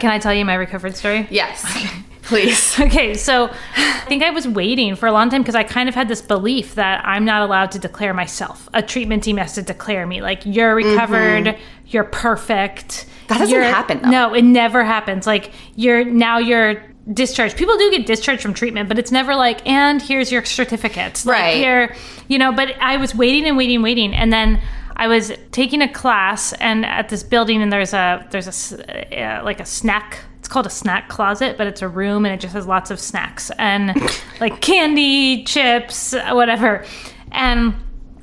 Can 0.00 0.10
I 0.10 0.20
tell 0.20 0.32
you 0.32 0.44
my 0.44 0.54
recovered 0.54 0.94
story? 0.94 1.26
Yes. 1.28 1.66
Please. 2.22 2.78
Okay, 2.80 3.14
so 3.14 3.50
I 3.76 4.04
think 4.06 4.22
I 4.22 4.30
was 4.30 4.46
waiting 4.46 4.94
for 4.94 5.08
a 5.08 5.12
long 5.12 5.28
time 5.28 5.42
because 5.42 5.56
I 5.56 5.64
kind 5.64 5.88
of 5.88 5.96
had 5.96 6.06
this 6.06 6.22
belief 6.22 6.76
that 6.76 7.04
I'm 7.04 7.24
not 7.24 7.42
allowed 7.42 7.72
to 7.72 7.80
declare 7.80 8.14
myself. 8.14 8.68
A 8.74 8.80
treatment 8.80 9.24
team 9.24 9.38
has 9.38 9.54
to 9.54 9.62
declare 9.62 10.06
me 10.06 10.22
like 10.22 10.46
you're 10.46 10.76
recovered, 10.76 11.46
mm-hmm. 11.46 11.60
you're 11.88 12.04
perfect. 12.04 13.06
That 13.26 13.38
doesn't 13.38 13.60
happen. 13.60 14.02
Though. 14.02 14.10
No, 14.10 14.34
it 14.34 14.42
never 14.42 14.84
happens. 14.84 15.26
Like 15.26 15.50
you're 15.74 16.04
now 16.04 16.38
you're 16.38 16.80
discharged. 17.12 17.56
People 17.56 17.76
do 17.76 17.90
get 17.90 18.06
discharged 18.06 18.40
from 18.40 18.54
treatment, 18.54 18.88
but 18.88 19.00
it's 19.00 19.10
never 19.10 19.34
like, 19.34 19.66
and 19.66 20.00
here's 20.00 20.30
your 20.30 20.44
certificate. 20.44 21.26
Like, 21.26 21.32
right. 21.32 21.56
Here, 21.56 21.96
you 22.28 22.38
know. 22.38 22.52
But 22.52 22.76
I 22.80 22.98
was 22.98 23.16
waiting 23.16 23.46
and 23.46 23.56
waiting, 23.56 23.82
waiting, 23.82 24.14
and 24.14 24.32
then 24.32 24.62
I 24.98 25.06
was 25.06 25.32
taking 25.52 25.80
a 25.80 25.92
class, 25.92 26.52
and 26.54 26.84
at 26.84 27.08
this 27.08 27.22
building, 27.22 27.62
and 27.62 27.72
there's 27.72 27.94
a 27.94 28.26
there's 28.30 28.72
a 28.72 29.22
uh, 29.22 29.44
like 29.44 29.60
a 29.60 29.64
snack. 29.64 30.18
It's 30.38 30.48
called 30.48 30.66
a 30.66 30.70
snack 30.70 31.08
closet, 31.08 31.56
but 31.56 31.66
it's 31.66 31.82
a 31.82 31.88
room, 31.88 32.24
and 32.24 32.34
it 32.34 32.40
just 32.40 32.54
has 32.54 32.66
lots 32.66 32.90
of 32.90 32.98
snacks 32.98 33.50
and 33.58 33.94
like 34.40 34.60
candy, 34.60 35.44
chips, 35.44 36.14
whatever. 36.30 36.84
And 37.30 37.74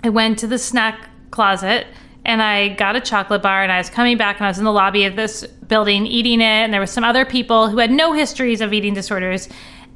I 0.04 0.10
went 0.10 0.40
to 0.40 0.48
the 0.48 0.60
snack 0.60 1.10
closet 1.32 1.88
and 2.26 2.42
I 2.42 2.70
got 2.70 2.96
a 2.96 3.02
chocolate 3.02 3.42
bar 3.42 3.62
and 3.62 3.72
I 3.72 3.78
was 3.78 3.90
coming 3.90 4.18
back 4.18 4.38
and 4.38 4.46
I 4.46 4.50
was 4.50 4.58
in 4.58 4.66
the 4.66 4.72
lobby 4.72 5.06
of 5.06 5.16
this 5.16 5.46
building 5.46 6.08
eating 6.08 6.42
it 6.42 6.44
and 6.44 6.74
there 6.74 6.82
was 6.82 6.92
some 6.92 7.04
other 7.04 7.26
people 7.26 7.70
who 7.70 7.78
had 7.78 7.92
no 7.92 8.14
histories 8.14 8.62
of 8.62 8.74
eating 8.74 8.94
disorders 8.94 9.48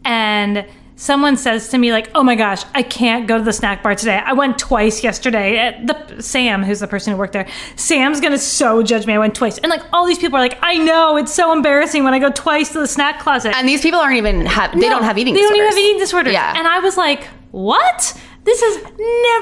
and 0.06 0.66
someone 1.00 1.38
says 1.38 1.70
to 1.70 1.78
me 1.78 1.92
like, 1.92 2.12
"Oh 2.14 2.24
my 2.24 2.36
gosh, 2.36 2.64
I 2.76 2.84
can't 2.84 3.26
go 3.26 3.38
to 3.38 3.44
the 3.44 3.54
snack 3.54 3.82
bar 3.82 3.96
today. 3.96 4.22
I 4.24 4.34
went 4.34 4.60
twice 4.60 5.04
yesterday." 5.04 5.82
The 5.84 6.22
Sam, 6.22 6.64
who's 6.64 6.82
the 6.82 6.88
person 6.88 7.14
who 7.14 7.18
worked 7.18 7.34
there, 7.34 7.48
Sam's 7.76 8.20
gonna 8.20 8.38
so 8.38 8.84
judge 8.84 9.08
me. 9.08 9.14
I 9.14 9.18
went 9.18 9.34
twice, 9.34 9.58
and 9.58 9.70
like 9.70 9.82
all 9.92 10.06
these 10.06 10.20
people 10.20 10.38
are 10.38 10.42
like, 10.42 10.60
"I 10.62 10.78
know 10.78 11.18
it's 11.18 11.34
so 11.34 11.52
embarrassing 11.54 12.04
when 12.04 12.14
I 12.14 12.20
go 12.20 12.30
twice 12.30 12.74
to 12.74 12.80
the 12.80 12.88
snack 12.88 13.20
closet." 13.20 13.56
And 13.56 13.68
these 13.68 13.82
people 13.82 14.00
aren't 14.00 14.18
even 14.18 14.46
have 14.46 14.74
they 14.74 14.82
no, 14.82 14.90
don't 14.90 15.04
have 15.04 15.18
eating. 15.18 15.34
They 15.34 15.42
disorders. 15.42 15.58
don't 15.58 15.66
even 15.66 15.78
have 15.78 15.86
eating 15.86 16.00
disorders. 16.00 16.34
Yeah. 16.34 16.54
And 16.56 16.68
I 16.68 16.80
was 16.80 16.98
like, 16.98 17.28
"What?" 17.52 18.14
This 18.46 18.62
has 18.62 18.84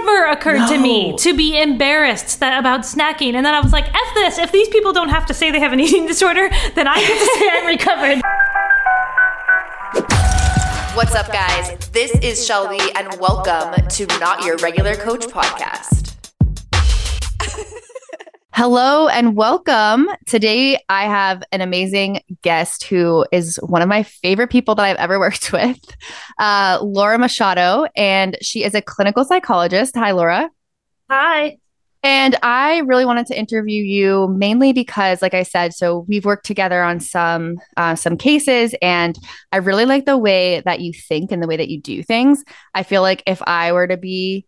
never 0.01 0.25
occurred 0.31 0.57
no. 0.57 0.67
to 0.69 0.77
me 0.79 1.15
to 1.19 1.37
be 1.37 1.61
embarrassed 1.61 2.39
that, 2.39 2.59
about 2.59 2.81
snacking. 2.81 3.35
And 3.35 3.45
then 3.45 3.53
I 3.53 3.61
was 3.61 3.71
like, 3.71 3.87
F 3.87 4.13
this. 4.15 4.37
If 4.37 4.51
these 4.51 4.67
people 4.69 4.91
don't 4.91 5.09
have 5.09 5.25
to 5.27 5.33
say 5.35 5.51
they 5.51 5.59
have 5.59 5.71
an 5.71 5.79
eating 5.79 6.07
disorder, 6.13 6.49
then 6.73 6.87
I 6.87 6.99
get 6.99 7.19
to 7.19 7.39
say 7.39 7.49
I'm 7.53 7.67
recovered. 7.67 8.21
What's 10.97 11.13
up, 11.13 11.31
guys? 11.31 11.77
This 11.89 12.09
is 12.23 12.39
Shelbye, 12.39 12.91
and 12.95 13.19
welcome 13.19 13.85
to 13.87 14.07
Not 14.19 14.43
Your 14.43 14.57
Regular 14.57 14.95
Coach 14.95 15.27
podcast. 15.27 16.15
Hello 18.51 19.07
and 19.07 19.35
welcome. 19.35 20.09
Today, 20.25 20.83
I 20.89 21.03
have 21.03 21.43
an 21.51 21.61
amazing 21.61 22.21
guest 22.41 22.85
who 22.85 23.27
is 23.31 23.57
one 23.57 23.83
of 23.83 23.87
my 23.87 24.01
favorite 24.01 24.49
people 24.49 24.73
that 24.73 24.85
I've 24.85 24.97
ever 24.97 25.19
worked 25.19 25.53
with, 25.53 25.77
uh, 26.39 26.79
Laura 26.81 27.19
Machado, 27.19 27.85
and 27.95 28.35
she 28.41 28.63
is 28.63 28.73
a 28.73 28.81
clinical 28.81 29.23
psychologist. 29.23 29.95
Hi, 29.95 30.13
Laura. 30.13 30.49
Hi. 31.11 31.59
And 32.03 32.35
I 32.43 32.79
really 32.79 33.05
wanted 33.05 33.25
to 33.27 33.37
interview 33.37 33.81
you 33.81 34.27
mainly 34.29 34.71
because, 34.71 35.21
like 35.21 35.33
I 35.33 35.43
said, 35.43 35.73
so 35.73 36.05
we've 36.07 36.25
worked 36.25 36.45
together 36.45 36.81
on 36.81 36.99
some 36.99 37.57
uh, 37.75 37.95
some 37.95 38.17
cases, 38.17 38.75
and 38.81 39.17
I 39.51 39.57
really 39.57 39.85
like 39.85 40.05
the 40.05 40.17
way 40.17 40.61
that 40.61 40.79
you 40.79 40.93
think 40.93 41.31
and 41.31 41.41
the 41.41 41.47
way 41.47 41.57
that 41.57 41.69
you 41.69 41.81
do 41.81 42.03
things. 42.03 42.43
I 42.73 42.83
feel 42.83 43.01
like 43.01 43.23
if 43.25 43.41
I 43.45 43.71
were 43.71 43.87
to 43.87 43.97
be 43.97 44.45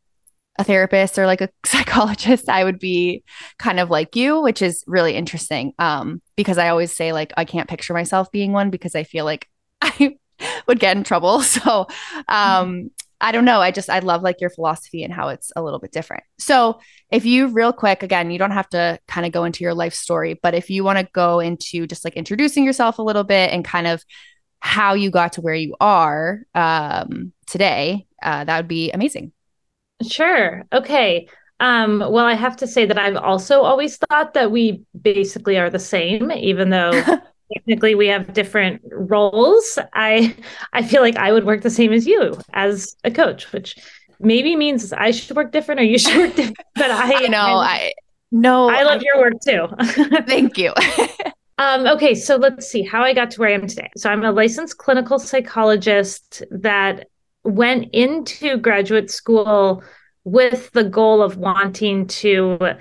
a 0.59 0.63
therapist 0.63 1.17
or 1.17 1.25
like 1.25 1.41
a 1.41 1.49
psychologist, 1.65 2.49
I 2.49 2.63
would 2.63 2.79
be 2.79 3.23
kind 3.57 3.79
of 3.79 3.89
like 3.89 4.15
you, 4.15 4.41
which 4.41 4.61
is 4.61 4.83
really 4.85 5.15
interesting. 5.15 5.73
Um, 5.79 6.21
because 6.35 6.57
I 6.57 6.69
always 6.69 6.95
say 6.95 7.13
like 7.13 7.33
I 7.35 7.45
can't 7.45 7.69
picture 7.69 7.93
myself 7.93 8.31
being 8.31 8.51
one 8.51 8.69
because 8.69 8.93
I 8.93 9.03
feel 9.03 9.25
like 9.25 9.47
I 9.81 10.17
would 10.67 10.79
get 10.79 10.97
in 10.97 11.03
trouble. 11.03 11.41
So 11.49 11.87
um, 12.27 12.91
I 13.21 13.31
don't 13.31 13.45
know. 13.45 13.61
I 13.61 13.71
just 13.71 13.89
I 13.89 13.99
love 13.99 14.21
like 14.21 14.39
your 14.39 14.49
philosophy 14.49 15.03
and 15.03 15.13
how 15.13 15.29
it's 15.29 15.51
a 15.55 15.61
little 15.61 15.79
bit 15.79 15.91
different. 15.91 16.23
So, 16.37 16.79
if 17.11 17.25
you 17.25 17.47
real 17.47 17.73
quick 17.73 18.03
again, 18.03 18.31
you 18.31 18.39
don't 18.39 18.51
have 18.51 18.69
to 18.69 18.99
kind 19.07 19.25
of 19.25 19.31
go 19.31 19.43
into 19.43 19.63
your 19.63 19.73
life 19.73 19.93
story, 19.93 20.39
but 20.41 20.53
if 20.53 20.69
you 20.69 20.83
want 20.83 20.99
to 20.99 21.07
go 21.13 21.39
into 21.39 21.85
just 21.85 22.05
like 22.05 22.15
introducing 22.15 22.63
yourself 22.63 22.97
a 22.99 23.03
little 23.03 23.23
bit 23.23 23.51
and 23.51 23.65
kind 23.65 23.87
of 23.87 24.03
how 24.61 24.93
you 24.93 25.09
got 25.09 25.33
to 25.33 25.41
where 25.41 25.55
you 25.55 25.75
are 25.79 26.41
um, 26.55 27.33
today, 27.47 28.05
uh, 28.21 28.43
that 28.43 28.57
would 28.57 28.67
be 28.67 28.91
amazing. 28.91 29.31
Sure. 30.07 30.63
Okay. 30.71 31.27
Um, 31.59 31.99
well, 31.99 32.25
I 32.25 32.35
have 32.35 32.57
to 32.57 32.67
say 32.67 32.85
that 32.85 32.97
I've 32.97 33.17
also 33.17 33.61
always 33.61 33.97
thought 33.97 34.33
that 34.33 34.51
we 34.51 34.83
basically 34.99 35.57
are 35.57 35.69
the 35.69 35.79
same, 35.79 36.31
even 36.31 36.69
though 36.69 36.91
technically 37.53 37.95
we 37.95 38.07
have 38.07 38.33
different 38.33 38.81
roles 38.91 39.79
i 39.93 40.35
i 40.73 40.81
feel 40.81 41.01
like 41.01 41.17
i 41.17 41.31
would 41.31 41.45
work 41.45 41.61
the 41.61 41.69
same 41.69 41.91
as 41.91 42.05
you 42.05 42.37
as 42.53 42.95
a 43.03 43.11
coach 43.11 43.51
which 43.51 43.75
maybe 44.19 44.55
means 44.55 44.93
i 44.93 45.11
should 45.11 45.35
work 45.35 45.51
different 45.51 45.79
or 45.79 45.83
you 45.83 45.97
should 45.97 46.17
work 46.17 46.35
different 46.35 46.57
but 46.75 46.91
i 46.91 47.27
know 47.27 47.57
i 47.57 47.91
no 48.31 48.69
i 48.69 48.83
love 48.83 49.01
I, 49.01 49.03
your 49.03 49.17
work 49.17 49.33
too. 49.45 49.67
Thank 50.27 50.57
you. 50.57 50.73
Um, 51.61 51.87
okay 51.87 52.15
so 52.15 52.37
let's 52.37 52.67
see 52.67 52.83
how 52.83 53.03
i 53.03 53.13
got 53.13 53.31
to 53.31 53.39
where 53.41 53.49
i 53.49 53.51
am 53.51 53.67
today. 53.67 53.89
So 53.97 54.09
i'm 54.09 54.23
a 54.23 54.31
licensed 54.31 54.77
clinical 54.77 55.19
psychologist 55.19 56.41
that 56.51 57.07
went 57.43 57.89
into 57.91 58.55
graduate 58.55 59.11
school 59.11 59.83
with 60.23 60.71
the 60.71 60.85
goal 60.85 61.21
of 61.21 61.35
wanting 61.35 62.07
to 62.07 62.77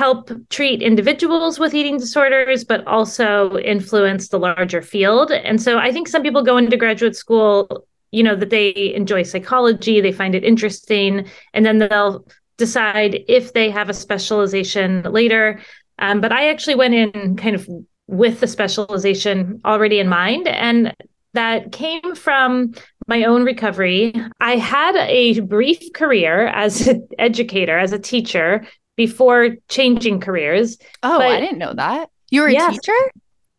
help 0.00 0.30
treat 0.48 0.80
individuals 0.80 1.58
with 1.58 1.74
eating 1.74 1.98
disorders, 1.98 2.64
but 2.64 2.82
also 2.86 3.58
influence 3.58 4.28
the 4.28 4.38
larger 4.38 4.80
field. 4.80 5.30
And 5.30 5.60
so 5.60 5.78
I 5.78 5.92
think 5.92 6.08
some 6.08 6.22
people 6.22 6.42
go 6.42 6.56
into 6.56 6.78
graduate 6.78 7.14
school, 7.14 7.86
you 8.10 8.22
know, 8.22 8.34
that 8.34 8.48
they 8.48 8.94
enjoy 8.94 9.24
psychology, 9.24 10.00
they 10.00 10.10
find 10.10 10.34
it 10.34 10.42
interesting, 10.42 11.28
and 11.52 11.66
then 11.66 11.80
they'll 11.80 12.26
decide 12.56 13.22
if 13.28 13.52
they 13.52 13.68
have 13.68 13.90
a 13.90 13.94
specialization 14.06 15.02
later. 15.02 15.60
Um, 15.98 16.22
but 16.22 16.32
I 16.32 16.48
actually 16.48 16.76
went 16.76 16.94
in 16.94 17.36
kind 17.36 17.54
of 17.54 17.68
with 18.06 18.40
the 18.40 18.46
specialization 18.46 19.60
already 19.66 19.98
in 19.98 20.08
mind. 20.08 20.48
And 20.48 20.94
that 21.34 21.72
came 21.72 22.14
from 22.14 22.72
my 23.06 23.24
own 23.24 23.44
recovery. 23.44 24.14
I 24.40 24.56
had 24.56 24.96
a 24.96 25.40
brief 25.40 25.92
career 25.92 26.46
as 26.46 26.88
an 26.88 27.06
educator, 27.18 27.78
as 27.78 27.92
a 27.92 27.98
teacher 27.98 28.66
before 28.96 29.56
changing 29.68 30.20
careers. 30.20 30.78
Oh, 31.02 31.18
but, 31.18 31.30
I 31.30 31.40
didn't 31.40 31.58
know 31.58 31.74
that. 31.74 32.10
You 32.30 32.42
were 32.42 32.48
a 32.48 32.52
yes, 32.52 32.74
teacher? 32.74 33.10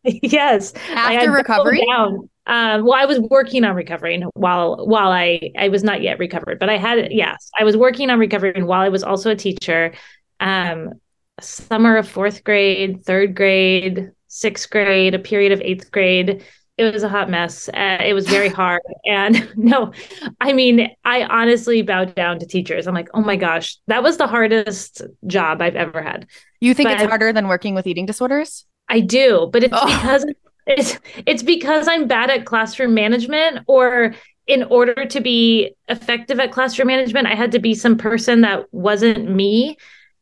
yes. 0.24 0.74
After 0.90 1.32
recovery? 1.32 1.86
Down. 1.90 2.30
Um, 2.48 2.86
well, 2.86 2.94
I 2.94 3.06
was 3.06 3.20
working 3.20 3.64
on 3.64 3.76
recovering 3.76 4.24
while 4.34 4.88
while 4.88 5.12
I 5.12 5.52
I 5.58 5.70
was 5.70 5.84
not 5.84 6.02
yet 6.02 6.18
recovered, 6.18 6.60
but 6.60 6.70
I 6.70 6.78
had 6.78 7.12
yes, 7.12 7.52
I 7.60 7.64
was 7.64 7.78
working 7.78 8.10
on 8.10 8.18
recovering 8.18 8.66
while 8.66 8.82
I 8.82 8.90
was 8.90 9.04
also 9.04 9.30
a 9.30 9.36
teacher. 9.36 9.94
Um, 10.40 10.94
summer 11.40 11.98
of 11.98 12.08
fourth 12.08 12.44
grade, 12.44 13.06
third 13.06 13.36
grade, 13.36 14.12
sixth 14.28 14.70
grade, 14.70 15.14
a 15.14 15.20
period 15.20 15.52
of 15.52 15.62
eighth 15.62 15.92
grade 15.92 16.44
it 16.88 16.94
was 16.94 17.04
a 17.04 17.10
hot 17.10 17.30
mess. 17.30 17.70
Uh, 17.70 17.98
it 18.04 18.14
was 18.14 18.28
very 18.28 18.50
hard. 18.50 18.82
and 19.06 19.50
no, 19.56 19.92
I 20.40 20.54
mean, 20.54 20.90
I 21.06 21.24
honestly 21.24 21.82
bowed 21.82 22.16
down 22.16 22.40
to 22.40 22.46
teachers. 22.46 22.88
I'm 22.88 22.96
like, 22.96 23.10
oh 23.14 23.22
my 23.22 23.36
gosh, 23.36 23.78
that 23.88 24.04
was 24.04 24.18
the 24.18 24.28
hardest 24.28 25.02
job 25.28 25.62
I've 25.62 25.76
ever 25.76 26.02
had. 26.02 26.28
You 26.60 26.74
think 26.74 26.90
but 26.90 27.00
it's 27.00 27.10
harder 27.10 27.32
than 27.34 27.48
working 27.48 27.76
with 27.76 27.88
eating 27.88 28.06
disorders? 28.06 28.66
I 28.90 29.00
do, 29.00 29.50
but 29.52 29.64
it's 29.64 29.74
oh. 29.76 29.86
because 29.86 30.26
it's 30.68 31.00
it's 31.26 31.44
because 31.44 31.88
I'm 31.88 32.08
bad 32.08 32.30
at 32.30 32.46
classroom 32.46 32.94
management 32.94 33.60
or 33.68 34.16
in 34.48 34.64
order 34.64 35.06
to 35.06 35.22
be 35.22 35.76
effective 35.88 36.40
at 36.40 36.52
classroom 36.52 36.88
management, 36.88 37.28
I 37.28 37.36
had 37.36 37.52
to 37.54 37.60
be 37.60 37.74
some 37.74 37.98
person 37.98 38.42
that 38.42 38.66
wasn't 38.74 39.30
me. 39.30 39.78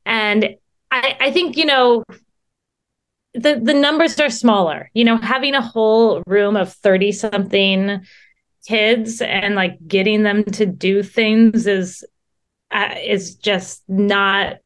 And 0.05 0.55
I, 0.91 1.17
I 1.19 1.31
think, 1.31 1.57
you 1.57 1.65
know, 1.65 2.03
the 3.33 3.59
the 3.61 3.73
numbers 3.73 4.19
are 4.19 4.29
smaller 4.29 4.89
you 4.93 5.03
know 5.03 5.17
having 5.17 5.53
a 5.53 5.61
whole 5.61 6.23
room 6.25 6.55
of 6.55 6.73
30 6.73 7.11
something 7.11 8.01
kids 8.67 9.21
and 9.21 9.55
like 9.55 9.77
getting 9.87 10.23
them 10.23 10.43
to 10.43 10.65
do 10.65 11.03
things 11.03 11.67
is 11.67 12.03
uh, 12.71 12.95
is 13.03 13.35
just 13.35 13.83
not 13.87 14.57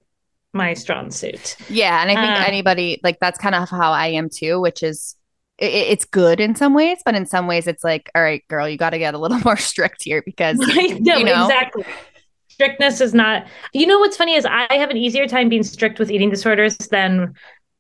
my 0.51 0.73
strong 0.73 1.09
suit. 1.09 1.55
Yeah 1.69 2.01
and 2.01 2.11
i 2.11 2.15
think 2.15 2.39
uh, 2.39 2.43
anybody 2.47 2.99
like 3.03 3.19
that's 3.19 3.39
kind 3.39 3.55
of 3.55 3.69
how 3.69 3.91
i 3.91 4.07
am 4.07 4.29
too 4.29 4.59
which 4.61 4.83
is 4.83 5.15
it, 5.57 5.71
it's 5.71 6.05
good 6.05 6.39
in 6.39 6.55
some 6.55 6.73
ways 6.73 6.99
but 7.03 7.15
in 7.15 7.25
some 7.25 7.47
ways 7.47 7.67
it's 7.67 7.83
like 7.83 8.11
all 8.15 8.21
right 8.21 8.43
girl 8.49 8.67
you 8.69 8.77
got 8.77 8.91
to 8.91 8.99
get 8.99 9.13
a 9.13 9.17
little 9.17 9.39
more 9.45 9.57
strict 9.57 10.03
here 10.03 10.21
because 10.25 10.57
right, 10.75 11.01
no, 11.01 11.17
you 11.17 11.25
know? 11.25 11.43
exactly. 11.43 11.85
Strictness 12.49 13.01
is 13.01 13.15
not 13.15 13.47
you 13.73 13.87
know 13.87 13.97
what's 13.97 14.15
funny 14.15 14.35
is 14.35 14.45
i 14.45 14.71
have 14.75 14.91
an 14.91 14.97
easier 14.97 15.27
time 15.27 15.49
being 15.49 15.63
strict 15.63 15.97
with 15.97 16.11
eating 16.11 16.29
disorders 16.29 16.77
than 16.77 17.33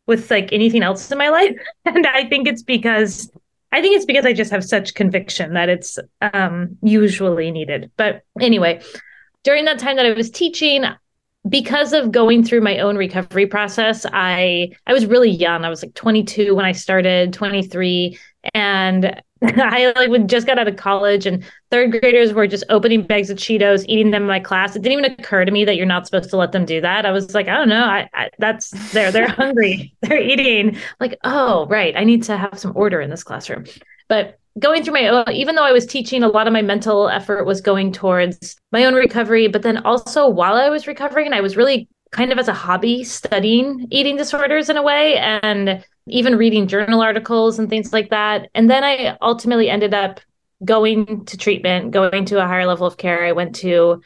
with 0.05 0.29
like 0.29 0.51
anything 0.51 0.83
else 0.83 1.11
in 1.11 1.17
my 1.17 1.29
life. 1.29 1.55
And 1.85 2.07
I 2.07 2.27
think 2.27 2.47
it's 2.47 2.63
because 2.63 3.31
I 3.71 3.81
think 3.81 3.95
it's 3.95 4.05
because 4.05 4.25
I 4.25 4.33
just 4.33 4.51
have 4.51 4.63
such 4.63 4.93
conviction 4.93 5.53
that 5.53 5.67
it's 5.67 5.97
um, 6.21 6.77
usually 6.83 7.49
needed. 7.49 7.89
But 7.97 8.21
anyway, 8.39 8.81
during 9.43 9.65
that 9.65 9.79
time 9.79 9.95
that 9.97 10.05
I 10.05 10.13
was 10.13 10.29
teaching, 10.29 10.85
because 11.49 11.91
of 11.91 12.11
going 12.11 12.43
through 12.43 12.61
my 12.61 12.77
own 12.79 12.97
recovery 12.97 13.47
process, 13.47 14.05
I 14.13 14.71
I 14.87 14.93
was 14.93 15.05
really 15.05 15.31
young. 15.31 15.65
I 15.65 15.69
was 15.69 15.83
like 15.83 15.95
22 15.95 16.55
when 16.55 16.65
I 16.65 16.71
started, 16.71 17.33
23, 17.33 18.17
and 18.53 19.21
I 19.57 19.91
like 19.95 20.09
would 20.09 20.29
just 20.29 20.47
got 20.47 20.57
out 20.57 20.69
of 20.69 20.77
college 20.77 21.25
and 21.25 21.43
third 21.69 21.91
graders 21.91 22.31
were 22.31 22.47
just 22.47 22.63
opening 22.69 23.03
bags 23.03 23.29
of 23.29 23.37
Cheetos, 23.37 23.83
eating 23.89 24.11
them 24.11 24.23
in 24.23 24.27
my 24.27 24.39
class. 24.39 24.75
It 24.75 24.81
didn't 24.81 24.99
even 24.99 25.11
occur 25.19 25.43
to 25.43 25.51
me 25.51 25.65
that 25.65 25.75
you're 25.75 25.85
not 25.85 26.05
supposed 26.05 26.29
to 26.29 26.37
let 26.37 26.53
them 26.53 26.65
do 26.65 26.79
that. 26.79 27.05
I 27.05 27.11
was 27.11 27.33
like, 27.33 27.49
I 27.49 27.57
don't 27.57 27.69
know. 27.69 27.83
I, 27.83 28.09
I 28.13 28.29
that's 28.39 28.69
they're 28.91 29.11
they're 29.11 29.27
hungry. 29.29 29.93
They're 30.01 30.21
eating. 30.21 30.77
Like, 30.99 31.17
oh, 31.25 31.65
right. 31.67 31.93
I 31.97 32.05
need 32.05 32.23
to 32.23 32.37
have 32.37 32.57
some 32.57 32.71
order 32.75 33.01
in 33.01 33.09
this 33.09 33.23
classroom. 33.23 33.65
But 34.07 34.39
going 34.59 34.83
through 34.83 34.93
my 34.93 35.07
own, 35.07 35.31
even 35.31 35.55
though 35.55 35.65
I 35.65 35.71
was 35.71 35.85
teaching, 35.85 36.23
a 36.23 36.27
lot 36.27 36.47
of 36.47 36.53
my 36.53 36.61
mental 36.61 37.09
effort 37.09 37.45
was 37.45 37.59
going 37.59 37.91
towards 37.91 38.55
my 38.71 38.85
own 38.85 38.93
recovery. 38.93 39.47
But 39.47 39.63
then 39.63 39.77
also 39.79 40.27
while 40.29 40.55
I 40.55 40.69
was 40.69 40.87
recovering, 40.87 41.33
I 41.33 41.41
was 41.41 41.57
really 41.57 41.89
kind 42.13 42.31
of 42.31 42.39
as 42.39 42.47
a 42.47 42.53
hobby 42.53 43.03
studying 43.03 43.87
eating 43.91 44.15
disorders 44.15 44.69
in 44.69 44.77
a 44.77 44.83
way 44.83 45.17
and 45.17 45.83
even 46.07 46.37
reading 46.37 46.67
journal 46.67 47.01
articles 47.01 47.59
and 47.59 47.69
things 47.69 47.91
like 47.91 48.09
that. 48.09 48.49
And 48.53 48.69
then 48.69 48.83
I 48.83 49.17
ultimately 49.21 49.69
ended 49.69 49.93
up 49.93 50.21
going 50.63 51.25
to 51.25 51.37
treatment, 51.37 51.91
going 51.91 52.25
to 52.25 52.41
a 52.41 52.47
higher 52.47 52.65
level 52.65 52.87
of 52.87 52.97
care. 52.97 53.25
I 53.25 53.31
went 53.31 53.55
to 53.55 54.01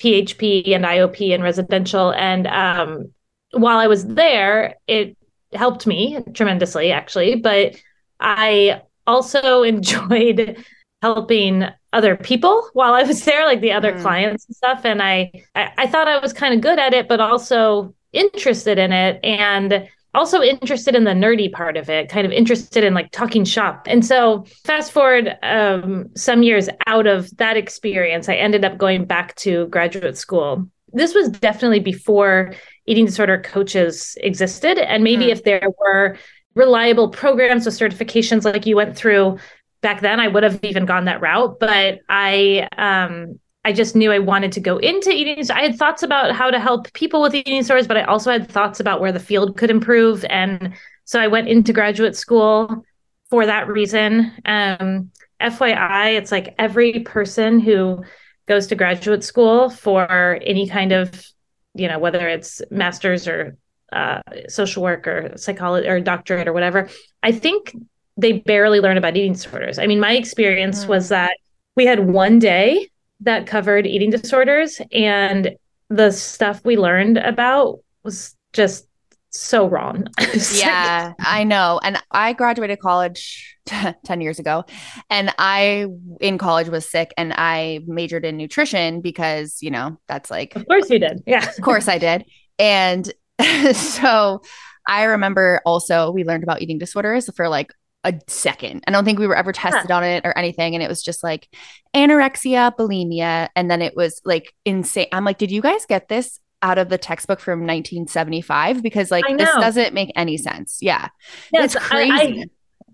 PHP 0.00 0.74
and 0.74 0.84
IOP 0.84 1.32
and 1.32 1.42
residential. 1.42 2.12
And 2.12 2.46
um, 2.46 3.12
while 3.52 3.78
I 3.78 3.86
was 3.86 4.04
there, 4.06 4.76
it 4.86 5.16
helped 5.52 5.86
me 5.86 6.18
tremendously, 6.34 6.90
actually. 6.90 7.36
But 7.36 7.76
I 8.18 8.82
also 9.06 9.62
enjoyed 9.62 10.64
helping 11.02 11.64
other 11.92 12.16
people 12.16 12.68
while 12.72 12.94
I 12.94 13.02
was 13.02 13.24
there, 13.26 13.44
like 13.44 13.60
the 13.60 13.72
other 13.72 13.92
mm. 13.92 14.00
clients 14.00 14.46
and 14.46 14.56
stuff. 14.56 14.84
And 14.84 15.02
I, 15.02 15.32
I, 15.54 15.72
I 15.78 15.86
thought 15.86 16.08
I 16.08 16.18
was 16.18 16.32
kind 16.32 16.54
of 16.54 16.60
good 16.60 16.78
at 16.78 16.94
it, 16.94 17.08
but 17.08 17.20
also 17.20 17.94
interested 18.12 18.78
in 18.78 18.92
it 18.92 19.22
and 19.24 19.88
also 20.14 20.42
interested 20.42 20.94
in 20.94 21.04
the 21.04 21.12
nerdy 21.12 21.50
part 21.50 21.76
of 21.76 21.88
it, 21.88 22.10
kind 22.10 22.26
of 22.26 22.32
interested 22.32 22.84
in 22.84 22.92
like 22.92 23.10
talking 23.12 23.44
shop. 23.44 23.86
And 23.88 24.04
so 24.04 24.44
fast 24.64 24.92
forward 24.92 25.36
um, 25.42 26.10
some 26.14 26.42
years 26.42 26.68
out 26.86 27.06
of 27.06 27.34
that 27.38 27.56
experience, 27.56 28.28
I 28.28 28.34
ended 28.34 28.64
up 28.64 28.76
going 28.76 29.06
back 29.06 29.34
to 29.36 29.66
graduate 29.68 30.18
school. 30.18 30.68
This 30.92 31.14
was 31.14 31.30
definitely 31.30 31.80
before 31.80 32.54
eating 32.86 33.06
disorder 33.06 33.40
coaches 33.40 34.14
existed. 34.20 34.76
And 34.76 35.02
maybe 35.02 35.26
mm. 35.26 35.30
if 35.30 35.44
there 35.44 35.66
were 35.78 36.18
reliable 36.54 37.08
programs 37.08 37.64
with 37.64 37.78
certifications 37.78 38.44
like 38.44 38.66
you 38.66 38.76
went 38.76 38.94
through 38.94 39.38
back 39.82 40.00
then 40.00 40.20
i 40.20 40.28
would 40.28 40.42
have 40.42 40.58
even 40.64 40.86
gone 40.86 41.04
that 41.04 41.20
route 41.20 41.58
but 41.60 42.00
i 42.08 42.66
um 42.78 43.38
i 43.64 43.72
just 43.72 43.94
knew 43.94 44.10
i 44.10 44.18
wanted 44.18 44.52
to 44.52 44.60
go 44.60 44.78
into 44.78 45.10
eating 45.10 45.44
i 45.50 45.62
had 45.62 45.76
thoughts 45.76 46.02
about 46.02 46.34
how 46.34 46.50
to 46.50 46.58
help 46.58 46.90
people 46.94 47.20
with 47.20 47.34
eating 47.34 47.60
disorders 47.60 47.86
but 47.86 47.96
i 47.96 48.02
also 48.04 48.30
had 48.30 48.48
thoughts 48.48 48.80
about 48.80 49.00
where 49.00 49.12
the 49.12 49.20
field 49.20 49.56
could 49.58 49.70
improve. 49.70 50.24
And 50.30 50.74
so 51.04 51.20
i 51.20 51.26
went 51.26 51.48
into 51.48 51.72
graduate 51.72 52.16
school 52.16 52.84
for 53.28 53.44
that 53.46 53.68
reason. 53.68 54.32
Um 54.46 55.10
fyi 55.40 56.16
it's 56.16 56.30
like 56.30 56.54
every 56.58 57.00
person 57.00 57.58
who 57.58 58.02
goes 58.46 58.68
to 58.68 58.76
graduate 58.76 59.24
school 59.24 59.68
for 59.70 60.38
any 60.42 60.68
kind 60.68 60.92
of 60.92 61.26
you 61.74 61.88
know 61.88 61.98
whether 61.98 62.28
it's 62.28 62.62
masters 62.70 63.26
or 63.26 63.56
uh, 63.92 64.22
social 64.48 64.82
work 64.82 65.06
or 65.06 65.36
psychology 65.36 65.86
or 65.86 66.00
doctorate 66.00 66.48
or 66.48 66.52
whatever, 66.52 66.88
I 67.22 67.32
think 67.32 67.74
they 68.16 68.32
barely 68.32 68.80
learn 68.80 68.96
about 68.96 69.16
eating 69.16 69.32
disorders. 69.32 69.78
I 69.78 69.86
mean, 69.86 70.00
my 70.00 70.12
experience 70.12 70.84
mm. 70.84 70.88
was 70.88 71.08
that 71.08 71.36
we 71.76 71.86
had 71.86 72.08
one 72.08 72.38
day 72.38 72.88
that 73.20 73.46
covered 73.46 73.86
eating 73.86 74.10
disorders, 74.10 74.80
and 74.92 75.56
the 75.88 76.10
stuff 76.10 76.60
we 76.64 76.76
learned 76.76 77.18
about 77.18 77.78
was 78.02 78.36
just 78.52 78.86
so 79.32 79.66
wrong. 79.66 80.06
yeah, 80.54 81.14
I 81.20 81.44
know. 81.44 81.80
And 81.82 82.02
I 82.10 82.32
graduated 82.34 82.80
college 82.80 83.56
10 83.66 84.20
years 84.20 84.38
ago 84.38 84.64
and 85.08 85.34
I 85.38 85.86
in 86.20 86.38
college 86.38 86.68
was 86.68 86.88
sick 86.88 87.12
and 87.16 87.32
I 87.36 87.80
majored 87.86 88.24
in 88.24 88.36
nutrition 88.36 89.00
because, 89.00 89.58
you 89.62 89.70
know, 89.70 89.98
that's 90.06 90.30
like 90.30 90.54
Of 90.54 90.66
course 90.66 90.90
you 90.90 90.98
did. 90.98 91.22
Yeah. 91.26 91.48
of 91.48 91.62
course 91.62 91.88
I 91.88 91.98
did. 91.98 92.24
And 92.58 93.10
so 93.74 94.42
I 94.86 95.04
remember 95.04 95.60
also 95.64 96.10
we 96.10 96.24
learned 96.24 96.42
about 96.42 96.60
eating 96.60 96.78
disorders 96.78 97.30
for 97.34 97.48
like 97.48 97.72
a 98.04 98.14
second. 98.26 98.84
I 98.86 98.90
don't 98.90 99.04
think 99.04 99.18
we 99.18 99.26
were 99.26 99.36
ever 99.36 99.52
tested 99.52 99.90
on 99.90 100.04
it 100.04 100.24
or 100.24 100.36
anything. 100.36 100.74
And 100.74 100.82
it 100.82 100.88
was 100.88 101.02
just 101.02 101.22
like 101.22 101.48
anorexia, 101.94 102.74
bulimia. 102.76 103.48
And 103.54 103.70
then 103.70 103.82
it 103.82 103.96
was 103.96 104.20
like 104.24 104.54
insane. 104.64 105.08
I'm 105.12 105.24
like, 105.24 105.38
did 105.38 105.50
you 105.50 105.62
guys 105.62 105.86
get 105.86 106.08
this 106.08 106.40
out 106.62 106.78
of 106.78 106.88
the 106.88 106.98
textbook 106.98 107.40
from 107.40 107.60
1975? 107.60 108.82
Because 108.82 109.10
like 109.10 109.24
this 109.38 109.50
doesn't 109.50 109.94
make 109.94 110.12
any 110.16 110.36
sense. 110.36 110.78
Yeah. 110.80 111.08
Yes, 111.52 111.74
it's 111.74 111.84
crazy. 111.84 112.12
I, 112.12 112.42
I, 112.42 112.44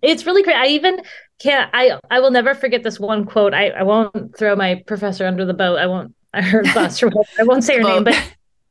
it's 0.03 0.27
really 0.27 0.43
great. 0.43 0.57
I 0.57 0.69
even 0.69 1.01
can't, 1.41 1.71
I, 1.73 1.99
I 2.11 2.21
will 2.21 2.31
never 2.31 2.55
forget 2.55 2.83
this 2.83 3.01
one 3.01 3.25
quote. 3.25 3.55
I, 3.55 3.71
I 3.71 3.83
won't 3.83 4.37
throw 4.37 4.55
my 4.57 4.83
professor 4.87 5.27
under 5.27 5.45
the 5.45 5.55
boat. 5.55 5.79
I 5.79 5.87
won't, 5.87 6.15
I 6.35 6.43
heard 6.43 6.67
bus 6.75 7.03
or 7.03 7.11
I 7.39 7.45
won't 7.45 7.65
say 7.65 7.79
her 7.79 7.83
name, 7.83 8.05
but 8.05 8.15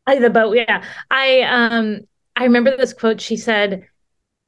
I, 0.06 0.20
the 0.20 0.30
boat, 0.30 0.56
yeah. 0.56 0.84
I 1.10 1.42
um 1.42 2.02
I 2.38 2.44
remember 2.44 2.78
this 2.78 2.94
quote. 2.94 3.20
She 3.20 3.36
said, 3.36 3.88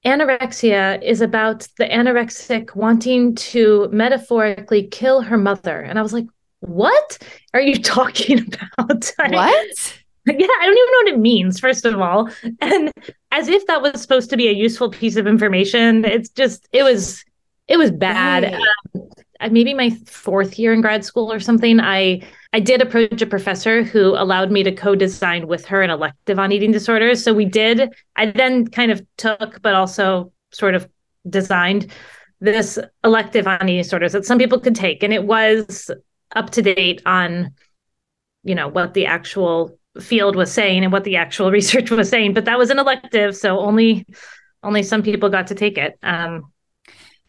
anorexia 0.06 1.02
is 1.04 1.22
about 1.22 1.68
the 1.78 1.86
anorexic 1.86 2.76
wanting 2.76 3.36
to 3.36 3.90
metaphorically 3.92 4.88
kill 4.88 5.22
her 5.22 5.38
mother. 5.38 5.82
And 5.82 6.00
I 6.00 6.02
was 6.02 6.14
like, 6.14 6.28
what 6.62 7.18
are 7.54 7.62
you 7.62 7.76
talking 7.82 8.40
about? 8.40 9.12
What? 10.26 10.38
yeah, 10.38 10.48
I 10.60 10.66
don't 10.66 10.78
even 10.78 10.92
know 10.92 10.98
what 10.98 11.14
it 11.14 11.20
means, 11.20 11.60
first 11.60 11.86
of 11.86 12.00
all. 12.00 12.30
And 12.62 12.92
as 13.32 13.48
if 13.48 13.66
that 13.68 13.82
was 13.82 14.00
supposed 14.00 14.30
to 14.30 14.38
be 14.38 14.48
a 14.48 14.52
useful 14.52 14.92
piece 14.92 15.16
of 15.16 15.26
information. 15.26 16.06
It's 16.06 16.30
just, 16.30 16.68
it 16.72 16.84
was, 16.84 17.24
it 17.68 17.78
was 17.78 17.90
bad. 17.90 18.44
Right. 18.44 18.54
Um, 18.54 19.10
maybe 19.50 19.74
my 19.74 19.92
fourth 20.06 20.60
year 20.60 20.74
in 20.74 20.82
grad 20.82 21.06
school 21.06 21.32
or 21.32 21.40
something, 21.40 21.80
I 21.80 22.22
I 22.52 22.60
did 22.60 22.82
approach 22.82 23.22
a 23.22 23.28
professor 23.28 23.84
who 23.84 24.16
allowed 24.16 24.52
me 24.52 24.64
to 24.64 24.72
co-design 24.72 25.48
with 25.48 25.66
her 25.66 25.82
an 25.82 25.92
elective 25.92 26.40
on 26.40 26.52
eating 26.52 26.72
disorders. 26.72 27.24
So 27.24 27.34
we 27.34 27.46
did. 27.46 27.94
I 28.16 28.28
then 28.28 28.68
kind 28.68 28.92
of 28.92 29.06
took, 29.18 29.62
but 29.62 29.76
also 29.76 30.32
sort 30.52 30.74
of 30.74 30.90
designed 31.30 31.92
this 32.42 32.80
elective 33.04 33.48
on 33.48 33.70
eating 33.70 33.84
disorders 33.84 34.14
that 34.14 34.26
some 34.26 34.40
people 34.40 34.60
could 34.60 34.76
take, 34.76 35.04
and 35.04 35.14
it 35.14 35.24
was 35.24 35.92
up 36.36 36.50
to 36.52 36.62
date 36.62 37.02
on, 37.06 37.54
you 38.44 38.56
know, 38.56 38.68
what 38.68 38.94
the 38.94 39.06
actual 39.06 39.78
field 40.02 40.36
was 40.36 40.52
saying 40.52 40.84
and 40.84 40.92
what 40.92 41.04
the 41.04 41.16
actual 41.18 41.52
research 41.60 41.92
was 41.92 42.10
saying. 42.10 42.34
But 42.34 42.46
that 42.46 42.58
was 42.58 42.72
an 42.72 42.80
elective, 42.80 43.36
so 43.36 43.60
only 43.60 44.06
only 44.64 44.84
some 44.84 45.04
people 45.04 45.30
got 45.30 45.48
to 45.48 45.56
take 45.56 45.78
it. 45.78 45.98
Um, 46.04 46.52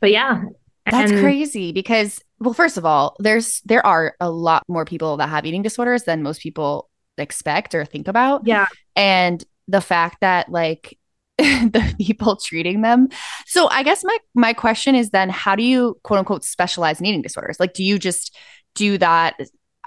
but 0.00 0.10
yeah, 0.10 0.42
that's 0.90 1.12
and, 1.12 1.20
crazy 1.20 1.72
because 1.72 2.22
well 2.38 2.54
first 2.54 2.76
of 2.76 2.84
all 2.84 3.16
there's 3.18 3.60
there 3.64 3.84
are 3.86 4.14
a 4.20 4.30
lot 4.30 4.64
more 4.68 4.84
people 4.84 5.16
that 5.16 5.28
have 5.28 5.46
eating 5.46 5.62
disorders 5.62 6.04
than 6.04 6.22
most 6.22 6.40
people 6.40 6.88
expect 7.18 7.74
or 7.74 7.84
think 7.84 8.08
about. 8.08 8.46
Yeah. 8.46 8.66
And 8.96 9.44
the 9.68 9.80
fact 9.80 10.20
that 10.20 10.48
like 10.48 10.98
the 11.38 11.94
people 11.98 12.36
treating 12.36 12.82
them. 12.82 13.08
So 13.46 13.68
i 13.68 13.82
guess 13.82 14.02
my 14.04 14.18
my 14.34 14.52
question 14.52 14.94
is 14.94 15.10
then 15.10 15.30
how 15.30 15.56
do 15.56 15.62
you 15.62 15.98
quote 16.02 16.18
unquote 16.18 16.44
specialize 16.44 17.00
in 17.00 17.06
eating 17.06 17.22
disorders? 17.22 17.58
Like 17.60 17.74
do 17.74 17.84
you 17.84 17.98
just 17.98 18.36
do 18.74 18.98
that 18.98 19.40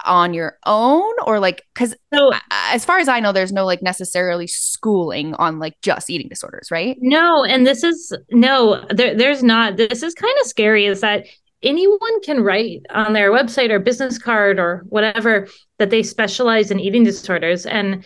on 0.04 0.34
your 0.34 0.58
own 0.66 1.12
or 1.24 1.38
like 1.38 1.62
because 1.72 1.94
so, 2.12 2.32
as 2.50 2.84
far 2.84 2.98
as 2.98 3.08
i 3.08 3.20
know 3.20 3.32
there's 3.32 3.52
no 3.52 3.64
like 3.64 3.80
necessarily 3.80 4.46
schooling 4.46 5.34
on 5.34 5.58
like 5.60 5.80
just 5.82 6.10
eating 6.10 6.28
disorders 6.28 6.70
right? 6.70 6.96
No 7.00 7.44
and 7.44 7.66
this 7.66 7.84
is 7.84 8.16
no 8.30 8.84
there, 8.90 9.14
there's 9.16 9.42
not. 9.42 9.76
This 9.76 10.02
is 10.02 10.14
kind 10.14 10.34
of 10.40 10.46
scary 10.46 10.86
is 10.86 11.00
that 11.00 11.26
anyone 11.62 12.20
can 12.22 12.42
write 12.42 12.82
on 12.90 13.12
their 13.12 13.30
website 13.30 13.70
or 13.70 13.78
business 13.78 14.18
card 14.18 14.58
or 14.58 14.84
whatever 14.88 15.48
that 15.78 15.90
they 15.90 16.02
specialize 16.02 16.70
in 16.70 16.80
eating 16.80 17.04
disorders 17.04 17.64
and 17.64 18.04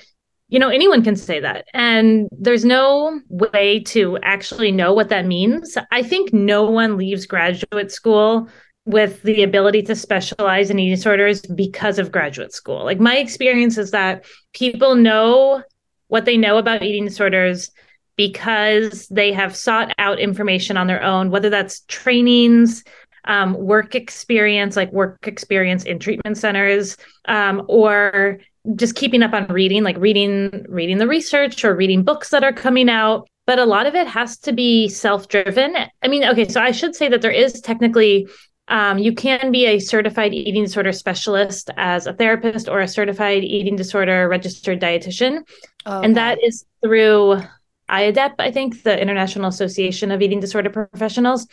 you 0.49 0.59
know 0.59 0.69
anyone 0.69 1.03
can 1.03 1.17
say 1.17 1.41
that. 1.41 1.67
And 1.75 2.29
there's 2.31 2.65
no 2.65 3.21
way 3.29 3.81
to 3.85 4.19
actually 4.23 4.73
know 4.73 4.93
what 4.93 5.09
that 5.09 5.27
means. 5.27 5.77
I 5.91 6.03
think 6.03 6.33
no 6.33 6.71
one 6.71 6.97
leaves 6.97 7.27
graduate 7.27 7.91
school 7.91 8.49
with 8.89 9.23
the 9.23 9.43
ability 9.43 9.83
to 9.83 9.95
specialize 9.95 10.71
in 10.71 10.79
eating 10.79 10.95
disorders 10.95 11.43
because 11.43 11.99
of 11.99 12.13
graduate 12.13 12.53
school 12.53 12.85
like 12.85 13.01
my 13.01 13.17
experience 13.17 13.79
is 13.79 13.91
that 13.91 14.25
people 14.53 14.95
know 14.95 15.63
what 16.09 16.25
they 16.25 16.37
know 16.37 16.59
about 16.59 16.83
eating 16.83 17.05
disorders 17.05 17.71
because 18.17 19.07
they 19.09 19.33
have 19.33 19.55
sought 19.55 19.93
out 19.99 20.19
information 20.19 20.77
on 20.77 20.87
their 20.87 21.03
own 21.03 21.31
whether 21.31 21.51
that's 21.51 21.81
trainings 21.83 22.83
um, 23.29 23.55
work 23.55 23.95
experience, 23.95 24.75
like 24.75 24.91
work 24.93 25.29
experience 25.29 25.85
in 25.85 25.99
treatment 25.99 26.37
centers, 26.37 26.97
um, 27.27 27.63
or 27.69 28.41
just 28.75 28.97
keeping 28.97 29.23
up 29.23 29.33
on 29.33 29.47
reading, 29.47 29.83
like 29.85 29.99
reading 29.99 30.65
reading 30.69 30.99
the 30.99 31.07
research 31.07 31.65
or 31.65 31.77
reading 31.77 32.03
books 32.03 32.31
that 32.31 32.43
are 32.43 32.53
coming 32.53 32.89
out. 32.89 33.29
But 33.47 33.59
a 33.59 33.65
lot 33.65 33.87
of 33.87 33.95
it 33.95 34.07
has 34.07 34.37
to 34.41 34.53
be 34.53 34.89
self-driven. 34.89 35.75
I 36.03 36.09
mean, 36.09 36.25
okay, 36.25 36.49
so 36.49 36.61
I 36.61 36.71
should 36.71 36.95
say 36.95 37.09
that 37.09 37.23
there 37.23 37.31
is 37.31 37.61
technically 37.61 38.29
um, 38.69 38.99
you 38.99 39.15
can 39.15 39.51
be 39.51 39.67
a 39.67 39.79
certified 39.79 40.35
eating 40.35 40.65
disorder 40.65 40.93
specialist 40.93 41.71
as 41.77 42.07
a 42.07 42.13
therapist 42.13 42.69
or 42.69 42.81
a 42.81 42.89
certified 42.89 43.43
eating 43.43 43.77
disorder 43.77 44.29
registered 44.29 44.81
dietitian. 44.81 45.39
Okay. 45.87 46.05
And 46.05 46.17
that 46.17 46.39
is 46.43 46.65
through 46.85 47.41
IAEDP, 47.89 48.35
I 48.39 48.51
think, 48.51 48.83
the 48.83 49.01
International 49.01 49.49
Association 49.49 50.11
of 50.11 50.21
Eating 50.21 50.41
Disorder 50.41 50.71
Professionals. 50.71 51.47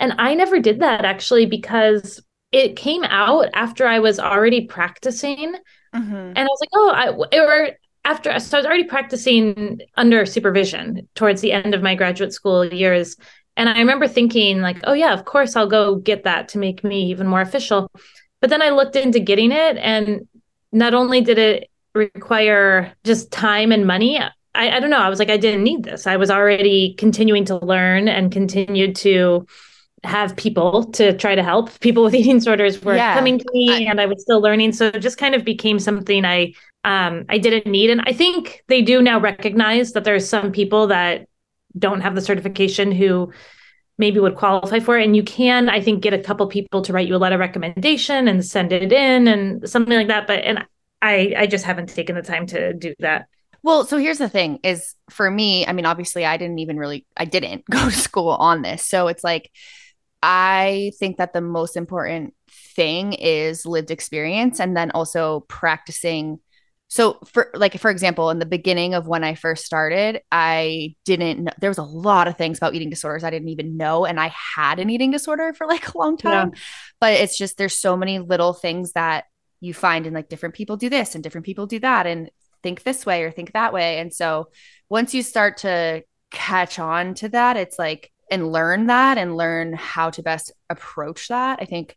And 0.00 0.14
I 0.18 0.34
never 0.34 0.58
did 0.58 0.80
that 0.80 1.04
actually 1.04 1.46
because 1.46 2.22
it 2.50 2.76
came 2.76 3.04
out 3.04 3.48
after 3.54 3.86
I 3.86 3.98
was 3.98 4.18
already 4.18 4.66
practicing. 4.66 5.54
Mm-hmm. 5.94 6.14
And 6.14 6.38
I 6.38 6.44
was 6.44 6.60
like, 6.60 6.70
oh, 6.74 6.90
I, 6.90 7.38
or 7.38 7.70
after, 8.04 8.38
so 8.38 8.56
I 8.56 8.60
was 8.60 8.66
already 8.66 8.84
practicing 8.84 9.80
under 9.96 10.24
supervision 10.24 11.08
towards 11.14 11.40
the 11.40 11.52
end 11.52 11.74
of 11.74 11.82
my 11.82 11.94
graduate 11.94 12.32
school 12.32 12.64
years. 12.64 13.16
And 13.56 13.68
I 13.68 13.78
remember 13.78 14.08
thinking, 14.08 14.60
like, 14.60 14.78
oh, 14.84 14.94
yeah, 14.94 15.12
of 15.12 15.24
course 15.24 15.54
I'll 15.56 15.68
go 15.68 15.96
get 15.96 16.24
that 16.24 16.48
to 16.48 16.58
make 16.58 16.82
me 16.82 17.10
even 17.10 17.26
more 17.26 17.40
official. 17.40 17.90
But 18.40 18.50
then 18.50 18.62
I 18.62 18.70
looked 18.70 18.96
into 18.96 19.20
getting 19.20 19.52
it, 19.52 19.76
and 19.76 20.26
not 20.72 20.92
only 20.92 21.20
did 21.20 21.38
it 21.38 21.70
require 21.94 22.92
just 23.04 23.30
time 23.30 23.70
and 23.70 23.86
money, 23.86 24.18
I, 24.18 24.30
I 24.70 24.80
don't 24.80 24.90
know. 24.90 24.98
I 24.98 25.08
was 25.08 25.18
like, 25.18 25.30
I 25.30 25.36
didn't 25.36 25.62
need 25.62 25.84
this. 25.84 26.06
I 26.06 26.16
was 26.16 26.30
already 26.30 26.94
continuing 26.98 27.44
to 27.46 27.64
learn 27.64 28.08
and 28.08 28.32
continued 28.32 28.96
to 28.96 29.46
have 30.02 30.36
people 30.36 30.84
to 30.92 31.16
try 31.16 31.34
to 31.34 31.42
help. 31.42 31.78
People 31.80 32.04
with 32.04 32.14
eating 32.14 32.38
disorders 32.38 32.82
were 32.82 32.96
yeah. 32.96 33.14
coming 33.14 33.38
to 33.38 33.46
me, 33.52 33.72
I, 33.72 33.90
and 33.90 34.00
I 34.00 34.06
was 34.06 34.22
still 34.22 34.40
learning. 34.40 34.72
So 34.72 34.88
it 34.88 34.98
just 34.98 35.18
kind 35.18 35.34
of 35.34 35.44
became 35.44 35.78
something 35.78 36.24
I 36.24 36.54
um, 36.84 37.24
I 37.30 37.38
didn't 37.38 37.70
need. 37.70 37.88
And 37.88 38.02
I 38.04 38.12
think 38.12 38.62
they 38.68 38.82
do 38.82 39.00
now 39.00 39.18
recognize 39.18 39.92
that 39.92 40.04
there's 40.04 40.28
some 40.28 40.52
people 40.52 40.88
that 40.88 41.26
don't 41.78 42.00
have 42.00 42.14
the 42.14 42.20
certification 42.20 42.92
who 42.92 43.32
maybe 43.98 44.18
would 44.18 44.34
qualify 44.34 44.80
for 44.80 44.98
it. 44.98 45.04
And 45.04 45.14
you 45.14 45.22
can, 45.22 45.68
I 45.68 45.80
think, 45.80 46.02
get 46.02 46.14
a 46.14 46.18
couple 46.18 46.46
people 46.48 46.82
to 46.82 46.92
write 46.92 47.08
you 47.08 47.14
a 47.14 47.18
letter 47.18 47.38
recommendation 47.38 48.28
and 48.28 48.44
send 48.44 48.72
it 48.72 48.92
in 48.92 49.28
and 49.28 49.68
something 49.68 49.96
like 49.96 50.08
that. 50.08 50.26
But 50.26 50.44
and 50.44 50.64
I 51.00 51.34
I 51.36 51.46
just 51.46 51.64
haven't 51.64 51.90
taken 51.90 52.16
the 52.16 52.22
time 52.22 52.46
to 52.48 52.72
do 52.72 52.94
that. 53.00 53.26
Well, 53.62 53.84
so 53.84 53.96
here's 53.96 54.18
the 54.18 54.28
thing 54.28 54.58
is 54.62 54.94
for 55.10 55.30
me, 55.30 55.66
I 55.66 55.72
mean, 55.72 55.86
obviously 55.86 56.26
I 56.26 56.36
didn't 56.36 56.58
even 56.58 56.76
really 56.76 57.06
I 57.16 57.24
didn't 57.24 57.64
go 57.70 57.84
to 57.84 57.96
school 57.96 58.30
on 58.30 58.62
this. 58.62 58.86
So 58.86 59.08
it's 59.08 59.24
like 59.24 59.50
I 60.22 60.92
think 60.98 61.18
that 61.18 61.32
the 61.32 61.40
most 61.40 61.76
important 61.76 62.34
thing 62.50 63.12
is 63.12 63.66
lived 63.66 63.90
experience 63.90 64.60
and 64.60 64.76
then 64.76 64.90
also 64.90 65.40
practicing 65.48 66.40
so 66.94 67.18
for 67.24 67.50
like 67.54 67.76
for 67.80 67.90
example 67.90 68.30
in 68.30 68.38
the 68.38 68.46
beginning 68.46 68.94
of 68.94 69.08
when 69.08 69.24
i 69.24 69.34
first 69.34 69.64
started 69.64 70.22
i 70.30 70.94
didn't 71.04 71.42
know 71.42 71.50
there 71.58 71.68
was 71.70 71.78
a 71.78 71.82
lot 71.82 72.28
of 72.28 72.36
things 72.36 72.56
about 72.56 72.72
eating 72.72 72.88
disorders 72.88 73.24
i 73.24 73.30
didn't 73.30 73.48
even 73.48 73.76
know 73.76 74.04
and 74.04 74.20
i 74.20 74.28
had 74.28 74.78
an 74.78 74.88
eating 74.88 75.10
disorder 75.10 75.52
for 75.52 75.66
like 75.66 75.92
a 75.92 75.98
long 75.98 76.16
time 76.16 76.52
yeah. 76.54 76.60
but 77.00 77.12
it's 77.14 77.36
just 77.36 77.56
there's 77.58 77.80
so 77.80 77.96
many 77.96 78.20
little 78.20 78.52
things 78.52 78.92
that 78.92 79.24
you 79.60 79.74
find 79.74 80.06
and 80.06 80.14
like 80.14 80.28
different 80.28 80.54
people 80.54 80.76
do 80.76 80.88
this 80.88 81.16
and 81.16 81.24
different 81.24 81.44
people 81.44 81.66
do 81.66 81.80
that 81.80 82.06
and 82.06 82.30
think 82.62 82.84
this 82.84 83.04
way 83.04 83.24
or 83.24 83.30
think 83.32 83.52
that 83.52 83.72
way 83.72 83.98
and 83.98 84.14
so 84.14 84.46
once 84.88 85.12
you 85.12 85.22
start 85.22 85.56
to 85.56 86.00
catch 86.30 86.78
on 86.78 87.14
to 87.14 87.28
that 87.28 87.56
it's 87.56 87.78
like 87.78 88.12
and 88.30 88.52
learn 88.52 88.86
that 88.86 89.18
and 89.18 89.36
learn 89.36 89.72
how 89.72 90.10
to 90.10 90.22
best 90.22 90.52
approach 90.70 91.26
that 91.26 91.58
i 91.60 91.64
think 91.64 91.96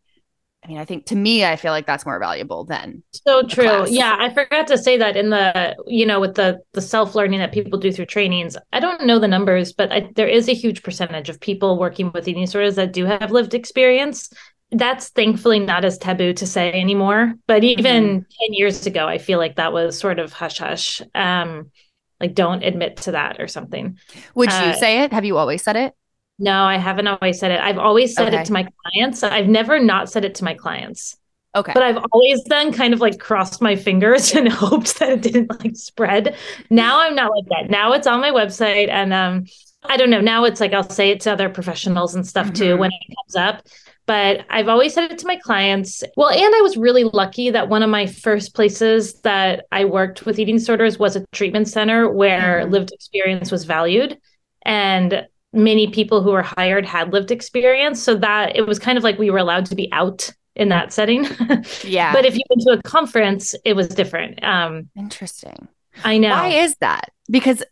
I 0.63 0.67
mean, 0.67 0.77
I 0.79 0.85
think 0.85 1.05
to 1.07 1.15
me, 1.15 1.45
I 1.45 1.55
feel 1.55 1.71
like 1.71 1.85
that's 1.85 2.05
more 2.05 2.19
valuable 2.19 2.65
than 2.65 3.03
so 3.11 3.43
true. 3.43 3.87
Yeah, 3.87 4.17
I 4.19 4.33
forgot 4.33 4.67
to 4.67 4.77
say 4.77 4.97
that 4.97 5.15
in 5.15 5.29
the 5.29 5.75
you 5.85 6.05
know 6.05 6.19
with 6.19 6.35
the 6.35 6.59
the 6.73 6.81
self 6.81 7.15
learning 7.15 7.39
that 7.39 7.51
people 7.51 7.79
do 7.79 7.91
through 7.91 8.07
trainings. 8.07 8.57
I 8.73 8.79
don't 8.79 9.05
know 9.05 9.19
the 9.19 9.27
numbers, 9.27 9.71
but 9.71 9.91
I, 9.91 10.09
there 10.15 10.27
is 10.27 10.49
a 10.49 10.53
huge 10.53 10.83
percentage 10.83 11.29
of 11.29 11.39
people 11.39 11.77
working 11.77 12.11
with 12.11 12.27
eating 12.27 12.43
disorders 12.43 12.75
that 12.75 12.91
do 12.91 13.05
have 13.05 13.31
lived 13.31 13.53
experience. 13.53 14.29
That's 14.71 15.09
thankfully 15.09 15.59
not 15.59 15.85
as 15.85 15.97
taboo 15.97 16.33
to 16.33 16.45
say 16.47 16.73
anymore. 16.73 17.35
But 17.45 17.63
even 17.63 18.03
mm-hmm. 18.03 18.15
ten 18.15 18.53
years 18.53 18.85
ago, 18.85 19.07
I 19.07 19.19
feel 19.19 19.37
like 19.37 19.55
that 19.55 19.71
was 19.71 19.97
sort 19.97 20.19
of 20.19 20.33
hush 20.33 20.57
hush. 20.57 21.01
Um, 21.13 21.71
like 22.19 22.33
don't 22.33 22.63
admit 22.63 22.97
to 22.97 23.11
that 23.11 23.39
or 23.39 23.47
something. 23.47 23.99
Would 24.33 24.51
you 24.51 24.57
uh, 24.57 24.73
say 24.73 25.03
it? 25.03 25.13
Have 25.13 25.23
you 25.23 25.37
always 25.37 25.63
said 25.63 25.75
it? 25.75 25.93
No, 26.39 26.63
I 26.63 26.77
haven't 26.77 27.07
always 27.07 27.39
said 27.39 27.51
it. 27.51 27.59
I've 27.59 27.79
always 27.79 28.13
said 28.13 28.27
okay. 28.27 28.41
it 28.41 28.45
to 28.45 28.53
my 28.53 28.67
clients. 28.83 29.23
I've 29.23 29.47
never 29.47 29.79
not 29.79 30.09
said 30.09 30.23
it 30.23 30.35
to 30.35 30.43
my 30.43 30.53
clients. 30.53 31.17
Okay. 31.55 31.71
But 31.73 31.81
I've 31.83 32.05
always 32.11 32.43
then 32.43 32.71
kind 32.71 32.93
of 32.93 33.01
like 33.01 33.19
crossed 33.19 33.61
my 33.61 33.75
fingers 33.75 34.31
and 34.35 34.47
hoped 34.47 34.99
that 34.99 35.09
it 35.09 35.21
didn't 35.21 35.63
like 35.63 35.75
spread. 35.75 36.35
Now 36.69 37.01
I'm 37.01 37.15
not 37.15 37.31
like 37.31 37.45
that. 37.49 37.71
Now 37.71 37.93
it's 37.93 38.07
on 38.07 38.21
my 38.21 38.31
website 38.31 38.89
and 38.89 39.13
um 39.13 39.45
I 39.83 39.97
don't 39.97 40.09
know. 40.09 40.21
Now 40.21 40.43
it's 40.43 40.59
like 40.59 40.73
I'll 40.73 40.87
say 40.87 41.11
it 41.11 41.21
to 41.21 41.31
other 41.31 41.49
professionals 41.49 42.13
and 42.13 42.27
stuff 42.27 42.53
too 42.53 42.71
mm-hmm. 42.71 42.79
when 42.79 42.91
it 42.91 43.15
comes 43.15 43.35
up. 43.35 43.65
But 44.05 44.45
I've 44.49 44.69
always 44.69 44.93
said 44.93 45.11
it 45.11 45.17
to 45.19 45.27
my 45.27 45.35
clients. 45.35 46.03
Well, 46.15 46.29
and 46.29 46.55
I 46.55 46.61
was 46.61 46.77
really 46.77 47.03
lucky 47.03 47.49
that 47.49 47.67
one 47.67 47.83
of 47.83 47.89
my 47.89 48.05
first 48.05 48.55
places 48.55 49.19
that 49.21 49.65
I 49.71 49.85
worked 49.85 50.25
with 50.25 50.39
eating 50.39 50.55
disorders 50.55 50.97
was 50.97 51.15
a 51.15 51.25
treatment 51.33 51.67
center 51.67 52.09
where 52.09 52.61
mm-hmm. 52.61 52.71
lived 52.71 52.91
experience 52.93 53.51
was 53.51 53.65
valued. 53.65 54.17
And 54.63 55.27
many 55.57 55.87
people 55.87 56.21
who 56.21 56.31
were 56.31 56.43
hired 56.43 56.85
had 56.85 57.11
lived 57.11 57.31
experience. 57.31 58.01
So 58.01 58.15
that 58.15 58.55
it 58.55 58.67
was 58.67 58.79
kind 58.79 58.97
of 58.97 59.03
like 59.03 59.17
we 59.17 59.29
were 59.29 59.37
allowed 59.37 59.65
to 59.67 59.75
be 59.75 59.91
out 59.91 60.29
in 60.55 60.69
that 60.69 60.93
setting. 60.93 61.27
yeah. 61.83 62.13
but 62.13 62.25
if 62.25 62.35
you 62.35 62.41
went 62.49 62.61
to 62.61 62.79
a 62.79 62.81
conference, 62.83 63.55
it 63.65 63.73
was 63.73 63.87
different. 63.89 64.43
Um, 64.43 64.89
Interesting. 64.95 65.67
I 66.03 66.17
know. 66.17 66.29
Why 66.29 66.49
is 66.49 66.75
that? 66.79 67.11
Because, 67.29 67.63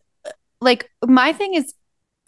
like, 0.62 0.89
my 1.06 1.34
thing 1.34 1.54
is 1.54 1.74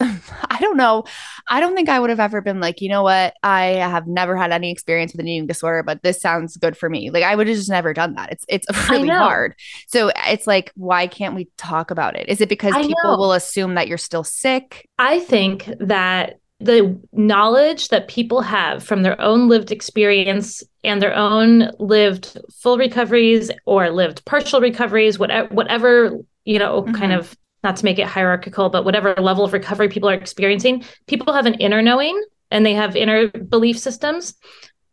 I 0.00 0.58
don't 0.60 0.76
know. 0.76 1.04
I 1.48 1.60
don't 1.60 1.74
think 1.74 1.88
I 1.88 1.98
would 1.98 2.10
have 2.10 2.20
ever 2.20 2.40
been 2.40 2.60
like, 2.60 2.80
you 2.80 2.88
know 2.88 3.02
what? 3.02 3.34
I 3.42 3.64
have 3.64 4.06
never 4.06 4.36
had 4.36 4.52
any 4.52 4.70
experience 4.70 5.12
with 5.12 5.20
an 5.20 5.28
eating 5.28 5.46
disorder, 5.46 5.82
but 5.82 6.02
this 6.02 6.20
sounds 6.20 6.56
good 6.56 6.76
for 6.76 6.88
me. 6.88 7.10
Like 7.10 7.24
I 7.24 7.34
would 7.34 7.48
have 7.48 7.56
just 7.56 7.70
never 7.70 7.92
done 7.92 8.14
that. 8.14 8.30
It's 8.30 8.44
it's 8.48 8.66
really 8.90 9.08
hard. 9.08 9.54
So 9.88 10.12
it's 10.28 10.46
like, 10.46 10.72
why 10.76 11.06
can't 11.06 11.34
we 11.34 11.48
talk 11.56 11.90
about 11.90 12.16
it? 12.16 12.28
Is 12.28 12.40
it 12.40 12.48
because 12.48 12.74
I 12.74 12.82
people 12.82 12.96
know. 13.02 13.18
will 13.18 13.32
assume 13.32 13.74
that 13.74 13.88
you're 13.88 13.98
still 13.98 14.24
sick? 14.24 14.88
I 14.98 15.18
think 15.20 15.68
that 15.80 16.38
the 16.60 17.00
knowledge 17.12 17.88
that 17.88 18.08
people 18.08 18.40
have 18.40 18.82
from 18.82 19.02
their 19.02 19.20
own 19.20 19.48
lived 19.48 19.70
experience 19.70 20.62
and 20.82 21.00
their 21.00 21.14
own 21.14 21.70
lived 21.78 22.36
full 22.52 22.78
recoveries 22.78 23.50
or 23.64 23.90
lived 23.90 24.24
partial 24.24 24.60
recoveries, 24.60 25.18
whatever 25.18 25.52
whatever, 25.54 26.18
you 26.44 26.58
know, 26.58 26.82
mm-hmm. 26.82 26.94
kind 26.94 27.12
of 27.12 27.36
not 27.64 27.76
to 27.76 27.84
make 27.84 27.98
it 27.98 28.06
hierarchical, 28.06 28.68
but 28.68 28.84
whatever 28.84 29.14
level 29.14 29.44
of 29.44 29.52
recovery 29.52 29.88
people 29.88 30.08
are 30.08 30.14
experiencing, 30.14 30.84
people 31.06 31.32
have 31.32 31.46
an 31.46 31.54
inner 31.54 31.82
knowing 31.82 32.22
and 32.50 32.64
they 32.64 32.74
have 32.74 32.96
inner 32.96 33.28
belief 33.28 33.78
systems. 33.78 34.34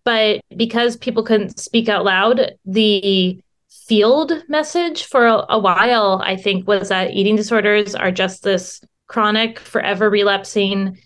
But 0.04 0.42
because 0.56 0.98
people 0.98 1.24
couldn't 1.24 1.60
speak 1.60 1.90
out 1.90 2.06
loud, 2.06 2.54
the 2.66 3.40
field 3.70 4.34
message 4.48 5.06
for 5.06 5.26
a, 5.26 5.46
a 5.50 5.60
while, 5.60 6.22
I 6.24 6.36
think, 6.36 6.68
was 6.68 6.90
that 6.90 7.12
eating 7.12 7.36
disorders 7.36 7.96
are 7.96 8.12
just 8.12 8.44
this 8.44 8.82
chronic, 9.08 9.60
forever 9.60 10.10
relapsing 10.10 11.00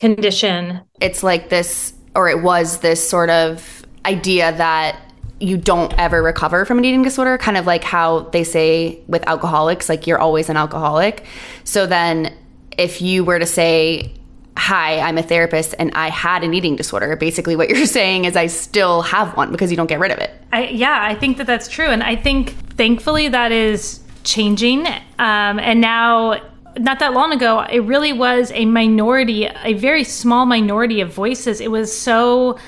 condition. 0.00 0.80
It's 1.00 1.22
like 1.22 1.48
this, 1.48 1.94
or 2.14 2.28
it 2.28 2.42
was 2.42 2.80
this 2.80 3.06
sort 3.06 3.30
of 3.30 3.84
idea 4.04 4.52
that 4.56 5.00
you 5.40 5.56
don't 5.56 5.92
ever 5.98 6.22
recover 6.22 6.64
from 6.64 6.78
an 6.78 6.84
eating 6.84 7.02
disorder, 7.02 7.38
kind 7.38 7.56
of 7.56 7.66
like 7.66 7.84
how 7.84 8.20
they 8.30 8.44
say 8.44 8.98
with 9.06 9.26
alcoholics, 9.28 9.88
like 9.88 10.06
you're 10.06 10.18
always 10.18 10.48
an 10.48 10.56
alcoholic. 10.56 11.24
So 11.64 11.86
then 11.86 12.34
if 12.76 13.00
you 13.00 13.24
were 13.24 13.38
to 13.38 13.46
say, 13.46 14.12
Hi, 14.56 14.98
I'm 14.98 15.16
a 15.18 15.22
therapist 15.22 15.76
and 15.78 15.92
I 15.94 16.10
had 16.10 16.42
an 16.42 16.52
eating 16.52 16.74
disorder, 16.74 17.14
basically 17.14 17.54
what 17.54 17.68
you're 17.70 17.86
saying 17.86 18.24
is 18.24 18.36
I 18.36 18.48
still 18.48 19.02
have 19.02 19.36
one 19.36 19.52
because 19.52 19.70
you 19.70 19.76
don't 19.76 19.86
get 19.86 20.00
rid 20.00 20.10
of 20.10 20.18
it. 20.18 20.32
I, 20.52 20.68
yeah, 20.68 20.98
I 21.00 21.14
think 21.14 21.36
that 21.38 21.46
that's 21.46 21.68
true. 21.68 21.86
And 21.86 22.02
I 22.02 22.16
think 22.16 22.50
thankfully 22.76 23.28
that 23.28 23.52
is 23.52 24.00
changing. 24.24 24.86
Um, 24.86 25.60
and 25.60 25.80
now, 25.80 26.40
not 26.76 26.98
that 26.98 27.12
long 27.12 27.32
ago, 27.32 27.60
it 27.70 27.80
really 27.80 28.12
was 28.12 28.50
a 28.52 28.64
minority, 28.64 29.46
a 29.46 29.74
very 29.74 30.02
small 30.04 30.44
minority 30.44 31.00
of 31.00 31.12
voices. 31.12 31.60
It 31.60 31.70
was 31.70 31.96
so 31.96 32.58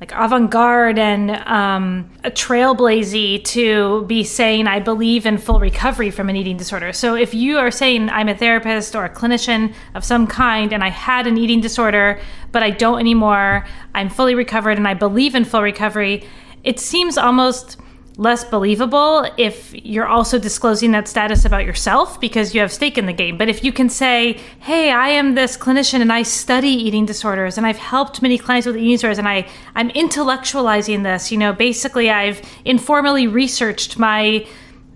like 0.00 0.12
avant-garde 0.12 0.98
and 0.98 1.30
um, 1.48 2.08
a 2.22 2.30
trailblazy 2.30 3.42
to 3.44 4.04
be 4.04 4.22
saying 4.22 4.66
i 4.66 4.78
believe 4.78 5.26
in 5.26 5.36
full 5.36 5.58
recovery 5.58 6.10
from 6.10 6.28
an 6.28 6.36
eating 6.36 6.56
disorder. 6.56 6.92
So 6.92 7.14
if 7.14 7.34
you 7.34 7.58
are 7.58 7.70
saying 7.70 8.08
i'm 8.10 8.28
a 8.28 8.36
therapist 8.36 8.94
or 8.94 9.04
a 9.04 9.10
clinician 9.10 9.74
of 9.94 10.04
some 10.04 10.26
kind 10.26 10.72
and 10.72 10.84
i 10.84 10.90
had 10.90 11.26
an 11.26 11.36
eating 11.36 11.60
disorder 11.60 12.20
but 12.52 12.62
i 12.62 12.70
don't 12.70 13.00
anymore 13.00 13.66
i'm 13.94 14.08
fully 14.08 14.34
recovered 14.34 14.78
and 14.78 14.86
i 14.86 14.94
believe 14.94 15.34
in 15.34 15.44
full 15.44 15.62
recovery 15.62 16.24
it 16.64 16.78
seems 16.78 17.18
almost 17.18 17.78
less 18.18 18.42
believable 18.42 19.30
if 19.36 19.72
you're 19.72 20.06
also 20.06 20.40
disclosing 20.40 20.90
that 20.90 21.06
status 21.06 21.44
about 21.44 21.64
yourself 21.64 22.20
because 22.20 22.52
you 22.52 22.60
have 22.60 22.72
stake 22.72 22.98
in 22.98 23.06
the 23.06 23.12
game. 23.12 23.38
But 23.38 23.48
if 23.48 23.62
you 23.62 23.72
can 23.72 23.88
say, 23.88 24.40
hey, 24.58 24.90
I 24.90 25.10
am 25.10 25.36
this 25.36 25.56
clinician 25.56 26.00
and 26.00 26.12
I 26.12 26.24
study 26.24 26.68
eating 26.68 27.06
disorders 27.06 27.56
and 27.56 27.64
I've 27.64 27.78
helped 27.78 28.20
many 28.20 28.36
clients 28.36 28.66
with 28.66 28.76
eating 28.76 28.90
disorders 28.90 29.18
and 29.18 29.28
I, 29.28 29.48
I'm 29.76 29.90
intellectualizing 29.90 31.04
this, 31.04 31.30
you 31.30 31.38
know, 31.38 31.52
basically 31.52 32.10
I've 32.10 32.42
informally 32.64 33.28
researched 33.28 34.00
my 34.00 34.44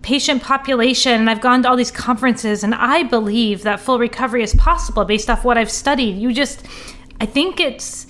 patient 0.02 0.42
population 0.42 1.12
and 1.12 1.30
I've 1.30 1.40
gone 1.40 1.62
to 1.62 1.70
all 1.70 1.76
these 1.76 1.92
conferences 1.92 2.64
and 2.64 2.74
I 2.74 3.04
believe 3.04 3.62
that 3.62 3.78
full 3.78 4.00
recovery 4.00 4.42
is 4.42 4.52
possible 4.56 5.04
based 5.04 5.30
off 5.30 5.44
what 5.44 5.56
I've 5.56 5.70
studied. 5.70 6.16
You 6.18 6.34
just, 6.34 6.66
I 7.20 7.26
think 7.26 7.60
it's, 7.60 8.08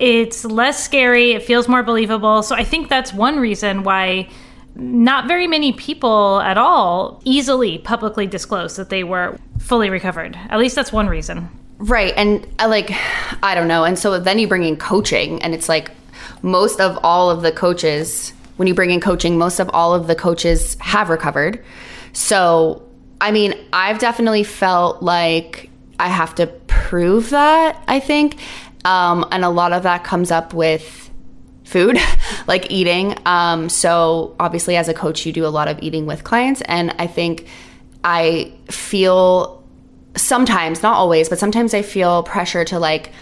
it's 0.00 0.44
less 0.44 0.82
scary, 0.82 1.32
it 1.32 1.42
feels 1.42 1.68
more 1.68 1.82
believable. 1.82 2.42
So 2.42 2.56
I 2.56 2.64
think 2.64 2.88
that's 2.88 3.12
one 3.12 3.38
reason 3.38 3.82
why 3.82 4.28
not 4.74 5.28
very 5.28 5.46
many 5.46 5.72
people 5.72 6.40
at 6.40 6.56
all 6.56 7.20
easily 7.24 7.78
publicly 7.78 8.26
disclose 8.26 8.76
that 8.76 8.88
they 8.88 9.04
were 9.04 9.38
fully 9.58 9.90
recovered. 9.90 10.38
At 10.48 10.58
least 10.58 10.74
that's 10.74 10.92
one 10.92 11.08
reason. 11.08 11.50
Right. 11.78 12.14
And 12.16 12.46
uh, 12.58 12.68
like, 12.68 12.90
I 13.42 13.54
don't 13.54 13.68
know. 13.68 13.84
And 13.84 13.98
so 13.98 14.18
then 14.18 14.38
you 14.38 14.48
bring 14.48 14.64
in 14.64 14.76
coaching, 14.76 15.42
and 15.42 15.54
it's 15.54 15.68
like 15.68 15.90
most 16.42 16.80
of 16.80 16.98
all 17.02 17.30
of 17.30 17.42
the 17.42 17.52
coaches, 17.52 18.32
when 18.56 18.68
you 18.68 18.74
bring 18.74 18.90
in 18.90 19.00
coaching, 19.00 19.38
most 19.38 19.60
of 19.60 19.68
all 19.70 19.94
of 19.94 20.06
the 20.06 20.14
coaches 20.14 20.76
have 20.80 21.10
recovered. 21.10 21.62
So, 22.12 22.82
I 23.20 23.32
mean, 23.32 23.54
I've 23.72 23.98
definitely 23.98 24.44
felt 24.44 25.02
like 25.02 25.70
I 25.98 26.08
have 26.08 26.34
to 26.36 26.46
prove 26.66 27.30
that, 27.30 27.82
I 27.86 28.00
think. 28.00 28.40
Um, 28.84 29.26
and 29.30 29.44
a 29.44 29.50
lot 29.50 29.72
of 29.72 29.82
that 29.82 30.04
comes 30.04 30.30
up 30.30 30.54
with 30.54 31.10
food, 31.64 31.98
like 32.46 32.70
eating. 32.70 33.16
Um, 33.26 33.68
so, 33.68 34.34
obviously, 34.40 34.76
as 34.76 34.88
a 34.88 34.94
coach, 34.94 35.24
you 35.26 35.32
do 35.32 35.46
a 35.46 35.48
lot 35.48 35.68
of 35.68 35.78
eating 35.82 36.06
with 36.06 36.24
clients. 36.24 36.62
And 36.62 36.94
I 36.98 37.06
think 37.06 37.46
I 38.04 38.52
feel 38.70 39.62
sometimes, 40.16 40.82
not 40.82 40.94
always, 40.94 41.28
but 41.28 41.38
sometimes 41.38 41.74
I 41.74 41.82
feel 41.82 42.22
pressure 42.22 42.64
to 42.66 42.78
like 42.78 43.12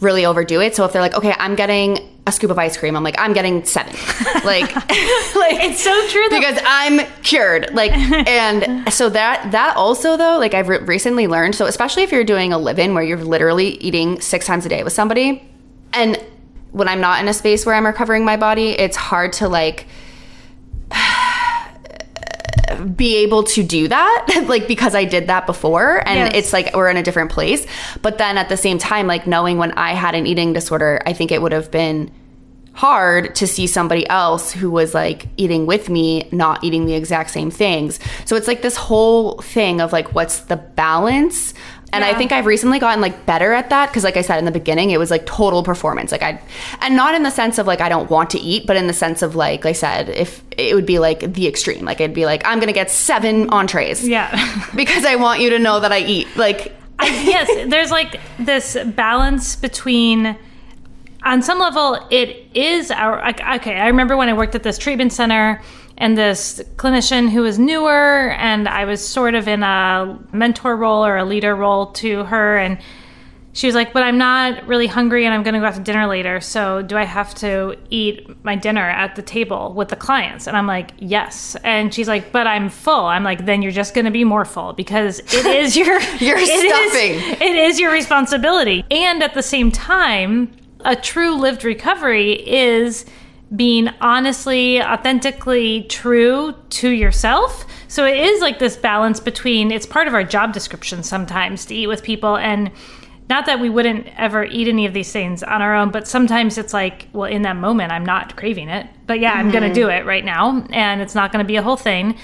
really 0.00 0.26
overdo 0.26 0.60
it. 0.60 0.74
So 0.76 0.84
if 0.84 0.92
they're 0.92 1.02
like, 1.02 1.14
okay, 1.14 1.34
I'm 1.38 1.54
getting 1.54 1.98
a 2.26 2.32
scoop 2.32 2.50
of 2.50 2.58
ice 2.58 2.76
cream, 2.76 2.96
I'm 2.96 3.04
like, 3.04 3.14
I'm 3.18 3.32
getting 3.32 3.64
seven. 3.64 3.92
like, 4.44 4.74
like 4.74 5.62
It's 5.64 5.82
so 5.82 6.08
true 6.08 6.28
though. 6.28 6.38
because 6.38 6.58
I'm 6.66 7.06
cured. 7.22 7.72
Like, 7.72 7.92
and 8.28 8.92
so 8.92 9.08
that 9.10 9.52
that 9.52 9.76
also 9.76 10.16
though, 10.16 10.38
like 10.38 10.52
I've 10.54 10.68
re- 10.68 10.78
recently 10.78 11.26
learned. 11.26 11.54
So 11.54 11.66
especially 11.66 12.02
if 12.02 12.12
you're 12.12 12.24
doing 12.24 12.52
a 12.52 12.58
live-in 12.58 12.94
where 12.94 13.02
you're 13.04 13.22
literally 13.24 13.68
eating 13.78 14.20
six 14.20 14.44
times 14.46 14.66
a 14.66 14.68
day 14.68 14.82
with 14.82 14.92
somebody, 14.92 15.48
and 15.92 16.22
when 16.72 16.88
I'm 16.88 17.00
not 17.00 17.20
in 17.22 17.28
a 17.28 17.32
space 17.32 17.64
where 17.64 17.74
I'm 17.74 17.86
recovering 17.86 18.24
my 18.24 18.36
body, 18.36 18.70
it's 18.70 18.96
hard 18.96 19.32
to 19.34 19.48
like 19.48 19.86
be 22.96 23.16
able 23.18 23.42
to 23.44 23.62
do 23.62 23.88
that 23.88 24.44
like 24.48 24.66
because 24.68 24.94
I 24.94 25.04
did 25.04 25.26
that 25.28 25.46
before 25.46 26.02
and 26.06 26.18
Yes. 26.18 26.32
it's 26.34 26.52
like 26.52 26.74
we're 26.74 26.88
in 26.88 26.96
a 26.96 27.02
different 27.02 27.30
place 27.30 27.66
but 28.02 28.18
then 28.18 28.38
at 28.38 28.48
the 28.48 28.56
same 28.56 28.78
time 28.78 29.06
like 29.06 29.26
knowing 29.26 29.58
when 29.58 29.72
I 29.72 29.92
had 29.94 30.14
an 30.14 30.26
eating 30.26 30.52
disorder 30.52 31.00
I 31.06 31.12
think 31.12 31.30
it 31.32 31.40
would 31.42 31.52
have 31.52 31.70
been 31.70 32.10
hard 32.72 33.34
to 33.34 33.46
see 33.46 33.66
somebody 33.66 34.06
else 34.10 34.52
who 34.52 34.70
was 34.70 34.92
like 34.92 35.28
eating 35.38 35.64
with 35.64 35.88
me 35.88 36.28
not 36.30 36.62
eating 36.62 36.84
the 36.84 36.92
exact 36.92 37.30
same 37.30 37.50
things 37.50 37.98
so 38.26 38.36
it's 38.36 38.46
like 38.46 38.60
this 38.60 38.76
whole 38.76 39.38
thing 39.40 39.80
of 39.80 39.92
like 39.92 40.14
what's 40.14 40.40
the 40.40 40.56
balance 40.56 41.54
and 41.92 42.04
I 42.04 42.14
think 42.14 42.32
I've 42.32 42.46
recently 42.46 42.78
gotten 42.78 43.00
like 43.00 43.26
better 43.26 43.52
at 43.52 43.70
that 43.70 43.88
because 43.88 44.04
like 44.04 44.16
I 44.16 44.22
said 44.22 44.38
in 44.38 44.44
the 44.44 44.50
beginning 44.50 44.90
it 44.90 44.98
was 44.98 45.10
like 45.10 45.24
total 45.24 45.62
performance. 45.62 46.12
Like 46.12 46.22
I 46.22 46.40
and 46.80 46.96
not 46.96 47.14
in 47.14 47.22
the 47.22 47.30
sense 47.30 47.58
of 47.58 47.66
like 47.66 47.80
I 47.80 47.88
don't 47.88 48.10
want 48.10 48.30
to 48.30 48.38
eat 48.38 48.66
but 48.66 48.76
in 48.76 48.86
the 48.86 48.92
sense 48.92 49.22
of 49.22 49.34
like 49.34 49.46
like 49.46 49.64
I 49.64 49.72
said 49.72 50.08
if 50.10 50.42
it 50.56 50.74
would 50.74 50.86
be 50.86 50.98
like 50.98 51.32
the 51.32 51.46
extreme. 51.46 51.84
Like 51.84 52.00
it'd 52.00 52.14
be 52.14 52.26
like 52.26 52.42
I'm 52.44 52.58
going 52.58 52.68
to 52.68 52.74
get 52.74 52.90
7 52.90 53.50
entrees 53.50 54.06
yeah. 54.06 54.30
because 54.74 55.04
I 55.04 55.16
want 55.16 55.40
you 55.40 55.50
to 55.50 55.58
know 55.58 55.80
that 55.80 55.92
I 55.92 56.00
eat. 56.00 56.28
Like 56.36 56.74
I, 56.98 57.06
yes, 57.06 57.70
there's 57.70 57.90
like 57.90 58.20
this 58.38 58.76
balance 58.94 59.56
between 59.56 60.36
on 61.22 61.42
some 61.42 61.58
level 61.58 61.98
it 62.10 62.46
is 62.54 62.90
our 62.92 63.28
okay 63.56 63.74
i 63.74 63.88
remember 63.88 64.16
when 64.16 64.28
i 64.28 64.32
worked 64.32 64.54
at 64.54 64.62
this 64.62 64.78
treatment 64.78 65.12
center 65.12 65.60
and 65.98 66.16
this 66.18 66.62
clinician 66.76 67.30
who 67.30 67.42
was 67.42 67.58
newer 67.58 68.30
and 68.38 68.68
i 68.68 68.84
was 68.84 69.06
sort 69.06 69.34
of 69.34 69.48
in 69.48 69.62
a 69.62 70.18
mentor 70.32 70.76
role 70.76 71.04
or 71.04 71.16
a 71.16 71.24
leader 71.24 71.54
role 71.56 71.86
to 71.92 72.24
her 72.24 72.56
and 72.58 72.78
she 73.52 73.66
was 73.66 73.74
like 73.74 73.94
but 73.94 74.02
i'm 74.02 74.18
not 74.18 74.66
really 74.66 74.86
hungry 74.86 75.24
and 75.24 75.32
i'm 75.34 75.42
going 75.42 75.54
to 75.54 75.60
go 75.60 75.64
out 75.66 75.74
to 75.74 75.80
dinner 75.80 76.06
later 76.06 76.38
so 76.40 76.82
do 76.82 76.94
i 76.98 77.04
have 77.04 77.34
to 77.34 77.74
eat 77.88 78.28
my 78.44 78.54
dinner 78.54 78.82
at 78.90 79.16
the 79.16 79.22
table 79.22 79.72
with 79.72 79.88
the 79.88 79.96
clients 79.96 80.46
and 80.46 80.54
i'm 80.58 80.66
like 80.66 80.90
yes 80.98 81.56
and 81.64 81.94
she's 81.94 82.06
like 82.08 82.30
but 82.32 82.46
i'm 82.46 82.68
full 82.68 83.06
i'm 83.06 83.24
like 83.24 83.46
then 83.46 83.62
you're 83.62 83.72
just 83.72 83.94
going 83.94 84.04
to 84.04 84.10
be 84.10 84.24
more 84.24 84.44
full 84.44 84.74
because 84.74 85.20
it 85.20 85.46
is 85.62 85.74
your 85.76 85.98
You're 86.18 86.36
it 86.36 86.42
is- 86.48 86.70
stuffing. 87.30 87.48
it 87.48 87.56
is 87.56 87.80
your 87.80 87.90
responsibility. 87.92 88.84
And 88.90 89.22
at 89.22 89.32
the 89.32 89.42
same 89.42 89.72
time, 89.72 90.52
a 90.80 90.94
true 90.94 91.34
lived 91.36 91.64
recovery 91.64 92.32
is 92.46 93.06
being 93.54 93.88
honestly, 94.00 94.82
authentically 94.82 95.82
true 95.84 96.54
to 96.70 96.90
yourself. 96.90 97.64
So 97.86 98.04
it 98.04 98.16
is 98.16 98.40
like 98.40 98.58
this 98.58 98.76
balance 98.76 99.20
between 99.20 99.70
it's 99.70 99.86
part 99.86 100.08
of 100.08 100.14
our 100.14 100.24
job 100.24 100.52
description 100.52 101.02
sometimes 101.02 101.64
to 101.66 101.74
eat 101.74 101.86
with 101.86 102.02
people 102.02 102.36
and 102.36 102.72
not 103.28 103.46
that 103.46 103.60
we 103.60 103.68
wouldn't 103.68 104.06
ever 104.16 104.44
eat 104.44 104.68
any 104.68 104.86
of 104.86 104.94
these 104.94 105.10
things 105.12 105.42
on 105.42 105.60
our 105.60 105.74
own, 105.74 105.90
but 105.90 106.06
sometimes 106.06 106.58
it's 106.58 106.72
like, 106.72 107.08
well, 107.12 107.30
in 107.30 107.42
that 107.42 107.56
moment, 107.56 107.92
I'm 107.92 108.06
not 108.06 108.36
craving 108.36 108.68
it. 108.68 108.86
But 109.06 109.18
yeah, 109.18 109.32
I'm 109.32 109.50
going 109.50 109.64
to 109.64 109.74
do 109.74 109.88
it 109.88 110.06
right 110.06 110.24
now. 110.24 110.64
And 110.70 111.00
it's 111.00 111.14
not 111.14 111.32
going 111.32 111.44
to 111.44 111.46
be 111.46 111.56
a 111.56 111.62
whole 111.62 111.76
thing. 111.76 112.16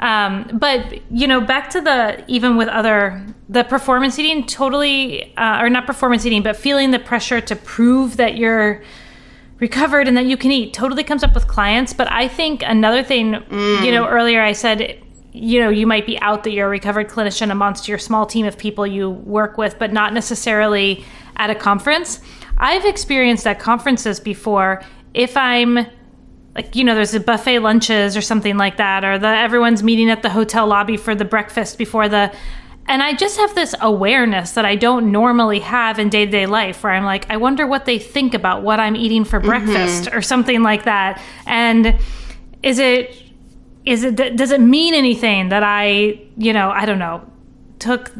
Um, 0.00 0.50
but 0.52 1.00
you 1.10 1.26
know, 1.26 1.40
back 1.40 1.70
to 1.70 1.80
the 1.80 2.24
even 2.26 2.56
with 2.56 2.68
other 2.68 3.24
the 3.48 3.62
performance 3.64 4.18
eating, 4.18 4.46
totally 4.46 5.34
uh, 5.36 5.60
or 5.60 5.70
not 5.70 5.86
performance 5.86 6.26
eating, 6.26 6.42
but 6.42 6.56
feeling 6.56 6.90
the 6.90 6.98
pressure 6.98 7.40
to 7.40 7.54
prove 7.54 8.16
that 8.16 8.36
you're 8.36 8.82
recovered 9.62 10.08
and 10.08 10.16
that 10.16 10.26
you 10.26 10.36
can 10.36 10.50
eat 10.50 10.74
totally 10.74 11.04
comes 11.04 11.22
up 11.22 11.34
with 11.34 11.46
clients. 11.46 11.92
But 11.92 12.10
I 12.10 12.26
think 12.26 12.64
another 12.66 13.04
thing, 13.04 13.34
you 13.84 13.92
know, 13.92 14.08
earlier 14.08 14.42
I 14.42 14.52
said, 14.52 15.00
you 15.32 15.60
know, 15.60 15.70
you 15.70 15.86
might 15.86 16.04
be 16.04 16.18
out 16.20 16.42
that 16.42 16.50
you're 16.50 16.66
a 16.66 16.70
recovered 16.70 17.08
clinician 17.08 17.52
amongst 17.52 17.86
your 17.86 17.96
small 17.96 18.26
team 18.26 18.44
of 18.44 18.58
people 18.58 18.84
you 18.84 19.08
work 19.10 19.56
with, 19.56 19.78
but 19.78 19.92
not 19.92 20.12
necessarily 20.12 21.04
at 21.36 21.48
a 21.48 21.54
conference. 21.54 22.20
I've 22.58 22.84
experienced 22.84 23.46
at 23.46 23.60
conferences 23.60 24.18
before. 24.18 24.82
If 25.14 25.36
I'm 25.36 25.86
like 26.56 26.76
you 26.76 26.84
know 26.84 26.94
there's 26.94 27.14
a 27.14 27.20
buffet 27.20 27.60
lunches 27.60 28.14
or 28.14 28.20
something 28.20 28.58
like 28.58 28.76
that 28.76 29.06
or 29.06 29.18
the 29.18 29.26
everyone's 29.26 29.82
meeting 29.82 30.10
at 30.10 30.22
the 30.22 30.28
hotel 30.28 30.66
lobby 30.66 30.98
for 30.98 31.14
the 31.14 31.24
breakfast 31.24 31.78
before 31.78 32.10
the 32.10 32.30
and 32.86 33.02
i 33.02 33.14
just 33.14 33.36
have 33.36 33.54
this 33.54 33.74
awareness 33.80 34.52
that 34.52 34.64
i 34.64 34.74
don't 34.74 35.10
normally 35.10 35.60
have 35.60 35.98
in 35.98 36.08
day-to-day 36.08 36.46
life 36.46 36.82
where 36.82 36.92
i'm 36.92 37.04
like 37.04 37.28
i 37.30 37.36
wonder 37.36 37.66
what 37.66 37.84
they 37.84 37.98
think 37.98 38.34
about 38.34 38.62
what 38.62 38.80
i'm 38.80 38.96
eating 38.96 39.24
for 39.24 39.40
breakfast 39.40 40.04
mm-hmm. 40.04 40.16
or 40.16 40.22
something 40.22 40.62
like 40.62 40.84
that. 40.84 41.20
And 41.46 41.98
is 42.62 42.78
it 42.78 43.22
is 43.84 44.04
it 44.04 44.36
does 44.36 44.50
it 44.50 44.60
mean 44.60 44.94
anything 44.94 45.48
that 45.48 45.62
i 45.62 46.20
you 46.36 46.52
know 46.52 46.70
i 46.70 46.86
don't 46.86 46.98
know 46.98 47.22
took 47.78 48.12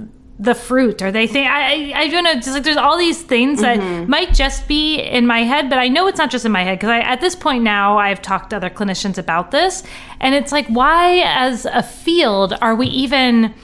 the 0.42 0.54
fruit 0.56 1.00
or 1.02 1.12
they 1.12 1.28
think 1.28 1.46
I, 1.48 1.92
I 1.92 2.00
I 2.00 2.08
don't 2.08 2.24
know 2.24 2.34
just 2.34 2.48
like 2.48 2.64
there's 2.64 2.76
all 2.76 2.98
these 2.98 3.22
things 3.22 3.60
that 3.60 3.78
mm-hmm. 3.78 4.10
might 4.10 4.34
just 4.34 4.66
be 4.66 4.96
in 5.00 5.24
my 5.24 5.44
head 5.44 5.70
but 5.70 5.78
I 5.78 5.86
know 5.86 6.08
it's 6.08 6.18
not 6.18 6.32
just 6.32 6.44
in 6.44 6.50
my 6.50 6.64
head 6.64 6.78
because 6.78 6.90
I 6.90 6.98
at 6.98 7.20
this 7.20 7.36
point 7.36 7.62
now 7.62 7.98
I've 7.98 8.20
talked 8.20 8.50
to 8.50 8.56
other 8.56 8.70
clinicians 8.70 9.18
about 9.18 9.52
this. 9.52 9.84
And 10.18 10.34
it's 10.34 10.50
like 10.50 10.66
why 10.66 11.22
as 11.24 11.64
a 11.66 11.82
field 11.82 12.54
are 12.60 12.74
we 12.74 12.88
even 12.88 13.54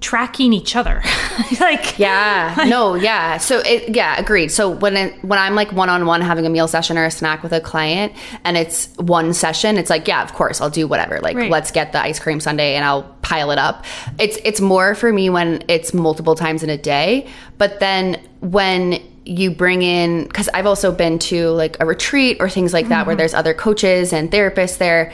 tracking 0.00 0.52
each 0.52 0.76
other 0.76 1.02
like 1.60 1.98
Yeah. 1.98 2.54
No, 2.68 2.94
yeah. 2.94 3.38
So 3.38 3.60
it 3.60 3.94
yeah, 3.96 4.18
agreed. 4.18 4.48
So 4.48 4.70
when 4.70 4.96
it, 4.96 5.24
when 5.24 5.38
I'm 5.38 5.54
like 5.54 5.72
one-on-one 5.72 6.20
having 6.20 6.46
a 6.46 6.50
meal 6.50 6.68
session 6.68 6.96
or 6.96 7.04
a 7.04 7.10
snack 7.10 7.42
with 7.42 7.52
a 7.52 7.60
client 7.60 8.12
and 8.44 8.56
it's 8.56 8.88
one 8.96 9.32
session, 9.34 9.76
it's 9.76 9.90
like, 9.90 10.06
yeah, 10.06 10.22
of 10.22 10.32
course, 10.34 10.60
I'll 10.60 10.70
do 10.70 10.86
whatever. 10.86 11.20
Like 11.20 11.36
Right. 11.36 11.50
let's 11.50 11.70
get 11.70 11.92
the 11.92 12.00
ice 12.00 12.18
cream 12.18 12.40
sundae 12.40 12.74
and 12.74 12.84
I'll 12.84 13.04
pile 13.22 13.50
it 13.50 13.58
up. 13.58 13.84
It's 14.18 14.38
it's 14.44 14.60
more 14.60 14.94
for 14.94 15.12
me 15.12 15.30
when 15.30 15.64
it's 15.68 15.92
multiple 15.92 16.34
times 16.34 16.62
in 16.62 16.70
a 16.70 16.78
day, 16.78 17.26
but 17.58 17.80
then 17.80 18.20
when 18.40 19.02
you 19.24 19.50
bring 19.50 19.82
in 19.82 20.28
cuz 20.28 20.48
I've 20.54 20.66
also 20.66 20.90
been 20.92 21.18
to 21.18 21.50
like 21.50 21.76
a 21.80 21.86
retreat 21.86 22.38
or 22.40 22.48
things 22.48 22.72
like 22.72 22.88
that 22.88 23.04
where 23.06 23.14
mm-hmm. 23.14 23.18
there's 23.18 23.34
other 23.34 23.52
coaches 23.52 24.12
and 24.12 24.30
therapists 24.30 24.78
there. 24.78 25.12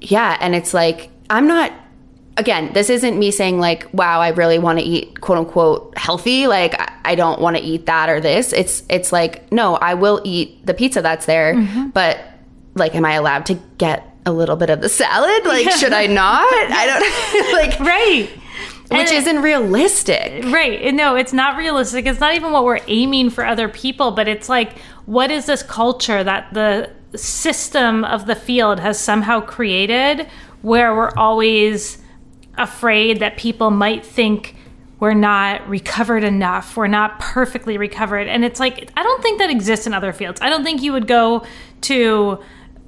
Yeah, 0.00 0.36
and 0.40 0.54
it's 0.54 0.72
like 0.72 1.10
I'm 1.28 1.46
not 1.46 1.72
again, 2.36 2.72
this 2.72 2.90
isn't 2.90 3.18
me 3.18 3.30
saying 3.30 3.58
like, 3.58 3.92
wow, 3.92 4.20
I 4.20 4.28
really 4.28 4.58
want 4.58 4.78
to 4.78 4.84
eat 4.84 5.20
quote 5.20 5.38
unquote 5.38 5.96
healthy. 5.96 6.46
Like 6.46 6.74
I- 7.04 7.14
don't 7.14 7.40
want 7.40 7.56
to 7.56 7.62
eat 7.62 7.86
that 7.86 8.08
or 8.08 8.20
this. 8.20 8.52
It's 8.52 8.84
it's 8.88 9.12
like, 9.12 9.50
no, 9.52 9.76
I 9.76 9.94
will 9.94 10.20
eat 10.24 10.64
the 10.64 10.72
pizza 10.72 11.02
that's 11.02 11.26
there, 11.26 11.54
mm-hmm. 11.54 11.88
but 11.88 12.18
like 12.74 12.94
am 12.94 13.04
I 13.04 13.14
allowed 13.14 13.44
to 13.46 13.54
get 13.76 14.08
a 14.24 14.32
little 14.32 14.56
bit 14.56 14.70
of 14.70 14.80
the 14.80 14.88
salad? 14.88 15.44
Like 15.44 15.70
should 15.72 15.92
I 15.92 16.06
not? 16.06 16.48
I 16.50 16.86
don't 16.86 17.52
like 17.80 17.80
right 17.80 18.30
which 18.92 19.08
And- 19.08 19.18
isn't 19.18 19.42
realistic. 19.42 20.44
Right. 20.44 20.92
No, 20.92 21.16
it's 21.16 21.32
not 21.32 21.56
realistic. 21.56 22.04
It's 22.04 22.20
not 22.20 22.34
even 22.34 22.52
what 22.52 22.64
we're 22.64 22.80
aiming 22.88 23.30
for 23.30 23.44
other 23.44 23.68
people, 23.68 24.10
but 24.10 24.28
it's 24.28 24.48
like, 24.50 24.78
what 25.06 25.30
is 25.30 25.46
this 25.46 25.62
culture 25.62 26.22
that 26.22 26.52
the 26.52 26.90
system 27.16 28.04
of 28.04 28.26
the 28.26 28.34
field 28.34 28.80
has 28.80 28.98
somehow 28.98 29.40
created 29.40 30.28
where 30.60 30.94
we're 30.94 31.12
always 31.16 31.98
afraid 32.56 33.20
that 33.20 33.36
people 33.36 33.70
might 33.70 34.04
think 34.04 34.56
we're 35.00 35.14
not 35.14 35.68
recovered 35.68 36.22
enough, 36.22 36.76
we're 36.76 36.86
not 36.86 37.18
perfectly 37.18 37.76
recovered. 37.76 38.28
And 38.28 38.44
it's 38.44 38.60
like, 38.60 38.88
I 38.96 39.02
don't 39.02 39.20
think 39.20 39.40
that 39.40 39.50
exists 39.50 39.86
in 39.86 39.94
other 39.94 40.12
fields. 40.12 40.40
I 40.40 40.48
don't 40.48 40.62
think 40.62 40.80
you 40.80 40.92
would 40.92 41.08
go 41.08 41.44
to, 41.82 42.38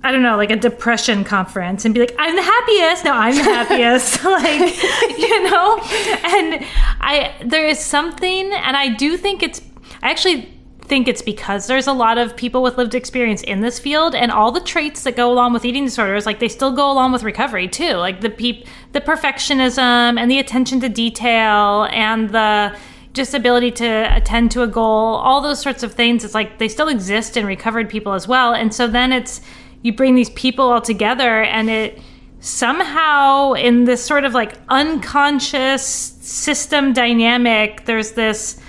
I 0.05 0.13
don't 0.13 0.23
know, 0.23 0.37
like 0.37 0.51
a 0.51 0.57
depression 0.57 1.25
conference 1.25 1.85
and 1.85 1.93
be 1.93 1.99
like, 1.99 2.15
I'm 2.17 2.37
the 2.37 2.43
happiest. 2.43 3.05
No, 3.05 3.15
I'm 3.15 3.35
the 3.35 3.43
happiest. 3.43 4.23
like, 4.25 5.19
you 5.19 5.51
know? 5.51 5.79
And 6.23 6.65
I, 7.01 7.35
there 7.45 7.67
is 7.67 7.81
something, 7.81 8.53
and 8.53 8.77
I 8.77 8.91
do 8.91 9.17
think 9.17 9.43
it's, 9.43 9.61
I 10.01 10.11
actually 10.11 10.54
think 10.95 11.09
it's 11.09 11.23
because 11.23 11.67
there's 11.67 11.89
a 11.89 11.93
lot 11.93 12.19
of 12.19 12.37
people 12.37 12.63
with 12.63 12.79
lived 12.79 12.95
experience 12.95 13.43
in 13.43 13.63
this 13.63 13.81
field 13.81 14.15
and 14.15 14.31
all 14.31 14.53
the 14.53 14.61
traits 14.61 15.03
that 15.03 15.17
go 15.17 15.29
along 15.33 15.53
with 15.53 15.65
eating 15.65 15.85
disorders 15.85 16.25
like 16.25 16.39
they 16.39 16.47
still 16.47 16.71
go 16.71 16.89
along 16.89 17.11
with 17.11 17.25
recovery 17.25 17.67
too. 17.67 17.95
Like 17.95 18.21
the 18.21 18.31
peep 18.31 18.65
the 18.93 19.01
perfectionism 19.01 20.21
and 20.21 20.31
the 20.31 20.39
attention 20.39 20.79
to 20.83 20.89
detail 20.89 21.89
and 21.91 22.31
the 22.31 22.77
just 23.13 23.35
ability 23.35 23.73
to 23.73 24.17
attend 24.17 24.53
to 24.53 24.63
a 24.63 24.69
goal 24.69 25.17
all 25.17 25.41
those 25.41 25.61
sorts 25.61 25.83
of 25.83 25.93
things 25.93 26.23
it's 26.23 26.33
like 26.33 26.59
they 26.59 26.69
still 26.69 26.87
exist 26.87 27.37
in 27.37 27.45
recovered 27.45 27.91
people 27.91 28.13
as 28.13 28.29
well. 28.29 28.55
And 28.55 28.73
so 28.73 28.87
then 28.87 29.11
it's 29.11 29.41
you 29.83 29.93
bring 29.93 30.15
these 30.15 30.31
people 30.31 30.71
all 30.71 30.81
together 30.81 31.43
and 31.43 31.69
it 31.71 32.01
somehow 32.39 33.55
in 33.55 33.83
this 33.83 34.05
sort 34.05 34.25
of 34.25 34.33
like 34.33 34.53
unconscious 34.69 35.85
system 35.85 36.93
dynamic 36.93 37.85
there's 37.85 38.13
this 38.13 38.61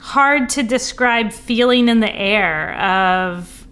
hard 0.00 0.48
to 0.48 0.62
describe 0.62 1.32
feeling 1.32 1.88
in 1.88 2.00
the 2.00 2.14
air 2.14 2.74
of 2.80 3.66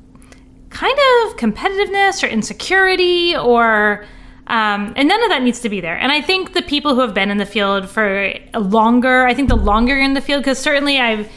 kind 0.70 0.98
of 0.98 1.36
competitiveness 1.36 2.22
or 2.22 2.26
insecurity 2.26 3.36
or 3.36 4.04
um, 4.46 4.92
and 4.96 5.08
none 5.08 5.22
of 5.22 5.30
that 5.30 5.42
needs 5.42 5.60
to 5.60 5.68
be 5.68 5.80
there 5.80 5.96
and 5.96 6.12
i 6.12 6.20
think 6.20 6.52
the 6.52 6.62
people 6.62 6.94
who 6.94 7.00
have 7.00 7.14
been 7.14 7.30
in 7.30 7.38
the 7.38 7.46
field 7.46 7.88
for 7.88 8.32
longer 8.54 9.24
i 9.26 9.32
think 9.32 9.48
the 9.48 9.56
longer 9.56 9.94
you're 9.94 10.04
in 10.04 10.12
the 10.12 10.20
field 10.20 10.42
because 10.42 10.58
certainly 10.58 10.98
i've 10.98 11.28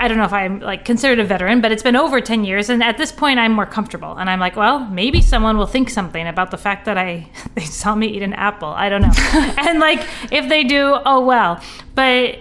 I 0.00 0.08
don't 0.08 0.18
know 0.18 0.24
if 0.24 0.32
I'm 0.32 0.58
like 0.58 0.84
considered 0.84 1.20
a 1.20 1.24
veteran, 1.24 1.60
but 1.60 1.70
it's 1.70 1.84
been 1.84 1.94
over 1.94 2.20
10 2.20 2.44
years. 2.44 2.68
And 2.68 2.82
at 2.82 2.98
this 2.98 3.12
point, 3.12 3.38
I'm 3.38 3.52
more 3.52 3.66
comfortable. 3.66 4.16
And 4.16 4.28
I'm 4.28 4.40
like, 4.40 4.56
well, 4.56 4.80
maybe 4.80 5.22
someone 5.22 5.56
will 5.56 5.68
think 5.68 5.88
something 5.88 6.26
about 6.26 6.50
the 6.50 6.56
fact 6.56 6.84
that 6.86 6.98
I, 6.98 7.30
they 7.54 7.62
saw 7.64 7.94
me 7.94 8.08
eat 8.08 8.22
an 8.22 8.32
apple. 8.32 8.68
I 8.68 8.88
don't 8.88 9.02
know. 9.02 9.12
and 9.58 9.78
like, 9.78 10.04
if 10.32 10.48
they 10.48 10.64
do, 10.64 10.96
oh 11.06 11.24
well. 11.24 11.62
But 11.94 12.38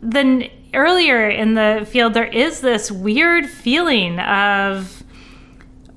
then 0.00 0.48
earlier 0.74 1.28
in 1.28 1.54
the 1.54 1.86
field, 1.90 2.14
there 2.14 2.26
is 2.26 2.60
this 2.60 2.90
weird 2.90 3.46
feeling 3.46 4.18
of 4.20 5.02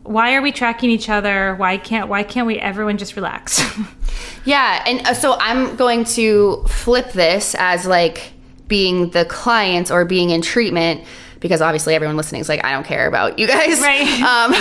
why 0.03 0.35
are 0.35 0.41
we 0.41 0.51
tracking 0.51 0.89
each 0.89 1.09
other? 1.09 1.55
Why 1.55 1.77
can't 1.77 2.09
why 2.09 2.23
can't 2.23 2.47
we 2.47 2.57
everyone 2.59 2.97
just 2.97 3.15
relax? 3.15 3.61
yeah, 4.45 4.83
and 4.85 5.05
uh, 5.07 5.13
so 5.13 5.37
I'm 5.39 5.75
going 5.75 6.05
to 6.05 6.63
flip 6.67 7.11
this 7.11 7.55
as 7.57 7.85
like 7.85 8.33
being 8.67 9.09
the 9.11 9.25
client 9.25 9.91
or 9.91 10.05
being 10.05 10.29
in 10.29 10.41
treatment 10.41 11.03
because 11.41 11.59
obviously 11.59 11.93
everyone 11.95 12.15
listening 12.15 12.39
is 12.39 12.47
like, 12.47 12.63
I 12.63 12.71
don't 12.71 12.85
care 12.85 13.07
about 13.07 13.37
you 13.37 13.47
guys. 13.47 13.81
Right. 13.81 14.07
Um, 14.21 14.51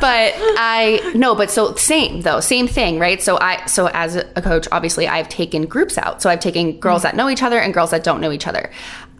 but 0.00 0.32
I 0.58 1.12
no, 1.14 1.34
but 1.34 1.50
so 1.50 1.74
same 1.76 2.22
though, 2.22 2.40
same 2.40 2.66
thing, 2.66 2.98
right? 2.98 3.22
So 3.22 3.38
I 3.38 3.64
so 3.66 3.86
as 3.88 4.16
a 4.16 4.42
coach, 4.42 4.66
obviously 4.72 5.06
I've 5.06 5.28
taken 5.28 5.66
groups 5.66 5.96
out. 5.96 6.20
So 6.20 6.28
I've 6.28 6.40
taken 6.40 6.78
girls 6.78 7.02
mm-hmm. 7.02 7.16
that 7.16 7.16
know 7.16 7.30
each 7.30 7.42
other 7.42 7.58
and 7.58 7.72
girls 7.72 7.90
that 7.92 8.02
don't 8.02 8.20
know 8.20 8.32
each 8.32 8.46
other. 8.46 8.70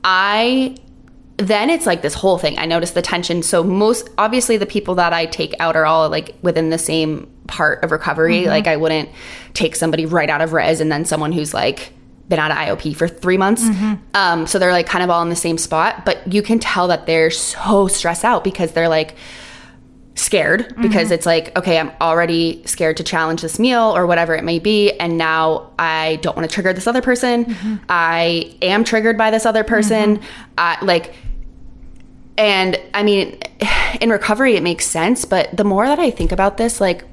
I 0.03 0.77
then 1.37 1.71
it's 1.71 1.87
like 1.87 2.03
this 2.03 2.15
whole 2.15 2.39
thing. 2.39 2.59
I 2.59 2.67
notice 2.67 2.91
the 2.91 3.03
tension. 3.03 3.43
So 3.43 3.63
most 3.63 4.11
obviously 4.19 4.57
the 4.57 4.67
people 4.67 4.97
that 4.97 5.13
I 5.13 5.27
take 5.27 5.55
out 5.61 5.77
are 5.77 5.87
all 5.87 6.09
like 6.09 6.35
within 6.43 6.71
the 6.71 6.79
same 6.79 7.31
part 7.47 7.83
of 7.85 7.93
recovery. 7.93 8.41
Mm-hmm. 8.41 8.51
Like 8.51 8.67
I 8.67 8.77
wouldn't 8.77 9.09
take 9.55 9.77
somebody 9.77 10.07
right 10.07 10.29
out 10.29 10.41
of 10.41 10.53
res 10.53 10.81
and 10.81 10.91
then 10.91 11.05
someone 11.05 11.33
who's 11.33 11.55
like 11.55 11.93
been 12.31 12.39
out 12.39 12.51
of 12.51 12.57
IOP 12.57 12.97
for 12.97 13.07
three 13.07 13.37
months. 13.37 13.65
Mm-hmm. 13.65 13.95
Um, 14.15 14.47
so 14.47 14.59
they're 14.59 14.73
like 14.73 14.87
kind 14.87 15.05
of 15.05 15.11
all 15.11 15.21
in 15.21 15.29
the 15.29 15.37
same 15.37 15.59
spot, 15.59 16.07
but 16.07 16.33
you 16.33 16.41
can 16.41 16.59
tell 16.59 16.89
that 16.89 17.05
they're 17.05 17.31
so 17.31 17.89
stressed 17.89 18.25
out 18.25 18.43
because 18.45 18.73
they're 18.73 18.89
like 18.89 19.17
scared 20.15 20.61
mm-hmm. 20.61 20.83
because 20.83 21.11
it's 21.11 21.27
like, 21.27 21.57
okay, 21.59 21.79
I'm 21.79 21.91
already 22.01 22.63
scared 22.67 22.97
to 22.99 23.05
challenge 23.05 23.43
this 23.43 23.59
meal 23.59 23.97
or 23.97 24.07
whatever 24.07 24.35
it 24.35 24.45
may 24.45 24.59
be. 24.59 24.93
And 24.93 25.19
now 25.19 25.73
I 25.79 26.17
don't 26.23 26.37
want 26.37 26.49
to 26.49 26.55
trigger 26.55 26.73
this 26.73 26.87
other 26.87 27.03
person. 27.03 27.47
Mm-hmm. 27.47 27.77
I 27.89 28.55
am 28.63 28.85
triggered 28.85 29.19
by 29.19 29.31
this 29.31 29.45
other 29.45 29.65
person. 29.65 30.19
Mm-hmm. 30.19 30.25
Uh, 30.57 30.77
like, 30.83 31.15
and 32.39 32.81
I 32.95 33.03
mean, 33.03 33.41
in 34.01 34.11
recovery, 34.11 34.57
it 34.57 34.63
makes 34.63 34.87
sense. 34.87 35.25
But 35.25 35.57
the 35.57 35.65
more 35.65 35.87
that 35.87 35.99
I 35.99 36.11
think 36.11 36.33
about 36.33 36.57
this, 36.57 36.81
like, 36.81 37.05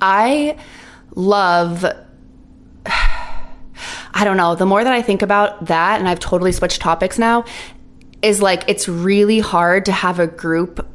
I 0.00 0.58
love 1.14 1.84
I 4.12 4.24
don't 4.24 4.36
know, 4.36 4.54
the 4.54 4.66
more 4.66 4.82
that 4.82 4.92
I 4.92 5.02
think 5.02 5.22
about 5.22 5.66
that, 5.66 6.00
and 6.00 6.08
I've 6.08 6.20
totally 6.20 6.52
switched 6.52 6.80
topics 6.80 7.18
now, 7.18 7.44
is 8.22 8.42
like 8.42 8.64
it's 8.68 8.88
really 8.88 9.40
hard 9.40 9.86
to 9.86 9.92
have 9.92 10.18
a 10.18 10.26
group 10.26 10.86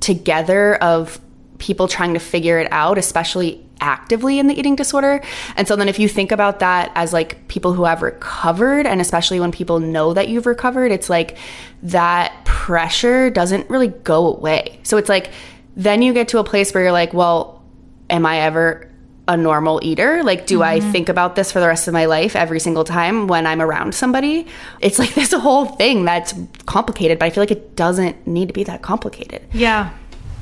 together 0.00 0.76
of 0.76 1.20
people 1.58 1.88
trying 1.88 2.14
to 2.14 2.20
figure 2.20 2.58
it 2.58 2.68
out, 2.70 2.98
especially 2.98 3.64
actively 3.80 4.38
in 4.38 4.46
the 4.46 4.58
eating 4.58 4.76
disorder. 4.76 5.20
And 5.56 5.68
so 5.68 5.76
then 5.76 5.88
if 5.88 5.98
you 5.98 6.08
think 6.08 6.32
about 6.32 6.60
that 6.60 6.90
as 6.94 7.12
like 7.12 7.48
people 7.48 7.72
who 7.72 7.84
have 7.84 8.02
recovered 8.02 8.86
and 8.86 9.00
especially 9.00 9.40
when 9.40 9.52
people 9.52 9.80
know 9.80 10.14
that 10.14 10.28
you've 10.28 10.46
recovered, 10.46 10.90
it's 10.92 11.10
like 11.10 11.36
that 11.82 12.44
pressure 12.44 13.30
doesn't 13.30 13.68
really 13.68 13.88
go 13.88 14.34
away. 14.34 14.78
So 14.84 14.96
it's 14.96 15.08
like 15.08 15.30
then 15.76 16.02
you 16.02 16.12
get 16.12 16.28
to 16.28 16.38
a 16.38 16.44
place 16.44 16.72
where 16.72 16.84
you're 16.84 16.92
like, 16.92 17.12
well, 17.12 17.62
am 18.08 18.24
I 18.24 18.40
ever 18.40 18.90
a 19.26 19.36
normal 19.36 19.80
eater? 19.82 20.22
Like, 20.22 20.46
do 20.46 20.58
mm-hmm. 20.58 20.86
I 20.86 20.92
think 20.92 21.08
about 21.08 21.34
this 21.34 21.50
for 21.50 21.60
the 21.60 21.66
rest 21.66 21.88
of 21.88 21.94
my 21.94 22.04
life 22.04 22.36
every 22.36 22.60
single 22.60 22.84
time 22.84 23.26
when 23.26 23.46
I'm 23.46 23.62
around 23.62 23.94
somebody? 23.94 24.46
It's 24.80 24.98
like 24.98 25.14
this 25.14 25.32
whole 25.32 25.66
thing 25.66 26.04
that's 26.04 26.34
complicated, 26.66 27.18
but 27.18 27.26
I 27.26 27.30
feel 27.30 27.42
like 27.42 27.50
it 27.50 27.76
doesn't 27.76 28.26
need 28.26 28.48
to 28.48 28.54
be 28.54 28.64
that 28.64 28.82
complicated. 28.82 29.42
Yeah. 29.52 29.92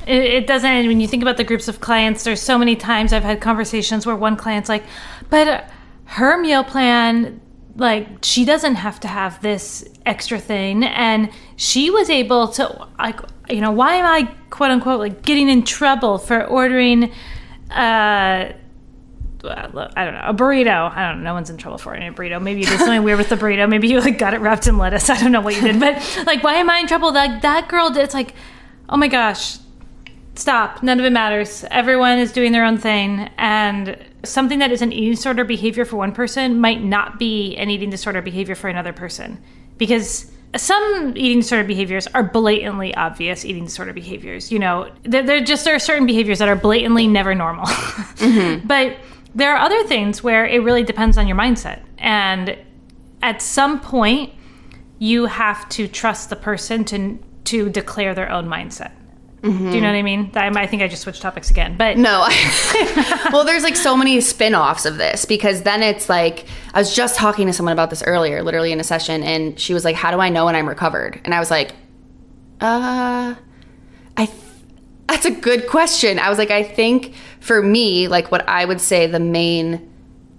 It, 0.05 0.23
it 0.23 0.47
doesn't. 0.47 0.87
When 0.87 0.99
you 0.99 1.07
think 1.07 1.23
about 1.23 1.37
the 1.37 1.45
groups 1.45 1.67
of 1.67 1.79
clients, 1.79 2.23
there's 2.23 2.41
so 2.41 2.57
many 2.57 2.75
times 2.75 3.13
I've 3.13 3.23
had 3.23 3.39
conversations 3.39 4.05
where 4.05 4.15
one 4.15 4.35
client's 4.35 4.67
like, 4.67 4.83
but 5.29 5.69
her 6.05 6.37
meal 6.37 6.63
plan, 6.63 7.39
like, 7.77 8.07
she 8.21 8.43
doesn't 8.43 8.75
have 8.75 8.99
to 8.99 9.07
have 9.07 9.41
this 9.41 9.87
extra 10.05 10.39
thing. 10.39 10.83
And 10.83 11.29
she 11.55 11.89
was 11.89 12.09
able 12.09 12.49
to, 12.49 12.87
like, 12.99 13.21
you 13.49 13.61
know, 13.61 13.71
why 13.71 13.95
am 13.95 14.05
I, 14.05 14.29
quote 14.49 14.71
unquote, 14.71 14.99
like 14.99 15.21
getting 15.21 15.47
in 15.47 15.63
trouble 15.63 16.17
for 16.17 16.43
ordering, 16.45 17.11
uh, 17.71 18.51
I 19.49 20.05
don't 20.05 20.13
know, 20.13 20.23
a 20.23 20.33
burrito. 20.33 20.91
I 20.91 21.09
don't 21.09 21.19
know. 21.19 21.31
No 21.31 21.33
one's 21.33 21.49
in 21.49 21.57
trouble 21.57 21.77
for 21.77 21.93
a 21.93 21.99
burrito. 22.11 22.41
Maybe 22.41 22.61
you 22.61 22.65
did 22.65 22.79
something 22.79 23.03
weird 23.03 23.17
with 23.17 23.29
the 23.29 23.35
burrito. 23.35 23.67
Maybe 23.67 23.87
you 23.89 23.99
like 23.99 24.17
got 24.17 24.33
it 24.33 24.41
wrapped 24.41 24.67
in 24.67 24.77
lettuce. 24.77 25.09
I 25.09 25.19
don't 25.19 25.31
know 25.31 25.41
what 25.41 25.55
you 25.55 25.61
did, 25.61 25.79
but 25.79 26.23
like, 26.25 26.43
why 26.43 26.55
am 26.55 26.69
I 26.69 26.79
in 26.79 26.87
trouble? 26.87 27.11
That 27.11 27.41
that 27.41 27.67
girl 27.67 27.89
did. 27.89 28.03
It's 28.03 28.13
like, 28.13 28.33
oh 28.89 28.97
my 28.97 29.07
gosh, 29.07 29.57
stop. 30.35 30.81
None 30.81 30.99
of 30.99 31.05
it 31.05 31.11
matters. 31.11 31.65
Everyone 31.71 32.19
is 32.19 32.31
doing 32.31 32.51
their 32.51 32.65
own 32.65 32.77
thing, 32.77 33.29
and 33.37 33.97
something 34.23 34.59
that 34.59 34.71
is 34.71 34.81
an 34.81 34.93
eating 34.93 35.11
disorder 35.11 35.43
behavior 35.43 35.85
for 35.85 35.97
one 35.97 36.13
person 36.13 36.59
might 36.59 36.81
not 36.81 37.19
be 37.19 37.55
an 37.57 37.69
eating 37.69 37.89
disorder 37.89 38.21
behavior 38.21 38.55
for 38.55 38.69
another 38.69 38.93
person, 38.93 39.41
because 39.77 40.31
some 40.55 41.13
eating 41.15 41.39
disorder 41.39 41.67
behaviors 41.67 42.07
are 42.07 42.23
blatantly 42.23 42.93
obvious 42.95 43.43
eating 43.43 43.65
disorder 43.65 43.91
behaviors. 43.91 44.51
You 44.51 44.59
know, 44.59 44.91
they're 45.03 45.41
just 45.41 45.65
there 45.65 45.75
are 45.75 45.79
certain 45.79 46.05
behaviors 46.05 46.39
that 46.39 46.47
are 46.47 46.55
blatantly 46.55 47.07
never 47.07 47.35
normal, 47.35 47.65
mm-hmm. 47.65 48.65
but 48.67 48.97
there 49.35 49.55
are 49.55 49.57
other 49.57 49.83
things 49.83 50.23
where 50.23 50.45
it 50.45 50.59
really 50.59 50.83
depends 50.83 51.17
on 51.17 51.27
your 51.27 51.37
mindset. 51.37 51.81
And 51.97 52.57
at 53.21 53.41
some 53.41 53.79
point, 53.79 54.33
you 54.99 55.25
have 55.25 55.67
to 55.69 55.87
trust 55.87 56.29
the 56.29 56.35
person 56.35 56.85
to 56.85 57.19
to 57.45 57.69
declare 57.69 58.15
their 58.15 58.31
own 58.31 58.47
mindset. 58.47 58.91
Mm-hmm. 59.41 59.71
Do 59.71 59.75
you 59.75 59.81
know 59.81 59.89
what 59.89 59.97
I 59.97 60.01
mean? 60.01 60.31
I 60.35 60.67
think 60.67 60.81
I 60.81 60.87
just 60.87 61.01
switched 61.01 61.21
topics 61.21 61.51
again, 61.51 61.75
but 61.75 61.97
no. 61.97 62.25
well, 63.33 63.43
there's 63.43 63.63
like 63.63 63.75
so 63.75 63.97
many 63.97 64.21
spin-offs 64.21 64.85
of 64.85 64.95
this 64.95 65.25
because 65.25 65.63
then 65.63 65.83
it's 65.83 66.07
like 66.07 66.45
I 66.73 66.79
was 66.79 66.95
just 66.95 67.17
talking 67.17 67.47
to 67.47 67.53
someone 67.53 67.73
about 67.73 67.89
this 67.89 68.01
earlier, 68.03 68.41
literally 68.41 68.71
in 68.71 68.79
a 68.79 68.85
session, 68.85 69.21
and 69.21 69.59
she 69.59 69.73
was 69.73 69.83
like, 69.83 69.97
"How 69.97 70.11
do 70.11 70.19
I 70.19 70.29
know 70.29 70.45
when 70.45 70.55
I'm 70.55 70.69
recovered?" 70.69 71.19
And 71.25 71.33
I 71.33 71.39
was 71.39 71.51
like, 71.51 71.73
"Uh, 72.61 73.35
I 74.15 74.25
that's 75.07 75.25
a 75.25 75.31
good 75.31 75.67
question. 75.67 76.19
I 76.19 76.29
was 76.29 76.37
like, 76.37 76.51
I 76.51 76.63
think 76.63 77.13
for 77.39 77.61
me, 77.61 78.07
like 78.07 78.31
what 78.31 78.47
I 78.47 78.65
would 78.65 78.81
say 78.81 79.07
the 79.07 79.19
main 79.19 79.89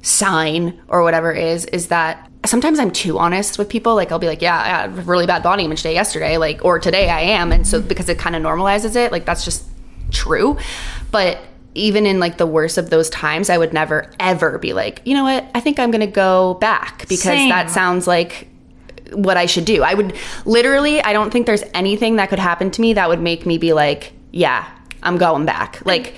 sign 0.02 0.80
or 0.88 1.02
whatever 1.02 1.32
is, 1.32 1.64
is 1.66 1.88
that 1.88 2.30
sometimes 2.46 2.78
I'm 2.78 2.90
too 2.90 3.18
honest 3.18 3.58
with 3.58 3.68
people. 3.68 3.94
Like 3.94 4.12
I'll 4.12 4.18
be 4.18 4.26
like, 4.26 4.42
yeah, 4.42 4.58
I 4.58 4.66
had 4.66 4.98
a 4.98 5.02
really 5.02 5.26
bad 5.26 5.42
body 5.42 5.64
image 5.64 5.82
day 5.82 5.94
yesterday, 5.94 6.36
like, 6.36 6.64
or 6.64 6.78
today 6.78 7.08
I 7.08 7.20
am. 7.20 7.52
And 7.52 7.66
so 7.66 7.80
because 7.80 8.08
it 8.08 8.18
kind 8.18 8.36
of 8.36 8.42
normalizes 8.42 8.96
it, 8.96 9.12
like 9.12 9.24
that's 9.24 9.44
just 9.44 9.64
true. 10.10 10.58
But 11.10 11.38
even 11.74 12.06
in 12.06 12.20
like 12.20 12.38
the 12.38 12.46
worst 12.46 12.78
of 12.78 12.90
those 12.90 13.10
times, 13.10 13.50
I 13.50 13.58
would 13.58 13.72
never 13.72 14.10
ever 14.20 14.58
be 14.58 14.72
like, 14.72 15.02
you 15.04 15.14
know 15.14 15.24
what, 15.24 15.46
I 15.54 15.60
think 15.60 15.78
I'm 15.78 15.90
gonna 15.90 16.06
go 16.06 16.54
back 16.54 17.00
because 17.08 17.20
Same. 17.20 17.48
that 17.48 17.70
sounds 17.70 18.06
like 18.06 18.48
what 19.12 19.36
I 19.36 19.46
should 19.46 19.64
do. 19.64 19.82
I 19.82 19.94
would 19.94 20.14
literally, 20.44 21.02
I 21.02 21.12
don't 21.12 21.30
think 21.30 21.46
there's 21.46 21.64
anything 21.74 22.16
that 22.16 22.28
could 22.30 22.38
happen 22.38 22.70
to 22.72 22.80
me 22.80 22.94
that 22.94 23.08
would 23.08 23.20
make 23.20 23.44
me 23.46 23.58
be 23.58 23.72
like, 23.72 24.12
yeah, 24.34 24.68
I'm 25.00 25.16
going 25.16 25.46
back. 25.46 25.80
Like, 25.86 26.06
Same. 26.06 26.14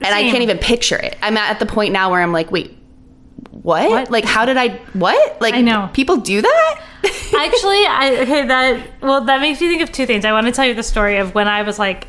and 0.00 0.14
I 0.14 0.22
can't 0.22 0.42
even 0.42 0.56
picture 0.56 0.96
it. 0.96 1.16
I'm 1.20 1.36
at 1.36 1.58
the 1.58 1.66
point 1.66 1.92
now 1.92 2.10
where 2.10 2.22
I'm 2.22 2.32
like, 2.32 2.50
wait, 2.50 2.74
what? 3.50 3.90
what? 3.90 4.10
Like, 4.10 4.24
how 4.24 4.46
did 4.46 4.56
I, 4.56 4.78
what? 4.94 5.40
Like, 5.42 5.52
I 5.52 5.60
know. 5.60 5.90
People 5.92 6.16
do 6.16 6.40
that? 6.40 6.82
Actually, 7.04 7.84
I, 7.86 8.16
okay, 8.22 8.46
that, 8.46 9.02
well, 9.02 9.20
that 9.26 9.42
makes 9.42 9.60
me 9.60 9.68
think 9.68 9.82
of 9.82 9.92
two 9.92 10.06
things. 10.06 10.24
I 10.24 10.32
want 10.32 10.46
to 10.46 10.52
tell 10.52 10.64
you 10.64 10.72
the 10.72 10.82
story 10.82 11.18
of 11.18 11.34
when 11.34 11.48
I 11.48 11.62
was 11.62 11.78
like, 11.78 12.06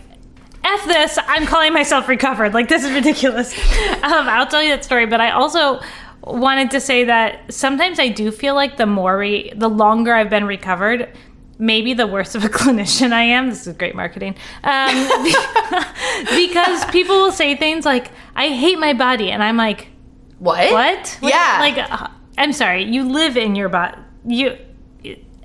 F 0.63 0.85
this, 0.85 1.19
I'm 1.27 1.45
calling 1.45 1.73
myself 1.73 2.07
recovered. 2.07 2.53
Like, 2.53 2.69
this 2.69 2.83
is 2.83 2.91
ridiculous. 2.91 3.53
Um, 4.01 4.27
I'll 4.27 4.47
tell 4.47 4.63
you 4.63 4.69
that 4.69 4.83
story, 4.83 5.05
but 5.05 5.21
I 5.21 5.29
also 5.29 5.79
wanted 6.23 6.71
to 6.71 6.79
say 6.79 7.03
that 7.03 7.53
sometimes 7.53 7.99
I 7.99 8.07
do 8.07 8.31
feel 8.31 8.55
like 8.55 8.77
the 8.77 8.87
more, 8.87 9.17
re- 9.17 9.53
the 9.55 9.69
longer 9.69 10.13
I've 10.13 10.29
been 10.29 10.45
recovered, 10.45 11.07
maybe 11.61 11.93
the 11.93 12.07
worst 12.07 12.35
of 12.35 12.43
a 12.43 12.49
clinician 12.59 13.13
I 13.13 13.21
am. 13.23 13.49
This 13.49 13.67
is 13.67 13.77
great 13.77 13.95
marketing. 13.95 14.35
Um, 14.63 15.07
because 16.35 16.83
people 16.85 17.15
will 17.15 17.31
say 17.31 17.55
things 17.55 17.85
like, 17.85 18.11
I 18.35 18.49
hate 18.49 18.79
my 18.79 18.93
body. 18.93 19.31
And 19.31 19.41
I'm 19.41 19.55
like, 19.55 19.87
What? 20.39 20.71
what? 20.71 21.19
Yeah. 21.21 21.57
Like, 21.59 21.77
uh, 21.77 22.07
I'm 22.37 22.51
sorry, 22.51 22.83
you 22.83 23.03
live 23.03 23.37
in 23.37 23.55
your 23.55 23.69
body. 23.69 23.97
You. 24.25 24.57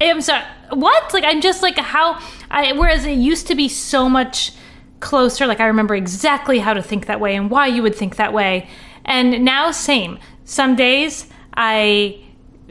I'm 0.01 0.21
sorry. 0.21 0.45
What? 0.71 1.15
Like, 1.15 1.25
I'm 1.25 1.41
just 1.41 1.63
like 1.63 1.77
how. 1.79 2.21
I, 2.51 2.73
whereas 2.73 3.05
it 3.05 3.19
used 3.19 3.47
to 3.49 3.55
be 3.55 3.69
so 3.69 4.09
much 4.09 4.53
closer. 5.01 5.47
Like, 5.47 5.61
I 5.61 5.67
remember 5.67 5.95
exactly 5.95 6.59
how 6.59 6.75
to 6.75 6.83
think 6.83 7.07
that 7.07 7.21
way 7.21 7.37
and 7.37 7.51
why 7.51 7.67
you 7.67 7.83
would 7.83 7.95
think 7.95 8.17
that 8.17 8.33
way. 8.33 8.69
And 9.05 9.45
now, 9.45 9.71
same. 9.71 10.19
Some 10.45 10.77
days 10.77 11.27
I 11.55 12.23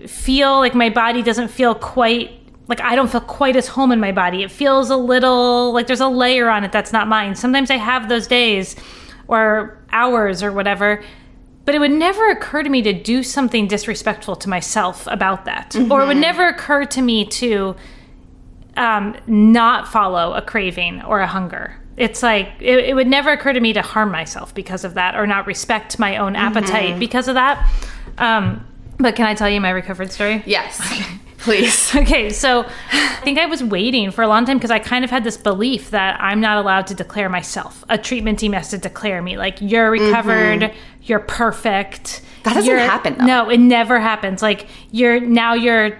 feel 0.08 0.58
like 0.58 0.76
my 0.76 0.90
body 0.90 1.22
doesn't 1.22 1.50
feel 1.50 1.76
quite 1.76 2.45
like 2.68 2.82
I 2.82 2.96
don't 2.96 3.10
feel 3.10 3.22
quite 3.22 3.56
as 3.56 3.68
home 3.68 3.92
in 3.92 4.00
my 4.00 4.12
body. 4.12 4.44
It 4.44 4.52
feels 4.52 4.90
a 4.90 4.98
little 4.98 5.72
like 5.74 5.88
there's 5.88 6.02
a 6.02 6.08
layer 6.08 6.50
on 6.50 6.64
it 6.64 6.72
that's 6.72 6.92
not 6.92 7.08
mine. 7.08 7.36
Sometimes 7.36 7.70
I 7.70 7.78
have 7.78 8.10
those 8.10 8.28
days 8.28 8.76
or 9.28 9.78
hours 9.92 10.42
or 10.44 10.52
whatever, 10.52 11.04
but 11.66 11.76
it 11.76 11.80
would 11.80 11.92
never 11.92 12.30
occur 12.30 12.64
to 12.64 12.70
me 12.70 12.82
to 12.82 12.94
do 12.94 13.24
something 13.24 13.68
disrespectful 13.68 14.36
to 14.38 14.50
myself 14.50 15.08
about 15.08 15.46
that. 15.46 15.76
Or 15.90 16.02
it 16.02 16.08
would 16.08 16.18
never 16.18 16.48
occur 16.48 16.86
to 16.86 17.02
me 17.02 17.26
to 17.26 17.76
um, 18.78 19.16
not 19.28 19.88
follow 19.88 20.34
a 20.34 20.42
craving 20.42 21.02
or 21.04 21.22
a 21.22 21.28
hunger. 21.28 21.76
It's 21.98 22.22
like 22.22 22.50
it, 22.60 22.86
it 22.86 22.94
would 22.96 23.08
never 23.08 23.32
occur 23.32 23.54
to 23.54 23.60
me 23.60 23.74
to 23.74 23.82
harm 23.82 24.12
myself 24.12 24.54
because 24.54 24.84
of 24.84 24.96
that 24.96 25.16
or 25.16 25.26
not 25.26 25.48
respect 25.48 25.98
my 25.98 26.18
own 26.18 26.36
appetite 26.36 27.00
because 27.00 27.28
of 27.28 27.36
that. 27.36 27.72
Um, 28.18 28.66
but 28.98 29.16
can 29.16 29.26
I 29.28 29.34
tell 29.34 29.50
you 29.50 29.62
my 29.62 29.70
recovered 29.70 30.12
story? 30.12 30.44
Yes. 30.46 30.82
Please. 31.46 31.94
Okay, 31.96 32.30
so 32.32 32.66
I 32.92 33.20
think 33.24 33.40
I 33.40 33.46
was 33.46 33.64
waiting 33.64 34.12
for 34.12 34.22
a 34.24 34.28
long 34.28 34.46
time 34.46 34.58
because 34.58 34.72
I 34.72 34.80
kind 34.80 35.06
of 35.06 35.12
had 35.12 35.24
this 35.24 35.38
belief 35.38 35.92
that 35.92 36.20
I'm 36.22 36.42
not 36.42 36.58
allowed 36.58 36.88
to 36.88 36.94
declare 36.96 37.30
myself. 37.30 37.84
A 37.90 37.98
treatment 37.98 38.38
team 38.40 38.52
has 38.54 38.70
to 38.72 38.78
declare 38.78 39.22
me 39.22 39.38
like 39.38 39.58
you're 39.62 39.90
recovered, 39.90 40.74
you're 41.04 41.20
perfect. 41.20 42.04
Mm-hmm. 42.04 42.44
That 42.44 42.54
doesn't 42.56 42.70
you're- 42.70 42.82
happen, 42.82 43.18
though. 43.18 43.26
No, 43.26 43.50
it 43.50 43.60
never 43.60 44.00
happens. 44.00 44.42
Like 44.42 44.68
you're 44.92 45.20
now 45.20 45.54
you're 45.54 45.98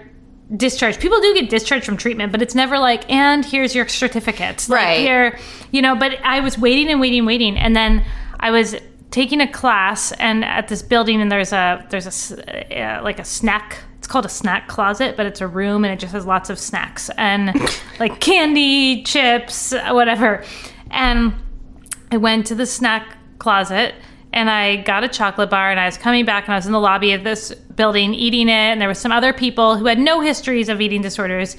discharged. 0.54 1.00
People 1.00 1.20
do 1.20 1.34
get 1.34 1.48
discharged 1.48 1.84
from 1.86 1.96
treatment, 1.96 2.30
but 2.32 2.42
it's 2.42 2.54
never 2.54 2.78
like 2.78 3.08
and 3.10 3.44
here's 3.44 3.74
your 3.74 3.88
certificate. 3.88 4.68
Like, 4.68 4.76
Right. 4.84 4.98
Here, 5.00 5.38
you 5.72 5.80
know. 5.82 5.96
But 5.96 6.18
I 6.24 6.40
was 6.40 6.58
waiting 6.58 6.88
and 6.88 7.00
waiting, 7.00 7.20
and 7.20 7.26
waiting, 7.26 7.56
and 7.56 7.74
then 7.74 8.04
I 8.38 8.50
was 8.50 8.76
taking 9.10 9.40
a 9.40 9.50
class 9.50 10.12
and 10.12 10.44
at 10.44 10.68
this 10.68 10.82
building 10.82 11.20
and 11.22 11.32
there's 11.32 11.52
a 11.52 11.84
there's 11.90 12.32
a, 12.32 12.82
uh, 12.82 13.02
like 13.02 13.18
a 13.18 13.24
snack 13.24 13.78
it's 14.06 14.12
called 14.12 14.24
a 14.24 14.28
snack 14.28 14.68
closet 14.68 15.16
but 15.16 15.26
it's 15.26 15.40
a 15.40 15.48
room 15.48 15.84
and 15.84 15.92
it 15.92 15.98
just 15.98 16.12
has 16.12 16.24
lots 16.24 16.48
of 16.48 16.60
snacks 16.60 17.10
and 17.18 17.52
like 17.98 18.20
candy 18.20 19.02
chips 19.02 19.74
whatever. 19.90 20.44
And 20.92 21.34
i 22.12 22.16
went 22.16 22.46
to 22.46 22.54
the 22.54 22.66
snack 22.66 23.16
closet 23.40 23.96
and 24.32 24.48
i 24.48 24.76
got 24.76 25.02
a 25.02 25.08
chocolate 25.08 25.50
bar 25.50 25.72
and 25.72 25.80
i 25.80 25.86
was 25.86 25.98
coming 25.98 26.24
back 26.24 26.44
and 26.44 26.54
i 26.54 26.56
was 26.56 26.66
in 26.66 26.72
the 26.72 26.78
lobby 26.78 27.14
of 27.14 27.24
this 27.24 27.52
building 27.74 28.14
eating 28.14 28.48
it 28.48 28.52
and 28.52 28.80
there 28.80 28.88
was 28.88 29.00
some 29.00 29.10
other 29.10 29.32
people 29.32 29.76
who 29.76 29.86
had 29.86 29.98
no 29.98 30.20
histories 30.20 30.68
of 30.68 30.80
eating 30.80 31.02
disorders. 31.02 31.56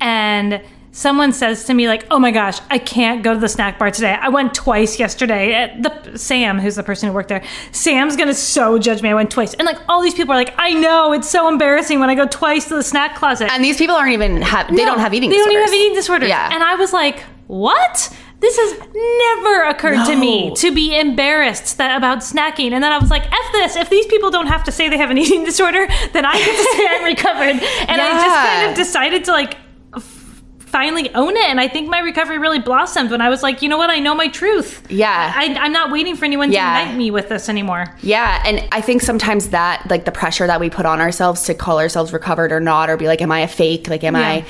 And 0.00 0.62
someone 0.90 1.32
says 1.32 1.64
to 1.64 1.74
me 1.74 1.86
like 1.86 2.06
oh 2.10 2.18
my 2.18 2.30
gosh 2.30 2.58
i 2.70 2.78
can't 2.78 3.22
go 3.22 3.34
to 3.34 3.40
the 3.40 3.48
snack 3.48 3.78
bar 3.78 3.90
today 3.90 4.16
i 4.20 4.28
went 4.28 4.54
twice 4.54 4.98
yesterday 4.98 5.52
at 5.52 5.82
the 5.82 6.18
sam 6.18 6.58
who's 6.58 6.76
the 6.76 6.82
person 6.82 7.08
who 7.08 7.14
worked 7.14 7.28
there 7.28 7.42
sam's 7.72 8.16
gonna 8.16 8.32
so 8.34 8.78
judge 8.78 9.02
me 9.02 9.08
i 9.10 9.14
went 9.14 9.30
twice 9.30 9.54
and 9.54 9.66
like 9.66 9.78
all 9.88 10.02
these 10.02 10.14
people 10.14 10.32
are 10.32 10.38
like 10.38 10.54
i 10.58 10.72
know 10.72 11.12
it's 11.12 11.28
so 11.28 11.46
embarrassing 11.48 12.00
when 12.00 12.08
i 12.10 12.14
go 12.14 12.26
twice 12.26 12.66
to 12.68 12.74
the 12.74 12.82
snack 12.82 13.14
closet 13.16 13.50
And 13.52 13.62
these 13.64 13.76
people 13.76 13.94
aren't 13.96 14.12
even 14.12 14.40
have. 14.42 14.68
They 14.68 14.76
no, 14.76 14.86
don't 14.86 14.98
have 15.00 15.14
eating. 15.14 15.30
They 15.30 15.36
disorders. 15.36 15.54
don't 15.54 15.62
even 15.62 15.72
have 15.72 15.80
eating 15.80 15.94
disorders. 15.94 16.28
Yeah. 16.28 16.50
And 16.52 16.62
I 16.62 16.74
was 16.76 16.92
like, 16.92 17.20
what? 17.46 18.16
This 18.40 18.56
has 18.56 18.78
never 19.36 19.64
occurred 19.64 20.04
to 20.06 20.16
me 20.16 20.54
to 20.56 20.72
be 20.72 20.96
embarrassed 20.98 21.78
that 21.78 21.96
about 21.96 22.18
snacking. 22.18 22.72
And 22.72 22.84
then 22.84 22.92
I 22.92 22.98
was 22.98 23.10
like, 23.10 23.24
F 23.26 23.52
this. 23.52 23.74
If 23.76 23.90
these 23.90 24.06
people 24.06 24.30
don't 24.30 24.46
have 24.46 24.62
to 24.64 24.72
say 24.72 24.88
they 24.88 24.98
have 24.98 25.10
an 25.10 25.18
eating 25.18 25.44
disorder, 25.50 25.86
then 26.12 26.24
I 26.24 26.34
get 26.38 26.56
to 26.56 26.76
say 26.76 26.86
I'm 26.88 27.04
recovered. 27.14 27.62
And 27.88 28.00
I 28.00 28.24
just 28.24 28.36
kind 28.36 28.70
of 28.70 28.76
decided 28.76 29.24
to 29.24 29.32
like 29.32 29.56
finally 30.68 31.12
own 31.14 31.36
it. 31.36 31.44
And 31.48 31.60
I 31.60 31.68
think 31.68 31.88
my 31.88 31.98
recovery 32.00 32.38
really 32.38 32.58
blossomed 32.58 33.10
when 33.10 33.20
I 33.20 33.28
was 33.28 33.42
like, 33.42 33.62
you 33.62 33.68
know 33.68 33.78
what? 33.78 33.90
I 33.90 33.98
know 33.98 34.14
my 34.14 34.28
truth. 34.28 34.86
Yeah. 34.90 35.32
I, 35.34 35.54
I'm 35.54 35.72
not 35.72 35.90
waiting 35.90 36.14
for 36.16 36.24
anyone 36.24 36.52
Yeah. 36.52 36.74
to 36.74 36.80
unite 36.84 36.96
me 36.96 37.10
with 37.10 37.28
this 37.28 37.48
anymore. 37.48 37.86
Yeah, 38.02 38.42
and 38.46 38.66
I 38.72 38.80
think 38.80 39.02
sometimes 39.02 39.48
that 39.50 39.86
like 39.90 40.04
the 40.04 40.12
pressure 40.12 40.46
that 40.46 40.60
we 40.60 40.70
put 40.70 40.86
on 40.86 41.00
ourselves 41.00 41.42
to 41.44 41.54
call 41.54 41.78
ourselves 41.78 42.12
recovered 42.12 42.52
or 42.52 42.60
not, 42.60 42.90
or 42.90 42.96
be 42.96 43.06
like, 43.06 43.20
"Am 43.22 43.32
I 43.32 43.40
a 43.40 43.48
fake? 43.48 43.88
Like, 43.88 44.04
am 44.04 44.14
I?" 44.16 44.44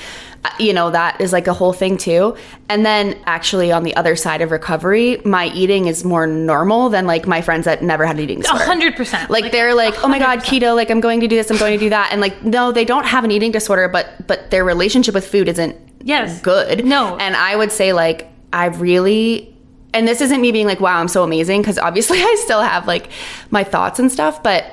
uh, 0.45 0.51
You 0.61 0.73
know, 0.73 0.91
that 0.91 1.21
is 1.21 1.33
like 1.33 1.47
a 1.47 1.53
whole 1.55 1.73
thing 1.73 1.97
too. 1.99 2.37
And 2.69 2.85
then 2.87 3.17
actually, 3.27 3.73
on 3.73 3.83
the 3.83 3.95
other 3.97 4.15
side 4.17 4.41
of 4.41 4.51
recovery, 4.51 5.21
my 5.25 5.47
eating 5.55 5.87
is 5.87 6.05
more 6.05 6.27
normal 6.27 6.89
than 6.91 7.07
like 7.07 7.27
my 7.27 7.41
friends 7.43 7.65
that 7.65 7.83
never 7.83 8.07
had 8.07 8.17
an 8.17 8.23
eating 8.23 8.39
A 8.39 8.43
disorder. 8.43 8.65
hundred 8.65 8.97
percent. 8.97 9.31
Like, 9.31 9.51
they're 9.53 9.75
like, 9.75 9.95
oh 10.05 10.09
my 10.09 10.19
god, 10.19 10.41
keto! 10.41 10.75
Like 10.77 10.91
I'm 10.91 11.01
going 11.01 11.21
to 11.21 11.29
do 11.29 11.37
this, 11.37 11.51
I'm 11.51 11.59
going 11.59 11.79
to 11.79 11.85
do 11.85 11.91
that, 11.91 12.11
and 12.13 12.21
like 12.21 12.43
no, 12.45 12.73
they 12.73 12.85
don't 12.85 13.07
have 13.07 13.25
an 13.25 13.31
eating 13.31 13.51
disorder, 13.53 13.89
but 13.89 14.27
but 14.27 14.51
their 14.51 14.65
relationship 14.65 15.15
with 15.15 15.27
food 15.27 15.49
isn't 15.49 15.77
Yes. 16.09 16.41
good. 16.41 16.85
No. 16.85 17.17
and 17.19 17.37
I 17.37 17.55
would 17.55 17.71
say 17.71 17.93
like 17.93 18.29
I 18.53 18.67
really, 18.67 19.55
and 19.93 20.09
this 20.09 20.21
isn't 20.21 20.41
me 20.41 20.53
being 20.53 20.67
like, 20.67 20.81
wow, 20.81 20.99
I'm 20.99 21.09
so 21.09 21.23
amazing, 21.23 21.61
because 21.61 21.79
obviously 21.79 22.19
I 22.23 22.37
still 22.45 22.63
have 22.63 22.87
like 22.87 23.11
my 23.51 23.65
thoughts 23.65 23.99
and 23.99 24.11
stuff, 24.11 24.43
but. 24.43 24.65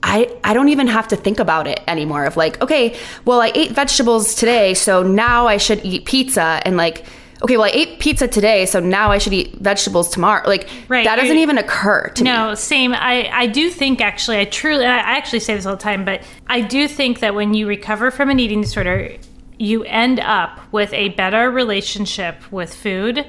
I, 0.00 0.32
I 0.44 0.54
don't 0.54 0.68
even 0.68 0.86
have 0.86 1.08
to 1.08 1.16
think 1.16 1.40
about 1.40 1.66
it 1.66 1.80
anymore 1.88 2.24
of 2.24 2.36
like 2.36 2.62
okay 2.62 2.96
well 3.24 3.40
i 3.40 3.50
ate 3.56 3.72
vegetables 3.72 4.36
today 4.36 4.72
so 4.72 5.02
now 5.02 5.48
i 5.48 5.56
should 5.56 5.84
eat 5.84 6.04
pizza 6.04 6.62
and 6.64 6.76
like 6.76 7.04
okay 7.42 7.56
well 7.56 7.66
i 7.66 7.70
ate 7.74 7.98
pizza 7.98 8.28
today 8.28 8.64
so 8.64 8.78
now 8.78 9.10
i 9.10 9.18
should 9.18 9.32
eat 9.32 9.56
vegetables 9.56 10.08
tomorrow 10.08 10.46
like 10.46 10.68
Right, 10.86 11.04
that 11.04 11.16
doesn't 11.16 11.36
even 11.38 11.58
occur 11.58 12.10
to 12.14 12.22
me 12.22 12.30
No, 12.30 12.54
same. 12.54 12.94
I, 12.94 13.28
I 13.32 13.46
do 13.48 13.70
think 13.70 14.00
actually, 14.00 14.38
I 14.38 14.44
truly, 14.44 14.86
I 14.86 14.98
actually 14.98 15.40
say 15.40 15.56
this 15.56 15.66
all 15.66 15.74
the 15.74 15.82
time, 15.82 16.04
but 16.04 16.22
I 16.46 16.60
do 16.60 16.86
think 16.86 17.18
that 17.18 17.34
when 17.34 17.52
you 17.52 17.66
recover 17.66 18.12
from 18.12 18.30
an 18.30 18.38
eating 18.38 18.60
disorder, 18.62 19.16
you 19.58 19.84
end 19.84 20.20
up 20.20 20.60
with 20.72 20.92
a 20.92 21.10
better 21.10 21.50
relationship 21.50 22.50
with 22.52 22.72
food 22.74 23.26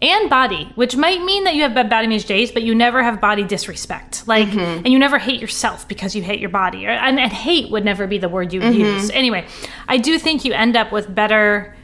and 0.00 0.30
body, 0.30 0.70
which 0.76 0.96
might 0.96 1.22
mean 1.24 1.42
that 1.44 1.54
you 1.56 1.62
have 1.62 1.74
bad 1.74 1.90
body 1.90 2.06
image 2.06 2.24
days, 2.24 2.52
but 2.52 2.62
you 2.62 2.74
never 2.74 3.02
have 3.02 3.20
body 3.20 3.42
disrespect. 3.42 4.26
Like, 4.28 4.48
and 4.84 4.88
you 4.92 4.98
never 4.98 5.18
hate 5.18 5.40
yourself 5.40 5.88
because 5.88 6.14
you 6.14 6.22
hate 6.22 6.38
your 6.38 6.50
body. 6.50 6.86
Or, 6.86 6.90
and, 6.90 7.18
and 7.18 7.32
hate 7.32 7.70
would 7.70 7.84
never 7.84 8.06
be 8.06 8.18
the 8.18 8.28
word 8.28 8.52
you 8.52 8.60
would 8.60 8.74
use. 8.74 9.10
Anyway, 9.10 9.44
I 9.88 9.98
do 9.98 10.18
think 10.18 10.44
you 10.44 10.52
end 10.52 10.76
up 10.76 10.92
with 10.92 11.12
better 11.12 11.74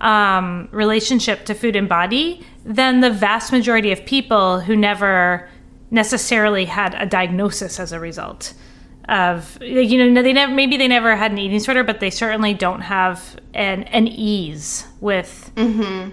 um, 0.00 0.68
relationship 0.72 1.44
to 1.44 1.54
food 1.54 1.76
and 1.76 1.88
body 1.88 2.44
than 2.64 3.00
the 3.00 3.10
vast 3.10 3.52
majority 3.52 3.92
of 3.92 4.04
people 4.04 4.60
who 4.60 4.74
never 4.74 5.48
necessarily 5.92 6.64
had 6.64 6.94
a 6.94 7.06
diagnosis 7.06 7.78
as 7.78 7.92
a 7.92 8.00
result 8.00 8.54
of 9.10 9.58
you 9.60 9.98
know 10.12 10.22
they 10.22 10.32
never 10.32 10.52
maybe 10.54 10.76
they 10.76 10.86
never 10.88 11.16
had 11.16 11.32
an 11.32 11.38
eating 11.38 11.58
disorder 11.58 11.82
but 11.82 11.98
they 12.00 12.10
certainly 12.10 12.54
don't 12.54 12.80
have 12.82 13.36
an 13.54 13.82
an 13.84 14.06
ease 14.08 14.86
with 15.00 15.50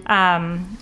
um 0.06 0.76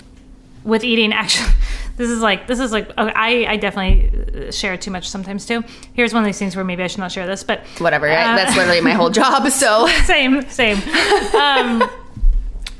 with 0.64 0.82
eating. 0.82 1.12
Actually 1.22 1.52
this 1.96 2.10
is 2.10 2.20
like 2.20 2.46
this 2.46 2.58
is 2.60 2.72
like 2.72 2.88
okay, 2.98 3.12
I 3.14 3.52
I 3.52 3.56
definitely 3.56 4.50
share 4.52 4.76
too 4.76 4.90
much 4.90 5.08
sometimes 5.08 5.46
too. 5.46 5.62
Here's 5.94 6.12
one 6.12 6.22
of 6.22 6.26
these 6.26 6.38
things 6.38 6.56
where 6.56 6.64
maybe 6.64 6.82
I 6.82 6.86
should 6.88 6.98
not 7.00 7.12
share 7.12 7.26
this 7.26 7.42
but 7.44 7.60
whatever 7.78 8.08
I- 8.08 8.32
Uh, 8.32 8.36
that's 8.36 8.56
literally 8.56 8.80
my 8.80 8.92
whole 8.92 9.10
job 9.20 9.48
so. 9.50 9.86
Same, 10.04 10.42
same. 10.48 10.78
Um, 11.34 11.88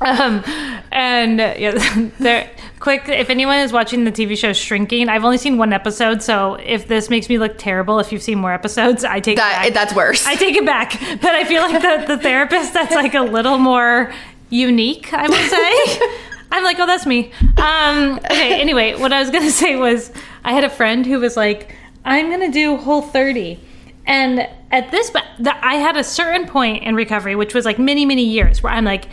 um, 0.01 0.43
and 0.91 1.39
yeah, 1.39 2.09
there. 2.19 2.49
Quick, 2.79 3.09
if 3.09 3.31
anyone 3.31 3.57
is 3.57 3.73
watching 3.73 4.03
the 4.03 4.11
TV 4.11 4.37
show 4.37 4.53
Shrinking, 4.53 5.09
I've 5.09 5.25
only 5.25 5.39
seen 5.39 5.57
one 5.57 5.73
episode, 5.73 6.21
so 6.21 6.55
if 6.55 6.87
this 6.87 7.09
makes 7.09 7.27
me 7.27 7.39
look 7.39 7.57
terrible, 7.57 7.99
if 7.99 8.11
you've 8.11 8.21
seen 8.21 8.37
more 8.37 8.53
episodes, 8.53 9.03
I 9.03 9.19
take 9.19 9.37
that 9.37 9.65
it 9.65 9.73
back. 9.73 9.73
that's 9.73 9.95
worse 9.95 10.27
I 10.27 10.35
take 10.35 10.55
it 10.55 10.65
back. 10.65 10.91
But 11.19 11.31
I 11.31 11.43
feel 11.43 11.63
like 11.63 11.81
the, 11.81 12.15
the 12.15 12.21
therapist 12.21 12.73
that's 12.73 12.93
like 12.93 13.15
a 13.15 13.21
little 13.21 13.57
more 13.57 14.13
unique, 14.49 15.11
I 15.11 15.27
would 15.27 15.49
say. 15.49 16.17
I'm 16.51 16.63
like, 16.63 16.79
oh, 16.79 16.85
that's 16.85 17.05
me. 17.05 17.31
Um, 17.57 18.19
okay, 18.25 18.61
anyway, 18.61 18.95
what 18.95 19.11
I 19.11 19.19
was 19.19 19.31
going 19.31 19.43
to 19.43 19.51
say 19.51 19.75
was 19.75 20.11
I 20.43 20.53
had 20.53 20.63
a 20.63 20.69
friend 20.69 21.05
who 21.05 21.19
was 21.19 21.35
like, 21.35 21.75
I'm 22.05 22.27
going 22.27 22.41
to 22.41 22.51
do 22.51 22.77
whole 22.77 23.01
30. 23.01 23.59
And 24.05 24.47
at 24.71 24.91
this, 24.91 25.09
but 25.09 25.23
I 25.61 25.75
had 25.75 25.95
a 25.97 26.03
certain 26.03 26.47
point 26.47 26.83
in 26.83 26.95
recovery, 26.95 27.35
which 27.35 27.53
was 27.53 27.65
like 27.65 27.79
many, 27.79 28.05
many 28.05 28.23
years, 28.23 28.61
where 28.61 28.73
I'm 28.73 28.85
like, 28.85 29.07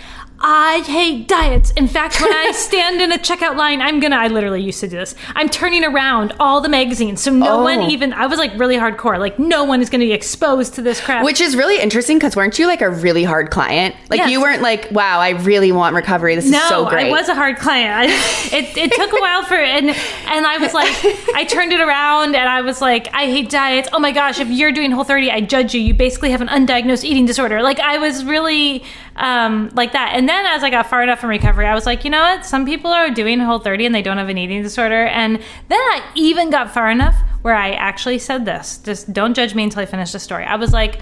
I 0.46 0.82
hate 0.84 1.26
diets. 1.28 1.70
In 1.70 1.86
fact, 1.88 2.20
when 2.20 2.30
I 2.30 2.50
stand 2.54 3.00
in 3.00 3.12
a 3.12 3.16
checkout 3.18 3.56
line, 3.56 3.80
I'm 3.80 3.98
gonna, 3.98 4.16
I 4.16 4.26
literally 4.26 4.60
used 4.60 4.80
to 4.80 4.88
do 4.88 4.96
this. 4.96 5.14
I'm 5.34 5.48
turning 5.48 5.84
around 5.84 6.34
all 6.38 6.60
the 6.60 6.68
magazines. 6.68 7.22
So 7.22 7.30
no 7.30 7.60
Oh. 7.60 7.62
one 7.62 7.82
even, 7.82 8.12
I 8.12 8.26
was 8.26 8.38
like 8.38 8.52
really 8.58 8.76
hardcore. 8.76 9.18
Like, 9.18 9.38
no 9.38 9.64
one 9.64 9.80
is 9.80 9.88
gonna 9.88 10.04
be 10.04 10.12
exposed 10.12 10.74
to 10.74 10.82
this 10.82 11.00
crap. 11.00 11.24
Which 11.24 11.40
is 11.40 11.56
really 11.56 11.80
interesting 11.80 12.18
because 12.18 12.36
weren't 12.36 12.58
you 12.58 12.66
like 12.66 12.82
a 12.82 12.90
really 12.90 13.24
hard 13.24 13.50
client? 13.50 13.94
Like 14.10 14.18
Yes. 14.18 14.30
you 14.32 14.42
weren't 14.42 14.60
like, 14.60 14.90
wow, 14.90 15.18
I 15.20 15.30
really 15.30 15.72
want 15.72 15.94
recovery. 15.94 16.34
This 16.34 16.50
no, 16.50 16.58
is 16.58 16.68
so 16.68 16.88
great. 16.90 17.06
I 17.06 17.10
was 17.10 17.28
a 17.28 17.34
hard 17.34 17.56
client. 17.58 17.92
I, 17.94 18.56
it, 18.56 18.76
it 18.76 18.92
took 18.92 19.12
a 19.12 19.20
while 19.20 19.44
for 19.44 19.54
and 19.54 19.88
and 19.90 20.46
I 20.46 20.58
was 20.58 20.74
like, 20.74 20.90
I 21.34 21.44
turned 21.48 21.72
it 21.72 21.80
around 21.80 22.34
and 22.34 22.48
I 22.48 22.60
was 22.60 22.82
like, 22.82 23.08
I 23.14 23.26
hate 23.26 23.48
diets. 23.50 23.88
Oh 23.92 23.98
my 24.00 24.10
gosh, 24.12 24.40
if 24.40 24.48
you're 24.50 24.72
doing 24.72 24.90
Whole 24.90 25.04
30, 25.04 25.30
I 25.30 25.40
judge 25.44 25.74
you. 25.74 25.80
You 25.80 25.94
basically 25.94 26.30
have 26.30 26.40
an 26.40 26.48
undiagnosed 26.48 27.04
eating 27.04 27.26
disorder. 27.26 27.62
Like 27.62 27.80
I 27.80 27.98
was 27.98 28.24
really, 28.24 28.84
um, 29.16 29.70
like 29.74 29.92
that. 29.92 30.12
And 30.14 30.28
then 30.28 30.46
as 30.46 30.62
I 30.62 30.70
got 30.70 30.88
far 30.88 31.02
enough 31.02 31.22
in 31.22 31.28
recovery, 31.28 31.66
I 31.66 31.74
was 31.74 31.86
like, 31.86 32.04
you 32.04 32.10
know 32.10 32.22
what? 32.22 32.46
Some 32.46 32.64
people 32.64 32.92
are 32.92 33.10
doing 33.10 33.40
Whole 33.40 33.58
30 33.58 33.86
and 33.86 33.94
they 33.94 34.02
don't 34.02 34.18
have 34.18 34.28
an 34.28 34.38
eating 34.38 34.62
disorder. 34.62 35.06
And 35.06 35.36
then 35.68 35.78
I 35.78 36.02
even 36.14 36.50
got 36.50 36.72
far 36.72 36.90
enough 36.90 37.16
where 37.42 37.54
I 37.54 37.72
actually 37.72 38.18
said 38.18 38.44
this. 38.44 38.78
Just 38.78 39.12
don't 39.12 39.34
judge 39.34 39.54
me 39.54 39.64
until 39.64 39.82
I 39.82 39.86
finish 39.86 40.12
the 40.12 40.18
story. 40.18 40.44
I 40.44 40.56
was 40.56 40.72
like, 40.72 41.00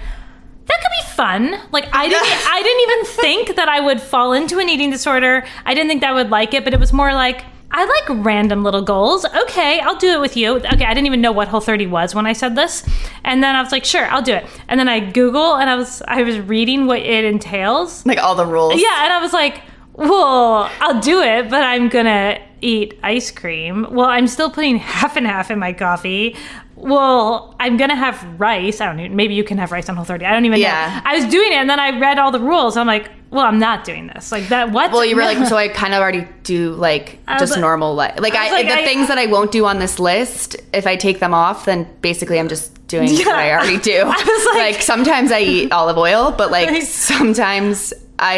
that 0.65 0.79
could 0.81 0.91
be 1.07 1.15
fun. 1.15 1.59
Like 1.71 1.87
I 1.93 2.07
didn't 2.07 2.51
I 2.51 2.61
didn't 2.63 2.81
even 2.81 3.05
think 3.23 3.55
that 3.57 3.69
I 3.69 3.79
would 3.79 4.01
fall 4.01 4.33
into 4.33 4.59
an 4.59 4.69
eating 4.69 4.91
disorder. 4.91 5.45
I 5.65 5.73
didn't 5.73 5.89
think 5.89 6.01
that 6.01 6.11
I 6.11 6.13
would 6.13 6.29
like 6.29 6.53
it, 6.53 6.63
but 6.63 6.73
it 6.73 6.79
was 6.79 6.93
more 6.93 7.13
like 7.13 7.45
I 7.75 7.85
like 7.85 8.23
random 8.23 8.63
little 8.63 8.83
goals. 8.83 9.25
Okay, 9.25 9.79
I'll 9.79 9.97
do 9.97 10.09
it 10.11 10.19
with 10.21 10.37
you. 10.37 10.57
Okay, 10.57 10.85
I 10.85 10.93
didn't 10.93 11.07
even 11.07 11.21
know 11.21 11.31
what 11.31 11.47
Whole 11.47 11.59
30 11.59 11.87
was 11.87 12.13
when 12.13 12.27
I 12.27 12.33
said 12.33 12.55
this. 12.55 12.87
And 13.23 13.43
then 13.43 13.55
I 13.55 13.61
was 13.63 13.71
like, 13.71 13.83
sure, 13.83 14.05
I'll 14.07 14.21
do 14.21 14.33
it. 14.33 14.45
And 14.67 14.79
then 14.79 14.87
I 14.87 14.99
Google 14.99 15.55
and 15.55 15.69
I 15.69 15.75
was 15.75 16.01
I 16.07 16.21
was 16.21 16.39
reading 16.39 16.85
what 16.85 16.99
it 16.99 17.25
entails. 17.25 18.05
Like 18.05 18.19
all 18.21 18.35
the 18.35 18.45
rules. 18.45 18.75
Yeah, 18.79 19.03
and 19.05 19.11
I 19.13 19.19
was 19.19 19.33
like, 19.33 19.61
well, 19.93 20.69
I'll 20.81 20.99
do 21.01 21.21
it, 21.21 21.49
but 21.49 21.63
I'm 21.63 21.89
gonna 21.89 22.39
eat 22.61 22.97
ice 23.03 23.31
cream. 23.31 23.87
Well, 23.91 24.05
I'm 24.07 24.27
still 24.27 24.51
putting 24.51 24.77
half 24.79 25.15
and 25.17 25.25
half 25.25 25.49
in 25.49 25.57
my 25.57 25.73
coffee. 25.73 26.35
Well, 26.75 27.55
I'm 27.59 27.77
gonna 27.77 27.95
have 27.95 28.23
rice. 28.39 28.81
I 28.81 28.85
don't 28.87 28.97
know. 28.97 29.07
Maybe 29.09 29.33
you 29.33 29.43
can 29.43 29.57
have 29.57 29.71
rice 29.71 29.89
on 29.89 29.95
Whole 29.95 30.05
30. 30.05 30.25
I 30.25 30.31
don't 30.33 30.45
even 30.45 30.59
Yeah. 30.59 31.01
know. 31.03 31.09
I 31.09 31.15
was 31.15 31.25
doing 31.25 31.51
it, 31.53 31.55
and 31.55 31.69
then 31.69 31.79
I 31.79 31.97
read 31.99 32.19
all 32.19 32.31
the 32.31 32.39
rules. 32.39 32.77
I'm 32.77 32.87
like, 32.87 33.09
well, 33.33 33.45
I'm 33.45 33.59
not 33.59 33.83
doing 33.83 34.07
this. 34.07 34.31
Like 34.31 34.47
that. 34.49 34.71
What? 34.71 34.91
Well, 34.91 35.03
you 35.03 35.15
were 35.15 35.23
like, 35.23 35.47
so 35.47 35.57
I 35.57 35.67
kind 35.67 35.93
of 35.93 36.01
already 36.01 36.27
do 36.43 36.71
like 36.73 37.19
just 37.39 37.51
like- 37.53 37.61
normal 37.61 37.95
life. 37.95 38.19
Like 38.19 38.35
I 38.35 38.47
I, 38.47 38.51
like, 38.51 38.67
the 38.67 38.79
I- 38.79 38.85
things 38.85 39.07
that 39.09 39.17
I 39.17 39.25
won't 39.25 39.51
do 39.51 39.65
on 39.65 39.79
this 39.79 39.99
list, 39.99 40.55
if 40.73 40.85
I 40.87 40.95
take 40.95 41.19
them 41.19 41.33
off, 41.33 41.65
then 41.65 41.87
basically 42.01 42.39
I'm 42.39 42.47
just 42.49 42.69
doing 42.87 43.09
Yeah. 43.09 43.25
what 43.25 43.35
I 43.35 43.51
already 43.51 43.77
do. 43.79 44.03
I 44.05 44.23
was 44.23 44.55
like- 44.55 44.81
sometimes 44.81 45.31
I 45.31 45.39
eat 45.39 45.71
olive 45.71 45.97
oil, 45.97 46.31
but 46.31 46.51
like 46.57 46.69
Like- 46.69 46.83
sometimes 46.83 47.93
I 48.19 48.37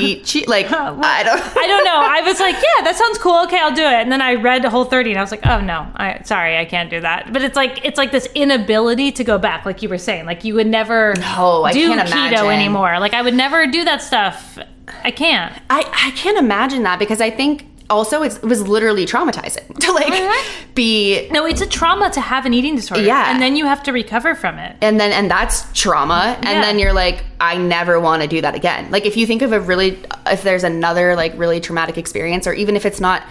eat 0.00 0.24
cheese. 0.24 0.46
Like 0.48 0.66
I 0.66 1.22
don't. 1.22 1.56
I 1.56 1.66
don't 1.66 1.84
know. 1.84 1.96
I 2.00 2.20
was 2.22 2.38
like, 2.40 2.54
yeah, 2.56 2.84
that 2.84 2.96
sounds 2.96 3.18
cool. 3.18 3.42
Okay, 3.44 3.58
I'll 3.58 3.74
do 3.74 3.82
it. 3.82 3.92
And 3.92 4.10
then 4.12 4.20
I 4.20 4.34
read 4.34 4.62
the 4.62 4.70
Whole 4.70 4.84
30, 4.84 5.10
and 5.10 5.18
I 5.18 5.22
was 5.22 5.30
like, 5.30 5.46
oh 5.46 5.60
no, 5.60 5.86
I 5.96 6.20
sorry, 6.24 6.56
I 6.58 6.64
can't 6.64 6.90
do 6.90 7.00
that. 7.00 7.32
But 7.32 7.42
it's 7.42 7.56
like 7.56 7.84
it's 7.84 7.98
like 7.98 8.12
this 8.12 8.28
inability 8.34 9.12
to 9.12 9.24
go 9.24 9.38
back, 9.38 9.64
like 9.64 9.82
you 9.82 9.88
were 9.88 9.98
saying, 9.98 10.26
like 10.26 10.44
you 10.44 10.54
would 10.54 10.66
never 10.66 11.14
No, 11.18 11.64
I 11.64 11.72
do 11.72 11.88
can't 11.88 12.08
keto 12.08 12.12
imagine. 12.12 12.46
anymore. 12.50 12.98
Like 13.00 13.14
I 13.14 13.22
would 13.22 13.34
never 13.34 13.66
do 13.66 13.84
that 13.84 14.02
stuff. 14.02 14.58
I 15.02 15.10
can't. 15.10 15.52
I, 15.70 15.80
I 16.06 16.10
can't 16.12 16.38
imagine 16.38 16.82
that 16.84 16.98
because 16.98 17.20
I 17.20 17.30
think 17.30 17.66
also 17.88 18.22
it's, 18.22 18.36
it 18.38 18.44
was 18.44 18.66
literally 18.66 19.06
traumatizing 19.06 19.66
to 19.84 19.92
like 19.92 20.06
Mhm. 20.12 20.42
be 20.74 21.28
No, 21.30 21.46
it's 21.46 21.60
a 21.60 21.66
trauma 21.66 22.10
to 22.10 22.20
have 22.20 22.44
an 22.46 22.52
eating 22.54 22.74
disorder. 22.76 23.02
Yeah. 23.04 23.30
and 23.32 23.40
then 23.40 23.56
you 23.56 23.64
have 23.66 23.82
to 23.84 23.92
recover 23.92 24.34
from 24.34 24.58
it. 24.58 24.76
and 24.80 24.98
then 25.00 25.12
and 25.12 25.30
that's 25.30 25.64
trauma 25.72 26.36
and 26.38 26.44
Yeah. 26.44 26.60
then 26.62 26.78
you're 26.78 26.92
like 26.92 27.24
i 27.40 27.56
never 27.56 28.00
want 28.00 28.22
to 28.22 28.28
do 28.28 28.40
that 28.40 28.54
again 28.54 28.90
like 28.90 29.06
if 29.06 29.16
you 29.16 29.26
think 29.26 29.42
of 29.42 29.52
a 29.52 29.60
really 29.60 29.98
if 30.26 30.42
there's 30.42 30.64
another 30.64 31.14
like 31.16 31.32
really 31.36 31.60
traumatic 31.60 31.96
experience 31.98 32.46
or 32.46 32.52
even 32.52 32.76
if 32.76 32.84
it's 32.86 33.00
not 33.00 33.22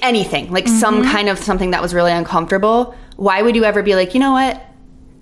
anything 0.00 0.50
like 0.52 0.68
some 0.68 1.02
Mm-hmm. 1.02 1.10
kind 1.12 1.28
of 1.28 1.38
something 1.38 1.70
that 1.72 1.82
was 1.82 1.92
really 1.94 2.12
uncomfortable 2.12 2.94
why 3.16 3.42
would 3.42 3.56
you 3.56 3.64
ever 3.64 3.82
be 3.82 3.94
like 3.94 4.14
you 4.14 4.20
know 4.20 4.32
what 4.32 4.64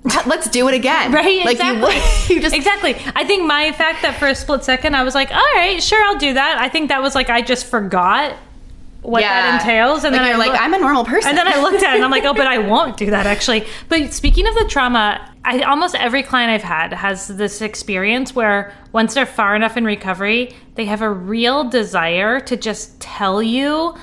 let's 0.26 0.48
do 0.48 0.66
it 0.68 0.74
again 0.74 1.12
Right, 1.12 1.44
like 1.44 1.56
exactly. 1.60 1.94
you 2.28 2.36
you 2.36 2.42
just 2.42 2.54
exactly. 2.54 2.96
I 3.14 3.24
think 3.24 3.46
my 3.46 3.72
fact 3.72 4.02
that 4.02 4.18
for 4.18 4.28
a 4.28 4.34
split 4.34 4.64
second 4.64 4.94
I 4.94 5.02
was 5.02 5.14
like, 5.14 5.30
all 5.30 5.48
right, 5.54 5.82
sure, 5.82 6.02
I'll 6.06 6.18
do 6.18 6.34
that. 6.34 6.56
I 6.58 6.68
think 6.68 6.88
that 6.88 7.02
was 7.02 7.14
like 7.14 7.28
I 7.28 7.42
just 7.42 7.66
forgot 7.66 8.36
what 9.02 9.20
that 9.22 9.60
entails, 9.62 10.04
and 10.04 10.12
like 10.12 10.20
then 10.20 10.28
you're 10.28 10.34
I 10.36 10.38
like 10.38 10.52
look- 10.52 10.60
i'm 10.60 10.74
a 10.74 10.78
normal 10.78 11.04
person 11.06 11.30
And 11.30 11.38
then 11.38 11.48
I 11.48 11.60
looked 11.62 11.82
at 11.82 11.92
it 11.92 11.96
and 11.96 12.04
I'm 12.04 12.10
like, 12.10 12.24
oh, 12.24 12.34
but 12.34 12.46
I 12.46 12.58
won't 12.72 12.96
do 12.98 13.10
that 13.10 13.26
actually. 13.26 13.64
But 13.88 14.12
speaking 14.12 14.46
of 14.46 14.54
the 14.54 14.66
trauma, 14.68 15.26
I 15.44 15.60
almost 15.62 15.94
every 15.94 16.22
client 16.22 16.50
I've 16.50 16.62
had 16.62 16.92
has 16.92 17.28
this 17.28 17.62
experience 17.62 18.34
where 18.34 18.74
once 18.92 19.14
they're 19.14 19.24
far 19.26 19.56
enough 19.56 19.76
in 19.78 19.84
recovery, 19.86 20.54
they 20.74 20.84
have 20.84 21.00
a 21.00 21.10
real 21.10 21.64
desire 21.64 22.40
to 22.40 22.56
just 22.58 23.00
tell 23.00 23.42
you 23.42 23.94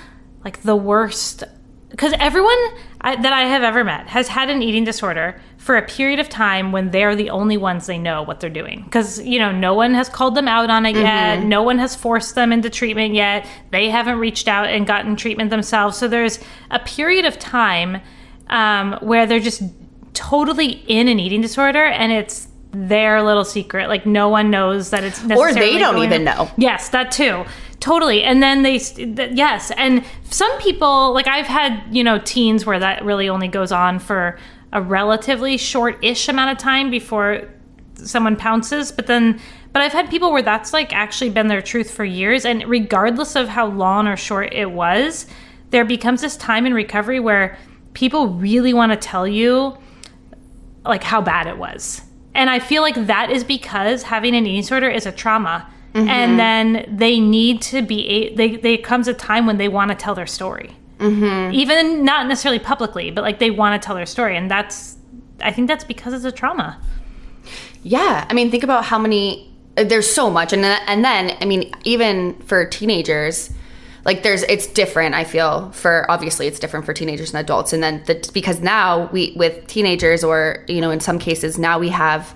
like 0.44 0.64
the 0.64 0.76
worst. 0.76 1.44
Because 1.90 2.14
everyone 2.20 2.58
I, 3.02 3.16
that 3.22 3.34
I 3.34 3.42
have 3.48 3.62
ever 3.64 3.84
met 3.84 4.08
has 4.08 4.28
had 4.30 4.50
an 4.50 4.62
eating 4.64 4.84
disorder 4.84 5.40
for 5.68 5.76
a 5.76 5.82
period 5.86 6.18
of 6.18 6.30
time 6.30 6.72
when 6.72 6.92
they're 6.92 7.14
the 7.14 7.30
only 7.30 7.58
ones 7.58 7.88
they 7.88 7.98
know 7.98 8.24
what 8.24 8.40
they're 8.40 8.50
doing. 8.50 8.84
Because, 8.86 9.20
you 9.20 9.38
know, 9.38 9.52
no 9.52 9.74
one 9.74 9.94
has 9.96 10.08
called 10.08 10.34
them 10.34 10.48
out 10.48 10.70
on 10.70 10.86
it 10.86 10.96
yet. 10.96 11.44
No 11.44 11.62
one 11.62 11.78
has 11.78 11.94
forced 11.94 12.36
them 12.36 12.54
into 12.54 12.70
treatment 12.70 13.14
yet. 13.14 13.46
They 13.72 13.90
haven't 13.90 14.18
reached 14.18 14.48
out 14.48 14.68
and 14.70 14.88
gotten 14.88 15.18
treatment 15.18 15.50
themselves. 15.50 15.98
So 15.98 16.08
there's 16.08 16.40
a 16.72 16.80
period 16.80 17.26
of 17.26 17.38
time 17.38 18.00
um, 18.48 18.94
where 19.02 19.26
they're 19.26 19.42
just 19.42 19.62
totally 20.14 20.84
in 20.88 21.10
an 21.10 21.20
eating 21.20 21.42
disorder 21.42 21.84
and 21.84 22.14
it's 22.14 22.48
their 22.72 23.22
little 23.22 23.44
secret. 23.44 23.90
Like 23.90 24.06
no 24.06 24.30
one 24.30 24.50
knows 24.50 24.92
that 24.92 25.04
it's 25.04 25.22
necessary. 25.22 25.52
or 25.52 25.54
they 25.54 25.78
don't 25.78 25.98
even 26.02 26.24
know 26.24 26.50
Yes, 26.58 26.88
that 26.90 27.12
too. 27.12 27.44
Totally. 27.82 28.24
And 28.24 28.42
then 28.42 28.62
they, 28.62 28.80
th- 28.80 29.32
yes. 29.34 29.72
And 29.76 30.06
some 30.30 30.58
people, 30.60 31.14
like 31.14 31.28
I've 31.28 31.46
had, 31.46 31.84
you 31.92 32.06
know, 32.06 32.20
teens 32.20 32.66
where 32.66 32.80
that 32.80 33.04
really 33.04 33.28
only 33.28 33.50
goes 33.50 33.74
on 33.74 34.00
for 34.00 34.40
a 34.74 34.82
relatively 34.82 35.58
short 35.58 36.04
ish 36.04 36.28
amount 36.28 36.52
of 36.52 36.58
time 36.58 36.90
before 36.92 37.50
someone 37.96 38.36
pounces. 38.36 38.92
But 38.92 39.08
then, 39.08 39.40
but 39.74 39.82
I've 39.82 39.94
had 39.94 40.10
people 40.10 40.32
where 40.32 40.42
that's 40.42 40.74
like 40.74 40.94
actually 40.94 41.30
been 41.30 41.48
their 41.48 41.62
truth 41.62 41.92
for 41.92 42.06
years. 42.06 42.46
And 42.46 42.68
regardless 42.68 43.36
of 43.36 43.48
how 43.48 43.68
long 43.68 44.08
or 44.08 44.18
short 44.18 44.54
it 44.54 44.72
was, 44.72 45.28
there 45.70 45.86
becomes 45.86 46.22
this 46.22 46.38
time 46.38 46.66
in 46.66 46.74
recovery 46.74 47.20
where 47.20 47.58
people 47.94 48.28
really 48.28 48.74
want 48.74 48.92
to 48.92 48.98
tell 48.98 49.28
you 49.28 49.78
like 50.86 51.04
how 51.04 51.22
bad 51.22 51.48
it 51.48 51.58
was. 51.58 52.02
And 52.34 52.50
I 52.50 52.60
feel 52.60 52.82
like 52.82 53.08
that 53.08 53.32
is 53.32 53.44
because 53.44 54.04
having 54.04 54.36
an 54.36 54.46
eating 54.46 54.62
disorder 54.62 54.90
is 54.90 55.06
a 55.06 55.12
trauma. 55.12 55.68
Mm-hmm. 55.94 56.08
And 56.08 56.40
then 56.40 56.98
they 56.98 57.20
need 57.20 57.62
to 57.64 57.82
be, 57.82 58.08
a- 58.08 58.36
they, 58.36 58.56
they 58.58 58.78
comes 58.78 59.08
a 59.08 59.14
time 59.14 59.46
when 59.48 59.58
they 59.58 59.68
want 59.68 59.90
to 59.90 59.96
tell 59.96 60.14
their 60.14 60.28
story. 60.28 60.76
Mm-hmm. 61.00 61.54
Even 61.54 62.04
not 62.04 62.28
necessarily 62.28 62.60
publicly, 62.60 63.12
but 63.12 63.24
like 63.24 63.40
they 63.40 63.52
want 63.52 63.80
to 63.80 63.86
tell 63.86 63.96
their 63.96 64.06
story. 64.06 64.36
And 64.36 64.50
that's, 64.50 64.98
I 65.42 65.52
think 65.52 65.68
that's 65.68 65.84
because 65.84 66.14
it's 66.14 66.26
a 66.26 66.32
trauma. 66.32 66.80
Yeah, 67.84 68.26
I 68.30 68.34
mean, 68.34 68.52
think 68.52 68.64
about 68.64 68.86
how 68.86 68.98
many. 68.98 69.54
uh, 69.78 69.84
There's 69.84 70.10
so 70.10 70.30
much, 70.30 70.52
and 70.54 70.64
then, 70.64 70.82
and 70.88 71.06
then 71.06 71.38
I 71.40 71.46
mean, 71.46 71.72
even 71.86 72.34
for 72.42 72.66
teenagers, 72.66 73.52
like 74.04 74.24
there's 74.24 74.44
it's 74.44 74.68
different. 74.68 75.16
I 75.16 75.24
feel 75.24 75.72
for 75.72 76.10
obviously 76.10 76.48
it's 76.48 76.60
different 76.60 76.86
for 76.86 76.94
teenagers 76.94 77.34
and 77.34 77.40
adults, 77.40 77.74
and 77.74 77.84
then 77.84 78.04
the, 78.08 78.30
because 78.34 78.60
now 78.60 79.10
we 79.12 79.34
with 79.36 79.68
teenagers 79.68 80.24
or 80.24 80.66
you 80.68 80.82
know 80.82 80.92
in 80.92 81.00
some 81.00 81.20
cases 81.20 81.58
now 81.58 81.78
we 81.78 81.90
have 81.90 82.36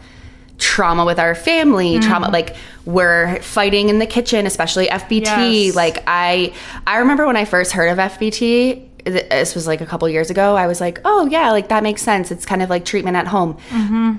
trauma 0.61 1.03
with 1.03 1.19
our 1.19 1.33
family 1.33 1.95
mm-hmm. 1.95 2.07
trauma 2.07 2.29
like 2.29 2.55
we're 2.85 3.41
fighting 3.41 3.89
in 3.89 3.97
the 3.97 4.05
kitchen 4.05 4.45
especially 4.45 4.87
fbt 4.87 5.65
Yes. 5.65 5.75
like 5.75 6.03
i 6.05 6.53
i 6.85 6.97
remember 6.97 7.25
when 7.25 7.35
i 7.35 7.45
first 7.45 7.71
heard 7.71 7.87
of 7.87 7.97
fbt 7.97 8.87
this 9.03 9.55
was 9.55 9.65
like 9.65 9.81
a 9.81 9.85
couple 9.87 10.07
years 10.07 10.29
ago 10.29 10.55
i 10.55 10.67
was 10.67 10.79
like 10.79 11.01
oh 11.03 11.25
yeah 11.25 11.51
like 11.51 11.69
that 11.69 11.81
makes 11.81 12.03
sense 12.03 12.29
it's 12.29 12.45
kind 12.45 12.61
of 12.61 12.69
like 12.69 12.85
treatment 12.85 13.17
at 13.17 13.27
home 13.27 13.55
mm-hmm. 13.69 14.13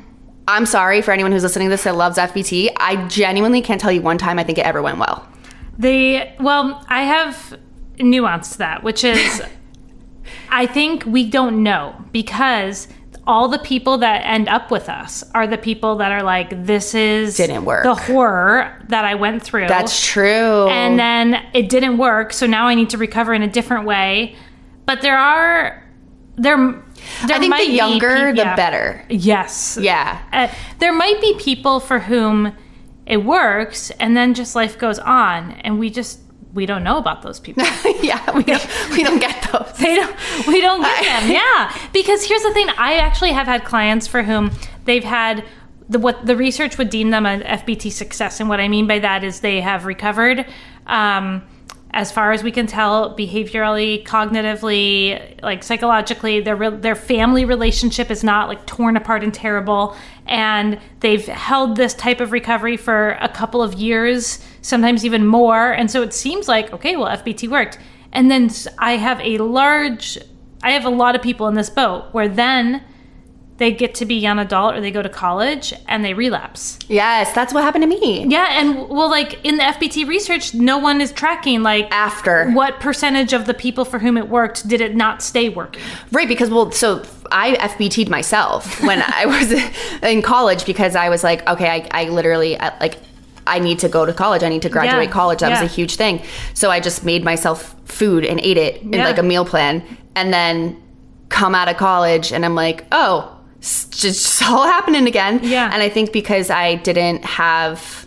I'm 0.49 0.67
sorry 0.67 1.03
for 1.03 1.13
anyone 1.13 1.31
who's 1.31 1.45
listening 1.45 1.69
to 1.69 1.71
this 1.71 1.85
that 1.85 1.95
loves 1.95 2.19
FBT. 2.19 2.71
I 2.77 3.07
genuinely 3.07 3.63
can't 3.63 3.81
tell 3.81 3.93
you 3.93 4.03
one 4.03 4.19
time 4.19 4.41
I 4.41 4.45
think 4.45 4.59
it 4.59 4.67
ever 4.67 4.83
went 4.83 4.99
well. 4.99 5.25
They, 5.79 6.35
well, 6.41 6.85
I 6.89 7.05
have 7.05 7.57
nuance 8.01 8.51
to 8.51 8.59
that, 8.59 8.83
which 8.83 9.05
is 9.05 9.41
I 10.51 10.67
think 10.67 11.05
we 11.07 11.31
don't 11.31 11.63
know 11.63 11.95
because 12.11 12.89
all 13.27 13.47
the 13.49 13.59
people 13.59 13.99
that 13.99 14.23
end 14.27 14.49
up 14.49 14.71
with 14.71 14.89
us 14.89 15.23
are 15.33 15.47
the 15.47 15.57
people 15.59 15.97
that 15.97 16.11
are 16.11 16.23
like, 16.25 16.67
this 16.67 16.93
is 16.95 17.37
Didn't 17.37 17.65
work. 17.65 17.85
the 17.85 17.95
horror 17.95 18.77
that 18.89 19.05
I 19.05 19.15
went 19.15 19.43
through. 19.45 19.69
That's 19.69 20.05
true. 20.05 20.69
and 20.69 20.99
then 20.99 21.35
it 21.55 21.69
didn't 21.69 21.99
work 21.99 22.33
so 22.33 22.47
now 22.47 22.67
i 22.67 22.75
need 22.75 22.91
to 22.91 22.99
recover 22.99 23.33
in 23.33 23.43
a 23.43 23.49
different 23.49 23.87
way 23.87 24.35
but 24.87 25.03
there 25.03 25.17
are 25.19 25.83
there, 26.37 26.57
there 26.57 27.37
I 27.37 27.39
think 27.39 27.57
the 27.57 27.71
younger, 27.71 28.33
the 28.33 28.39
yeah. 28.39 28.57
better. 28.57 29.05
yes 29.11 29.79
Yeah. 29.81 30.19
Uh, 30.33 30.49
there 30.79 30.93
might 30.93 31.21
be 31.21 31.35
people 31.39 31.79
for 31.79 31.99
whom 32.01 32.55
it 33.07 33.19
works 33.19 33.91
and 34.01 34.17
then 34.17 34.33
just 34.35 34.57
life 34.57 34.79
goes 34.79 34.99
on 34.99 35.53
and 35.63 35.79
we 35.79 35.91
just 35.91 36.21
we 36.55 36.67
don't 36.67 36.85
know 36.85 36.99
about 36.99 37.23
those 37.23 37.41
people. 37.41 37.65
Yeah, 38.03 38.37
we 38.37 38.43
don't, 38.43 38.67
we 38.91 39.05
don't 39.05 39.21
get 39.21 39.49
those. 39.53 39.73
they 39.79 39.95
don't 39.95 40.17
we 40.47 40.61
don't 40.61 40.83
get 40.83 41.03
them 41.03 41.31
yeah. 41.31 41.73
Because 41.93 42.25
here's 42.25 42.43
the 42.43 42.53
thing 42.53 42.69
i 42.77 42.95
actually 42.95 43.31
have 43.31 43.47
had 43.47 43.65
clients 43.65 44.09
for 44.09 44.25
whom 44.25 44.51
they've 44.85 45.05
had 45.05 45.45
the 45.89 46.01
what 46.01 46.27
the 46.27 46.37
research 46.37 46.79
would 46.79 46.91
deem 46.91 47.11
them 47.11 47.27
an 47.27 47.43
fbt 47.43 47.93
success. 47.93 48.41
And 48.41 48.49
what 48.49 48.59
i 48.59 48.67
mean 48.67 48.89
by 48.89 48.99
that 48.99 49.23
is 49.23 49.41
they 49.41 49.61
have 49.61 49.85
recovered 49.85 50.47
um, 50.87 51.43
as 51.95 52.11
far 52.11 52.33
as 52.33 52.43
we 52.43 52.51
can 52.51 52.67
tell 52.67 53.17
behaviorally 53.17 54.05
cognitively 54.05 55.41
like 55.43 55.63
psychologically 55.63 56.41
their 56.41 56.57
re- 56.57 56.71
their 56.77 56.97
family 56.97 57.45
relationship 57.45 58.11
is 58.11 58.25
not 58.25 58.49
like 58.49 58.65
torn 58.67 58.97
apart 58.97 59.23
and 59.23 59.33
terrible. 59.33 59.97
And 60.27 60.81
they've 61.01 61.27
held 61.27 61.77
this 61.77 61.95
type 61.95 62.21
of 62.21 62.33
recovery 62.33 62.77
for 62.77 63.13
a 63.21 63.29
couple 63.29 63.63
of 63.63 63.75
years 63.75 64.45
sometimes 64.63 65.05
even 65.05 65.27
more 65.27 65.71
and 65.73 65.91
so 65.91 66.01
it 66.03 66.15
seems 66.15 66.49
like 66.49 66.73
okay 66.73 66.97
well 66.97 67.15
fbt 67.19 67.49
worked 67.49 67.79
and 68.13 68.31
then 68.31 68.51
I 68.79 68.99
have 68.99 69.21
a 69.21 69.39
large, 69.39 70.19
I 70.63 70.73
have 70.73 70.85
a 70.85 70.91
lot 70.91 71.17
of 71.17 71.23
people 71.23 71.49
in 71.49 71.55
this 71.55 71.71
boat 71.71 72.13
where 72.13 72.29
then 72.29 72.85
they 73.57 73.73
get 73.73 73.95
to 73.97 74.05
be 74.05 74.17
young 74.17 74.39
adult 74.39 74.75
or 74.75 74.81
they 74.83 74.91
go 74.91 75.03
to 75.03 75.09
college 75.09 75.73
and 75.89 76.05
they 76.05 76.13
relapse. 76.15 76.79
Yes, 76.89 77.33
that's 77.33 77.55
what 77.55 77.63
happened 77.63 77.83
to 77.85 77.89
me. 77.89 78.27
Yeah, 78.27 78.61
and 78.61 78.89
well, 78.89 79.09
like 79.09 79.43
in 79.45 79.57
the 79.57 79.63
FBT 79.63 80.07
research, 80.07 80.53
no 80.53 80.77
one 80.79 81.01
is 81.01 81.11
tracking 81.13 81.63
like 81.63 81.89
After. 81.91 82.51
what 82.51 82.81
percentage 82.81 83.33
of 83.33 83.47
the 83.47 83.55
people 83.55 83.85
for 83.87 83.99
whom 83.99 84.17
it 84.19 84.29
worked 84.29 84.69
did 84.69 84.81
it 84.81 84.95
not 84.95 85.23
stay 85.23 85.49
working. 85.49 85.83
Right, 86.11 86.29
because 86.29 86.51
well, 86.51 86.71
so 86.71 87.03
I 87.31 87.55
FBT'd 87.55 88.11
myself 88.11 88.83
when 88.83 89.03
I 89.07 89.25
was 89.27 89.53
in 90.03 90.21
college 90.23 90.67
because 90.67 90.97
I 90.97 91.09
was 91.09 91.23
like, 91.25 91.47
okay, 91.49 91.69
I, 91.93 92.03
I 92.05 92.09
literally 92.11 92.59
I- 92.61 92.77
like 92.79 92.99
I 93.47 93.59
need 93.59 93.79
to 93.81 93.89
go 93.89 94.07
to 94.07 94.13
college. 94.13 94.43
I 94.43 94.49
need 94.49 94.63
to 94.63 94.69
graduate 94.69 95.09
Yeah, 95.09 95.13
college. 95.13 95.41
That 95.41 95.51
yeah. 95.51 95.63
was 95.63 95.71
a 95.71 95.75
huge 95.75 95.97
thing. 95.97 96.23
So 96.55 96.71
I 96.71 96.81
just 96.81 97.05
made 97.05 97.25
myself 97.25 97.75
food 97.85 98.25
and 98.25 98.41
ate 98.41 98.57
it 98.57 98.83
in 98.83 98.93
Yeah. 98.95 99.05
like 99.05 99.19
a 99.19 99.23
meal 99.23 99.45
plan, 99.45 99.83
and 100.15 100.33
then 100.33 100.81
come 101.29 101.55
out 101.55 101.69
of 101.69 101.77
college 101.79 102.31
and 102.33 102.45
I'm 102.45 102.55
like, 102.55 102.85
oh, 102.93 103.39
it's 103.59 103.87
just 103.87 104.43
all 104.43 104.65
happening 104.77 105.07
again. 105.07 105.41
Yeah. 105.43 105.71
And 105.73 105.83
I 105.83 105.89
think 105.89 106.13
because 106.13 106.51
I 106.51 106.75
didn't 106.77 107.25
have, 107.25 108.07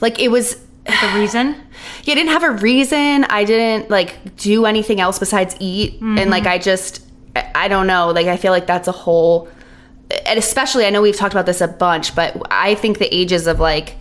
like, 0.00 0.18
it 0.20 0.28
was 0.28 0.56
The 0.86 1.12
reason? 1.14 1.54
yeah, 2.04 2.12
I 2.12 2.14
didn't 2.16 2.28
have 2.32 2.42
a 2.44 2.50
reason. 2.50 3.24
I 3.24 3.44
didn't 3.44 3.90
like 3.90 4.36
do 4.36 4.66
anything 4.66 5.00
else 5.00 5.18
besides 5.18 5.56
eat. 5.58 6.00
And 6.02 6.28
like 6.30 6.44
mm-hmm. 6.44 6.52
I 6.52 6.58
just 6.58 7.00
I 7.54 7.68
don't 7.68 7.86
know, 7.86 8.10
like 8.10 8.26
I 8.26 8.36
feel 8.36 8.52
like 8.52 8.66
that's 8.66 8.86
a 8.86 8.92
whole 8.92 9.48
and 10.26 10.38
especially 10.38 10.84
I 10.84 10.90
know 10.90 11.00
we've 11.02 11.16
talked 11.16 11.32
about 11.34 11.46
this 11.46 11.60
a 11.62 11.68
bunch, 11.68 12.14
but 12.14 12.36
I 12.50 12.74
think 12.74 12.98
the 12.98 13.12
ages 13.14 13.46
of 13.46 13.58
like 13.60 13.96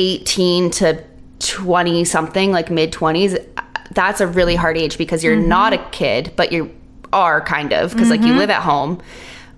18 0.00 0.70
to 0.70 1.04
20 1.40 2.04
something, 2.04 2.52
like 2.52 2.70
mid 2.70 2.92
20s, 2.92 3.46
that's 3.92 4.20
a 4.20 4.26
really 4.26 4.56
hard 4.56 4.78
age 4.78 4.96
because 4.96 5.22
you're 5.22 5.36
mm-hmm. 5.36 5.48
not 5.48 5.72
a 5.72 5.78
kid, 5.90 6.32
but 6.36 6.52
you 6.52 6.74
are 7.12 7.40
kind 7.40 7.72
of 7.72 7.92
because 7.92 8.08
like 8.08 8.20
you 8.20 8.28
mm-hmm. 8.28 8.38
live 8.38 8.50
at 8.50 8.62
home 8.62 9.00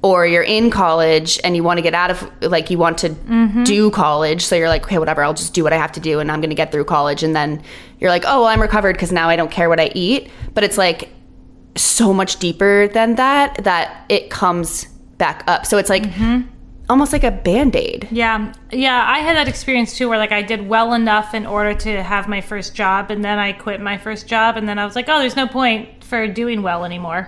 or 0.02 0.26
you're 0.26 0.42
in 0.42 0.70
college 0.70 1.38
and 1.44 1.54
you 1.54 1.62
want 1.62 1.78
to 1.78 1.82
get 1.82 1.94
out 1.94 2.10
of 2.10 2.28
like 2.42 2.70
you 2.70 2.78
want 2.78 2.98
to 2.98 3.10
mm-hmm. 3.10 3.62
do 3.64 3.90
college. 3.90 4.42
So 4.42 4.56
you're 4.56 4.68
like 4.68 4.84
okay 4.84 4.98
whatever 4.98 5.22
i'll 5.22 5.34
just 5.34 5.52
do 5.52 5.62
what 5.62 5.72
i 5.72 5.76
have 5.76 5.92
to 5.92 6.00
do 6.00 6.18
and 6.18 6.32
i'm 6.32 6.40
going 6.40 6.50
to 6.50 6.56
get 6.56 6.72
through 6.72 6.84
college. 6.84 7.22
And 7.22 7.36
then 7.36 7.62
you're 8.00 8.10
like 8.10 8.24
oh 8.26 8.40
well, 8.40 8.46
i'm 8.46 8.60
recovered 8.60 8.94
because 8.94 9.12
now 9.12 9.28
i 9.28 9.36
don't 9.36 9.50
care 9.50 9.68
what 9.68 9.78
i 9.78 9.92
eat. 9.94 10.30
But 10.54 10.64
it's 10.64 10.78
like 10.78 11.10
so 11.76 12.12
much 12.12 12.38
deeper 12.38 12.88
than 12.88 13.16
that 13.16 13.62
that 13.64 14.06
it 14.08 14.30
comes 14.30 14.86
back 15.18 15.44
up. 15.46 15.66
So 15.66 15.76
it's 15.78 15.90
like 15.90 16.04
almost 16.92 17.12
like 17.12 17.24
a 17.24 17.30
band-aid 17.30 18.06
Yeah. 18.10 18.52
Yeah, 18.70 19.02
I 19.08 19.20
had 19.20 19.34
that 19.36 19.48
experience 19.48 19.96
too 19.96 20.10
where 20.10 20.18
like 20.18 20.30
I 20.30 20.42
did 20.42 20.68
well 20.68 20.92
enough 20.92 21.32
in 21.32 21.46
order 21.46 21.72
to 21.72 22.02
have 22.02 22.28
my 22.28 22.42
first 22.42 22.74
job 22.74 23.10
and 23.10 23.24
then 23.24 23.38
I 23.38 23.52
quit 23.52 23.80
my 23.80 23.96
first 23.96 24.26
job 24.28 24.58
and 24.58 24.68
then 24.68 24.78
I 24.78 24.84
was 24.84 24.94
like, 24.94 25.08
"Oh, 25.08 25.18
there's 25.18 25.36
no 25.36 25.46
point 25.46 25.88
for 26.12 26.28
doing 26.28 26.60
well 26.62 26.84
anymore." 26.84 27.22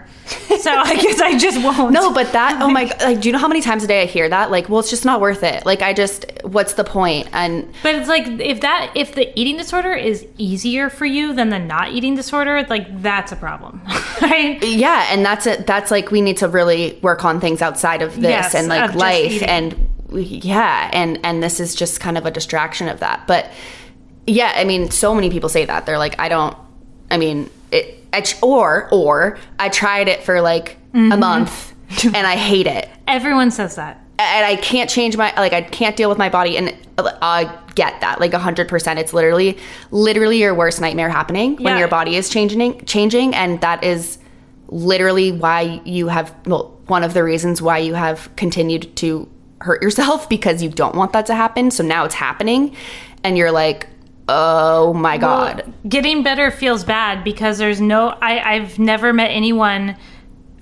so 0.60 0.70
I 0.70 0.94
guess 0.96 1.20
I 1.20 1.36
just 1.36 1.58
won't. 1.62 1.92
no 1.92 2.12
but 2.12 2.32
that 2.32 2.62
oh 2.62 2.70
my 2.70 2.84
god 2.86 3.02
like 3.02 3.20
do 3.20 3.28
you 3.28 3.32
know 3.32 3.38
how 3.38 3.48
many 3.48 3.60
times 3.60 3.84
a 3.84 3.86
day 3.86 4.02
i 4.02 4.06
hear 4.06 4.28
that 4.28 4.50
like 4.50 4.68
well 4.70 4.80
it's 4.80 4.88
just 4.88 5.04
not 5.04 5.20
worth 5.20 5.42
it 5.42 5.66
like 5.66 5.82
i 5.82 5.92
just 5.92 6.24
what's 6.44 6.74
the 6.74 6.84
point? 6.84 6.94
point 6.94 7.28
and 7.32 7.72
But 7.82 7.96
it's 7.96 8.08
like 8.08 8.26
if 8.40 8.60
that 8.60 8.92
if 8.94 9.14
the 9.14 9.26
eating 9.38 9.56
disorder 9.56 9.92
is 9.92 10.24
easier 10.38 10.88
for 10.88 11.06
you 11.06 11.34
than 11.34 11.48
the 11.48 11.58
not 11.58 11.90
eating 11.90 12.14
disorder, 12.14 12.64
like 12.70 13.02
that's 13.02 13.32
a 13.32 13.36
problem. 13.36 13.82
right? 14.22 14.62
yeah 14.62 15.08
and 15.10 15.26
that's 15.26 15.46
it 15.46 15.66
that's 15.66 15.90
like 15.90 16.10
we 16.12 16.20
need 16.20 16.36
to 16.36 16.48
really 16.48 16.98
work 17.02 17.24
on 17.24 17.40
things 17.40 17.60
outside 17.62 18.00
of 18.00 18.14
this 18.14 18.30
Yes, 18.30 18.54
and 18.54 18.68
like 18.68 18.94
life 18.94 19.42
and 19.42 19.74
yeah 20.12 20.88
and 20.92 21.18
and 21.24 21.42
this 21.42 21.58
is 21.58 21.74
just 21.74 21.98
kind 22.00 22.16
of 22.16 22.26
a 22.26 22.30
distraction 22.30 22.88
of 22.88 23.00
that 23.00 23.26
but 23.26 23.50
yeah 24.26 24.52
i 24.54 24.64
mean 24.64 24.90
so 24.90 25.14
many 25.14 25.30
people 25.30 25.48
say 25.48 25.64
that 25.64 25.84
they're 25.84 25.98
like 25.98 26.18
i 26.20 26.28
don't 26.28 26.56
i 27.10 27.16
mean 27.16 27.50
it 27.72 28.03
I, 28.14 28.20
tr- 28.22 28.44
or 28.44 28.88
or 28.92 29.38
i 29.58 29.68
tried 29.68 30.08
it 30.08 30.22
for 30.22 30.40
like 30.40 30.78
Mm-hmm. 30.94 31.10
a 31.12 31.16
month 31.16 31.74
and 32.04 32.24
i 32.26 32.36
hate 32.36 32.66
it 32.68 32.88
Everyone 33.08 33.50
says 33.50 33.74
that. 33.76 33.96
and 34.18 34.46
I 34.46 34.54
can't 34.56 34.88
change 34.88 35.16
my 35.16 35.34
like 35.36 35.52
I 35.52 35.60
can't 35.62 35.96
deal 35.96 36.08
with 36.08 36.18
my 36.18 36.28
body 36.28 36.56
and 36.56 36.72
I 36.98 37.52
get 37.74 38.00
that 38.00 38.20
like 38.20 38.30
100% 38.30 38.96
it's 38.98 39.12
literally 39.12 39.58
literally 39.90 40.38
your 40.38 40.54
worst 40.54 40.80
nightmare 40.80 41.10
happening 41.10 41.56
when 41.56 41.76
your 41.78 41.88
body 41.88 42.14
is 42.16 42.28
changing 42.28 42.84
changing 42.86 43.34
and 43.34 43.60
that 43.60 43.82
is 43.82 44.18
literally 44.68 45.32
why 45.32 45.80
you 45.84 46.08
have 46.08 46.34
well 46.46 46.78
one 46.86 47.02
of 47.02 47.12
the 47.14 47.22
reasons 47.24 47.60
why 47.60 47.78
you 47.78 47.94
have 47.94 48.30
continued 48.36 48.94
to 48.96 49.28
hurt 49.60 49.82
yourself 49.82 50.28
because 50.28 50.62
you 50.62 50.68
don't 50.70 50.94
want 50.94 51.12
that 51.12 51.26
to 51.26 51.34
happen 51.34 51.70
so 51.70 51.82
now 51.82 52.04
it's 52.04 52.14
happening 52.14 52.74
and 53.24 53.36
you're 53.36 53.52
like 53.52 53.88
oh 54.28 54.94
my 54.94 55.18
god 55.18 55.62
Well, 55.66 55.74
getting 55.88 56.22
better 56.22 56.50
feels 56.50 56.84
bad 56.84 57.24
because 57.24 57.58
there's 57.58 57.80
no 57.80 58.08
I, 58.08 58.54
I've 58.54 58.78
never 58.78 59.12
met 59.12 59.30
anyone 59.30 59.96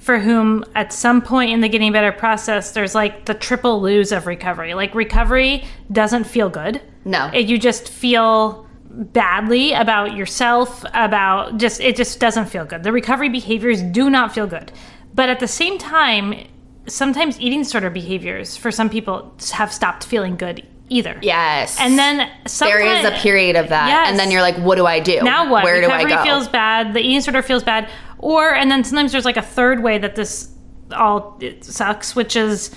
for 0.03 0.19
whom 0.19 0.65
at 0.75 0.93
some 0.93 1.23
point 1.23 1.53
in 1.53 1.61
the 1.61 1.69
getting 1.69 1.93
better 1.93 2.11
process 2.11 2.73
there's 2.73 2.93
like 2.93 3.25
the 3.27 3.35
triple 3.35 3.81
lose 3.81 4.11
of 4.11 4.27
recovery. 4.27 4.75
Like 4.75 4.97
recovery 4.97 5.65
doesn't 5.93 6.25
feel 6.25 6.51
good. 6.51 6.83
No. 7.05 7.31
It, 7.33 7.47
you 7.47 7.57
just 7.57 7.89
feel 7.89 8.69
badly 8.91 9.73
about 9.73 10.17
yourself, 10.17 10.85
about 10.93 11.57
just 11.57 11.81
it 11.81 11.95
just 11.95 12.19
doesn't 12.19 12.47
feel 12.47 12.65
good. 12.65 12.83
The 12.83 12.91
recovery 12.91 13.29
behaviors 13.29 13.81
do 13.81 14.11
not 14.11 14.35
feel 14.35 14.49
good. 14.49 14.73
But 15.15 15.29
at 15.29 15.39
the 15.39 15.47
same 15.47 15.79
time, 15.79 16.49
sometimes 16.89 17.41
eating 17.41 17.63
disorder 17.63 17.91
behaviors 17.91 18.57
for 18.57 18.73
some 18.73 18.91
people 18.91 19.33
have 19.53 19.73
stopped 19.73 20.05
feeling 20.05 20.35
good 20.37 20.67
either. 20.93 21.19
yes 21.23 21.77
And 21.81 21.99
then 21.99 22.31
there 22.61 22.81
is 22.81 23.05
a 23.05 23.13
period 23.23 23.57
of 23.57 23.69
that 23.71 23.89
Yes. 23.89 24.11
and 24.11 24.19
then 24.19 24.31
you're 24.31 24.43
like 24.43 24.57
what 24.57 24.77
do 24.77 24.87
I 24.87 25.01
do 25.01 25.21
now 25.23 25.51
what? 25.51 25.65
where 25.65 25.81
Recovery 25.81 26.05
do 26.11 26.15
I 26.15 26.17
go 26.19 26.23
feels 26.25 26.49
bad. 26.49 26.95
The 26.95 27.01
eating 27.01 27.17
disorder 27.19 27.43
feels 27.43 27.65
bad. 27.65 27.89
Or 28.19 28.55
and 28.55 28.71
then 28.71 28.85
sometimes 28.85 29.13
there's 29.13 29.25
like 29.25 29.37
a 29.37 29.43
third 29.43 29.83
way 29.83 29.99
that 29.99 30.15
this 30.17 30.51
all 30.95 31.39
it 31.41 31.65
sucks, 31.65 32.15
which 32.15 32.37
is 32.37 32.71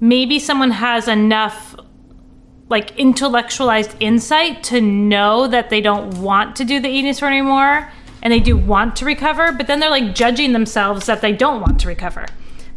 maybe 0.00 0.38
someone 0.38 0.70
has 0.70 1.08
enough 1.08 1.74
like 2.70 2.96
intellectualized 2.98 3.94
insight 4.00 4.62
to 4.62 4.80
know 4.80 5.46
that 5.48 5.70
they 5.70 5.80
don't 5.80 6.18
want 6.20 6.54
to 6.56 6.64
do 6.64 6.78
the 6.80 6.88
eating 6.88 7.10
disorder 7.10 7.34
anymore 7.34 7.90
and 8.22 8.32
they 8.32 8.40
do 8.40 8.56
want 8.56 8.96
to 8.96 9.04
recover, 9.04 9.52
but 9.52 9.66
then 9.66 9.80
they're 9.80 9.90
like 9.90 10.14
judging 10.14 10.52
themselves 10.52 11.06
that 11.06 11.20
they 11.20 11.32
don't 11.32 11.60
want 11.60 11.80
to 11.80 11.88
recover. 11.88 12.26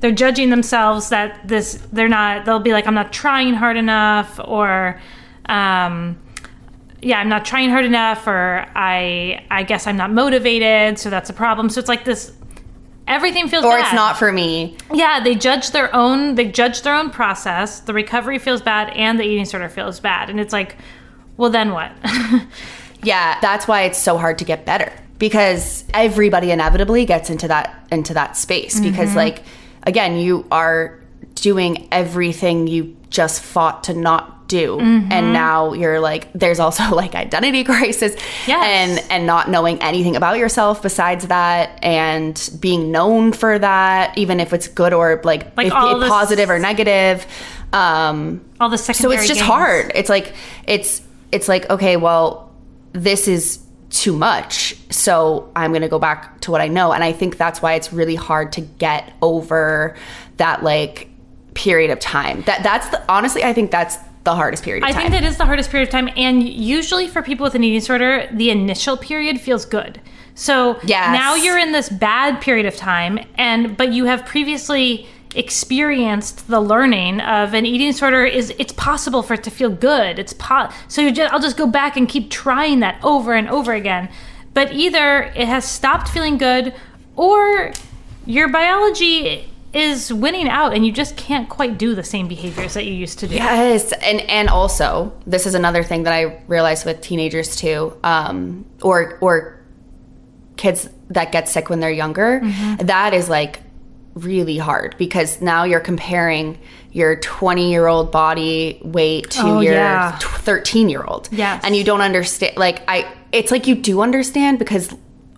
They're 0.02 0.12
judging 0.12 0.50
themselves 0.50 1.10
that 1.10 1.48
this 1.48 1.76
they're 1.94 2.10
not 2.10 2.46
they'll 2.46 2.60
be 2.60 2.74
like 2.74 2.86
I'm 2.88 2.94
not 2.94 3.14
trying 3.14 3.54
hard 3.54 3.78
enough 3.78 4.40
or 4.44 5.00
um 5.46 6.20
yeah, 7.04 7.20
I'm 7.20 7.30
not 7.30 7.46
trying 7.46 7.70
hard 7.72 7.86
enough 7.86 8.28
or 8.28 8.66
I 8.76 9.46
I 9.50 9.64
guess 9.64 9.88
I'm 9.88 9.98
not 9.98 10.12
motivated, 10.12 11.00
so 11.00 11.10
that's 11.10 11.30
a 11.30 11.34
problem. 11.34 11.70
So 11.70 11.80
it's 11.80 11.90
like 11.90 12.04
this 12.04 12.34
everything 13.08 13.48
feels 13.48 13.64
or 13.66 13.78
bad. 13.78 13.86
it's 13.86 13.94
not 13.94 14.18
for 14.18 14.32
me 14.32 14.78
Yeah, 14.94 15.22
they 15.24 15.36
judge 15.36 15.72
their 15.72 15.94
own 15.96 16.36
they 16.36 16.46
judge 16.52 16.82
their 16.82 16.96
own 16.96 17.10
process. 17.10 17.80
The 17.80 17.94
recovery 17.94 18.38
feels 18.40 18.62
bad 18.62 18.90
and 18.96 19.20
the 19.20 19.24
eating 19.24 19.44
disorder 19.44 19.70
feels 19.70 20.00
bad. 20.00 20.30
And 20.30 20.40
it's 20.40 20.54
like, 20.54 20.78
well 21.38 21.50
then 21.50 21.72
what? 21.72 21.92
Yeah, 23.04 23.40
that's 23.42 23.68
why 23.68 23.82
it's 23.82 23.98
so 23.98 24.18
hard 24.18 24.38
to 24.38 24.46
get 24.46 24.64
better 24.64 24.94
because 25.18 25.84
everybody 25.94 26.52
inevitably 26.52 27.06
gets 27.06 27.30
into 27.32 27.48
that 27.48 27.88
into 27.92 28.14
that 28.14 28.38
space 28.38 28.80
because 28.80 29.16
like 29.16 29.42
again, 29.84 30.18
you 30.18 30.46
are 30.52 31.00
doing 31.36 31.88
everything 31.92 32.68
you 32.68 32.96
just 33.10 33.42
fought 33.42 33.84
to 33.86 33.94
not 33.94 34.38
do 34.48 34.78
and 34.82 35.32
now 35.32 35.72
you're 35.72 36.02
like 36.02 36.28
there's 36.34 36.60
also 36.60 36.84
like 36.96 37.16
identity 37.16 37.64
crisis 37.72 38.14
Yes. 38.46 38.66
and 39.00 39.06
and 39.10 39.26
not 39.26 39.50
knowing 39.50 39.82
anything 39.82 40.18
about 40.18 40.38
yourself 40.40 40.82
besides 40.82 41.28
that 41.28 41.80
and 41.82 42.50
being 42.60 42.92
known 42.92 43.32
for 43.32 43.58
that 43.58 44.18
even 44.18 44.42
if 44.42 44.52
it's 44.52 44.68
good 44.68 44.92
or 44.92 45.22
like, 45.24 45.56
Like 45.56 45.68
if, 45.68 45.74
if 45.74 46.00
this- 46.02 46.10
positive 46.10 46.50
or 46.50 46.60
negative 46.60 47.26
um 47.72 48.44
All 48.60 48.68
the 48.68 48.78
secondary. 48.78 49.16
so 49.16 49.20
it's 49.22 49.28
just 49.30 49.40
gains. 49.40 49.50
hard 49.50 49.92
it's 49.96 50.10
like 50.10 50.34
it's 50.68 51.02
it's 51.32 51.48
like 51.48 51.70
okay 51.70 51.96
well 51.96 52.52
this 52.92 53.30
is 53.30 53.60
too 53.92 54.14
much. 54.14 54.76
So 54.90 55.52
i'm 55.56 55.72
going 55.72 55.82
to 55.84 55.90
go 55.90 56.00
back 56.00 56.42
to 56.42 56.52
what 56.52 56.62
i 56.62 56.68
know. 56.68 56.92
And 56.94 57.04
i 57.04 57.12
think 57.12 57.38
that's 57.38 57.62
why 57.62 57.74
it's 57.74 57.94
really 57.94 58.16
hard 58.16 58.52
to 58.54 58.62
get 58.62 59.14
over 59.22 59.96
that 60.38 60.64
like 60.64 61.10
period 61.54 61.92
of 61.92 62.00
time. 62.00 62.42
That 62.44 62.64
that's 62.64 62.90
the 62.90 63.04
honestly 63.12 63.44
i 63.44 63.54
think 63.54 63.70
that's 63.72 63.98
the 64.24 64.36
hardest 64.36 64.64
period 64.64 64.84
of 64.84 64.90
I 64.90 64.94
think 64.94 65.12
that 65.12 65.24
is 65.24 65.38
the 65.38 65.46
hardest 65.46 65.72
period 65.72 65.90
of 65.90 65.92
time, 65.92 66.10
and 66.16 66.48
usually 66.48 67.08
for 67.08 67.24
people 67.24 67.44
with 67.44 67.56
an 67.56 67.64
eating 67.64 67.80
disorder, 67.80 68.30
the 68.32 68.52
initial 68.52 68.96
period 68.96 69.42
feels 69.42 69.66
good. 69.66 70.00
So 70.36 70.80
Yes. 70.84 71.12
now 71.14 71.34
you're 71.36 71.58
in 71.58 71.72
this 71.72 71.90
bad 71.90 72.40
period 72.40 72.68
of 72.68 72.76
time, 72.76 73.20
and 73.36 73.76
but 73.76 73.92
you 73.94 74.06
have 74.06 74.26
previously 74.26 75.08
experienced 75.36 76.48
the 76.48 76.60
learning 76.60 77.22
of 77.22 77.54
an 77.54 77.66
eating 77.66 77.92
disorder 77.92 78.26
is 78.26 78.54
it's 78.60 78.74
possible 78.74 79.24
for 79.24 79.36
it 79.36 79.44
to 79.44 79.52
feel 79.52 79.70
good. 79.70 80.20
It's 80.20 80.34
po- 80.34 80.70
so 80.88 81.02
you 81.02 81.12
just, 81.12 81.32
I'll 81.34 81.40
just 81.40 81.58
go 81.58 81.68
back 81.68 81.98
and 81.98 82.08
keep 82.08 82.30
trying 82.30 82.82
that 82.82 83.00
over 83.04 83.34
and 83.34 83.50
over 83.50 83.74
again. 83.74 84.10
But 84.54 84.74
either 84.74 85.24
it 85.36 85.48
has 85.48 85.64
stopped 85.64 86.10
feeling 86.10 86.38
good, 86.38 86.74
or 87.16 87.72
your 88.26 88.50
biology 88.50 89.48
is 89.74 90.12
winning 90.12 90.50
out, 90.50 90.74
and 90.74 90.86
you 90.86 90.92
just 90.92 91.16
can't 91.16 91.48
quite 91.48 91.78
do 91.78 91.96
the 91.96 92.04
same 92.04 92.28
behaviors 92.28 92.74
that 92.74 92.86
you 92.86 92.94
used 92.94 93.20
to 93.20 93.28
do. 93.28 93.36
Yes, 93.36 93.94
and 93.94 94.20
and 94.22 94.50
also 94.50 95.14
this 95.26 95.48
is 95.48 95.54
another 95.54 95.84
thing 95.84 96.04
that 96.04 96.14
I 96.14 96.42
realized 96.48 96.86
with 96.86 97.00
teenagers 97.00 97.56
too, 97.56 97.98
um, 98.04 98.66
or 98.82 99.18
or 99.22 99.62
kids 100.58 100.90
that 101.10 101.32
get 101.32 101.48
sick 101.48 101.70
when 101.70 101.80
they're 101.80 101.90
younger. 101.90 102.42
Mm-hmm. 102.42 102.86
That 102.88 103.14
is 103.14 103.30
like 103.30 103.62
really 104.14 104.58
hard 104.58 104.96
because 104.98 105.42
now 105.42 105.64
you're 105.64 105.80
comparing 105.80 106.60
your 106.92 107.16
20 107.16 107.72
year 107.72 107.88
old 107.88 108.12
body 108.12 108.80
weight 108.84 109.32
to 109.32 109.42
Oh, 109.44 109.60
your 109.62 109.74
yeah. 109.74 110.18
13 110.20 110.90
year 110.90 111.04
old. 111.04 111.30
Yes. 111.32 111.64
And 111.64 111.76
you 111.76 111.84
don't 111.84 112.02
understand. 112.02 112.58
Like, 112.58 112.82
I, 112.90 113.10
it's 113.32 113.52
like 113.52 113.68
you 113.68 113.76
do 113.76 114.02
understand 114.02 114.60
because, 114.60 114.94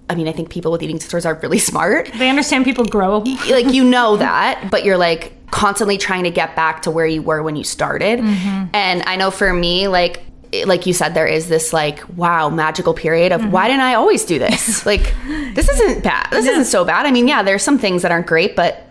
I 0.09 0.15
mean, 0.15 0.27
I 0.27 0.31
think 0.31 0.49
people 0.49 0.71
with 0.71 0.81
eating 0.81 0.97
disorders 0.97 1.25
are 1.25 1.35
really 1.35 1.59
smart. 1.71 2.09
They 2.17 2.29
understand 2.29 2.65
people 2.65 2.85
grow. 2.85 3.19
like, 3.19 3.71
you 3.71 3.83
know 3.83 4.17
that, 4.17 4.69
but 4.71 4.83
you're 4.83 4.97
like 4.97 5.33
constantly 5.51 5.99
trying 5.99 6.23
to 6.23 6.31
get 6.31 6.55
back 6.55 6.81
to 6.83 6.91
where 6.91 7.05
you 7.05 7.21
were 7.21 7.43
when 7.43 7.55
you 7.55 7.63
started. 7.63 8.19
Mm-hmm. 8.19 8.65
And 8.73 9.03
I 9.05 9.15
know 9.17 9.29
for 9.29 9.53
me, 9.53 9.87
like, 9.87 10.23
like 10.65 10.85
you 10.85 10.93
said, 10.93 11.13
there 11.13 11.27
is 11.27 11.47
this 11.49 11.73
like 11.73 12.01
wow 12.17 12.49
magical 12.49 12.93
period 12.93 13.31
of 13.31 13.51
why 13.51 13.67
didn't 13.67 13.81
I 13.81 13.95
always 13.95 14.23
do 14.25 14.39
this? 14.39 14.85
like, 14.91 15.13
this 15.53 15.67
isn't 15.69 16.03
bad. 16.03 16.27
This 16.31 16.45
isn't 16.45 16.65
so 16.65 16.85
bad. 16.85 17.05
I 17.05 17.11
mean, 17.11 17.27
yeah, 17.27 17.43
there's 17.43 17.63
some 17.63 17.77
things 17.79 18.01
that 18.03 18.11
aren't 18.11 18.27
great, 18.27 18.55
but 18.55 18.87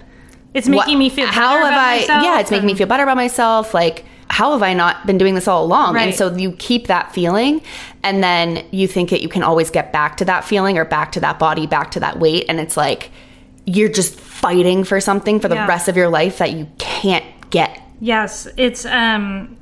It's 0.55 0.69
making 0.69 0.99
me 0.99 1.09
feel. 1.09 1.27
how 1.27 1.65
have 1.65 1.75
I? 1.75 2.05
Yeah, 2.23 2.41
it's 2.41 2.51
making 2.51 2.67
me 2.67 2.75
feel 2.75 2.87
better 2.87 3.03
about 3.05 3.17
myself. 3.17 3.75
Like, 3.75 4.05
how 4.29 4.53
have 4.53 4.63
I 4.63 4.73
not 4.75 5.07
been 5.07 5.19
doing 5.19 5.35
this 5.35 5.47
all 5.47 5.65
along? 5.65 5.97
And 5.99 6.15
so 6.15 6.35
you 6.35 6.53
keep 6.53 6.87
that 6.87 7.13
feeling, 7.13 7.61
and 8.03 8.23
then 8.25 8.65
you 8.71 8.89
think 8.89 9.11
that 9.11 9.21
you 9.23 9.29
can 9.29 9.43
always 9.43 9.71
get 9.71 9.93
back 9.93 10.17
to 10.19 10.25
that 10.25 10.45
feeling 10.45 10.79
or 10.79 10.85
back 10.85 11.13
to 11.13 11.21
that 11.21 11.39
body, 11.39 11.67
back 11.67 11.91
to 11.93 12.01
that 12.01 12.19
weight, 12.19 12.47
and 12.49 12.59
it's 12.59 12.77
like 12.77 13.11
you're 13.67 13.89
just 13.91 14.19
fighting 14.19 14.83
for 14.85 15.01
something 15.01 15.39
for 15.39 15.49
the 15.49 15.55
Yeah. 15.55 15.67
rest 15.69 15.87
of 15.89 15.97
your 15.97 16.09
life 16.09 16.39
that 16.39 16.53
you 16.53 16.67
can't 16.79 17.25
get. 17.51 17.79
Yes, 18.01 18.49
it's 18.57 18.85
um, 18.87 19.57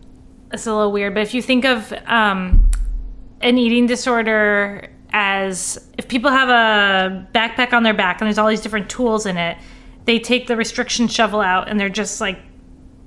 it's 0.53 0.67
a 0.67 0.75
little 0.75 0.93
weird, 0.93 1.15
but 1.15 1.23
if 1.23 1.35
you 1.35 1.43
think 1.43 1.65
of 1.65 1.93
um, 2.07 2.69
an 3.41 3.59
eating 3.59 3.87
disorder 3.87 4.91
as 5.13 5.89
if 5.99 6.09
people 6.09 6.31
have 6.31 6.49
a 6.49 7.27
backpack 7.35 7.73
on 7.73 7.83
their 7.83 7.95
back 7.95 8.21
and 8.21 8.27
there's 8.27 8.39
all 8.39 8.49
these 8.49 8.61
different 8.61 8.89
tools 8.89 9.27
in 9.27 9.37
it, 9.37 9.59
they 10.05 10.19
take 10.19 10.47
the 10.47 10.57
restriction 10.57 11.09
shovel 11.09 11.41
out 11.41 11.69
and 11.69 11.79
they're 11.79 11.89
just 11.89 12.21
like. 12.21 12.39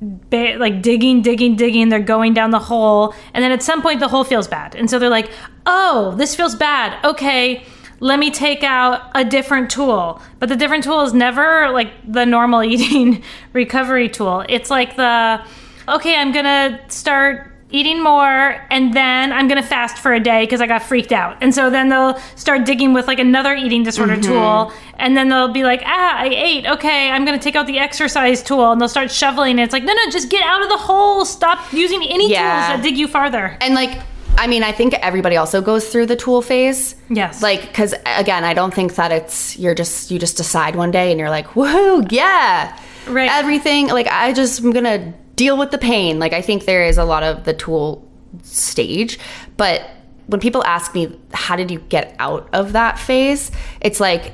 Ba- 0.01 0.57
like 0.57 0.81
digging, 0.81 1.21
digging, 1.21 1.55
digging. 1.55 1.87
They're 1.87 2.01
going 2.01 2.33
down 2.33 2.51
the 2.51 2.59
hole, 2.59 3.15
and 3.33 3.41
then 3.41 3.53
at 3.53 3.63
some 3.63 3.81
point 3.81 4.01
the 4.01 4.09
hole 4.09 4.25
feels 4.25 4.49
bad, 4.49 4.75
and 4.75 4.89
so 4.89 4.99
they're 4.99 5.07
like, 5.09 5.31
"Oh, 5.65 6.13
this 6.17 6.35
feels 6.35 6.55
bad. 6.55 7.01
Okay, 7.05 7.63
let 8.01 8.19
me 8.19 8.29
take 8.29 8.63
out 8.63 9.09
a 9.15 9.23
different 9.23 9.69
tool." 9.69 10.21
But 10.39 10.49
the 10.49 10.57
different 10.57 10.83
tool 10.83 11.03
is 11.03 11.13
never 11.13 11.69
like 11.69 11.93
the 12.05 12.25
normal 12.25 12.63
eating 12.65 13.23
recovery 13.53 14.09
tool. 14.09 14.43
It's 14.49 14.69
like 14.69 14.97
the, 14.97 15.41
"Okay, 15.87 16.15
I'm 16.15 16.31
gonna 16.31 16.79
start 16.89 17.49
eating 17.69 18.03
more 18.03 18.55
and 18.69 18.93
then 18.93 19.31
I'm 19.33 19.47
gonna 19.47 19.63
fast 19.63 19.97
for 19.97 20.13
a 20.13 20.19
day 20.19 20.43
because 20.43 20.61
I 20.61 20.67
got 20.67 20.83
freaked 20.83 21.11
out. 21.11 21.37
And 21.41 21.55
so 21.55 21.71
then 21.71 21.89
they'll 21.89 22.15
start 22.35 22.65
digging 22.65 22.93
with 22.93 23.07
like 23.07 23.17
another 23.19 23.55
eating 23.55 23.81
disorder 23.81 24.15
tool 24.15 24.71
and 24.99 25.17
then 25.17 25.29
they'll 25.29 25.47
be 25.51 25.63
like, 25.63 25.81
ah, 25.83 26.17
I 26.19 26.27
ate. 26.27 26.67
Okay, 26.67 27.09
I'm 27.09 27.25
gonna 27.25 27.39
take 27.39 27.55
out 27.55 27.65
the 27.65 27.79
exercise 27.79 28.43
tool 28.43 28.71
and 28.71 28.79
they'll 28.79 28.87
start 28.87 29.09
shoveling 29.09 29.57
it. 29.57 29.63
It's 29.63 29.73
like, 29.73 29.83
no, 29.83 29.93
no, 29.93 30.09
just 30.11 30.29
get 30.29 30.43
out 30.43 30.61
of 30.61 30.69
the 30.69 30.77
hole. 30.77 31.25
Stop 31.25 31.73
using 31.73 32.03
any 32.03 32.29
Yeah. 32.29 32.41
tools 32.67 32.77
that 32.77 32.83
dig 32.83 32.95
you 32.95 33.07
farther. 33.07 33.57
And 33.59 33.73
like, 33.73 33.97
I 34.37 34.45
mean, 34.45 34.61
I 34.63 34.71
think 34.71 34.93
everybody 34.95 35.35
also 35.37 35.59
goes 35.61 35.87
through 35.89 36.05
the 36.07 36.15
tool 36.15 36.43
phase. 36.43 36.95
Yes. 37.09 37.41
Like, 37.41 37.61
because 37.61 37.95
again, 38.05 38.43
I 38.43 38.53
don't 38.53 38.73
think 38.73 38.93
that 38.95 39.11
it's 39.11 39.57
you're 39.57 39.75
just 39.75 40.11
you 40.11 40.19
just 40.19 40.37
decide 40.37 40.75
one 40.75 40.91
day 40.91 41.09
and 41.09 41.19
you're 41.19 41.31
like, 41.31 41.47
woohoo, 41.55 42.07
yeah, 42.11 42.77
Right. 43.07 43.29
Everything 43.31 43.87
like 43.87 44.07
I 44.07 44.31
just 44.31 44.59
I'm 44.59 44.71
gonna 44.71 45.13
deal 45.43 45.57
with 45.57 45.71
the 45.71 45.77
pain. 45.77 46.19
Like 46.19 46.31
I 46.31 46.41
think 46.41 46.63
there 46.63 46.85
is 46.85 46.97
a 46.97 47.03
lot 47.03 47.21
of 47.21 47.43
the 47.43 47.53
tool 47.53 48.09
stage, 48.43 49.19
but 49.57 49.81
when 50.27 50.39
people 50.39 50.63
ask 50.63 50.95
me 50.95 51.19
how 51.33 51.57
did 51.57 51.69
you 51.69 51.79
get 51.79 52.15
out 52.17 52.47
of 52.53 52.71
that 52.73 52.97
phase, 52.97 53.51
it's 53.81 53.99
like 53.99 54.31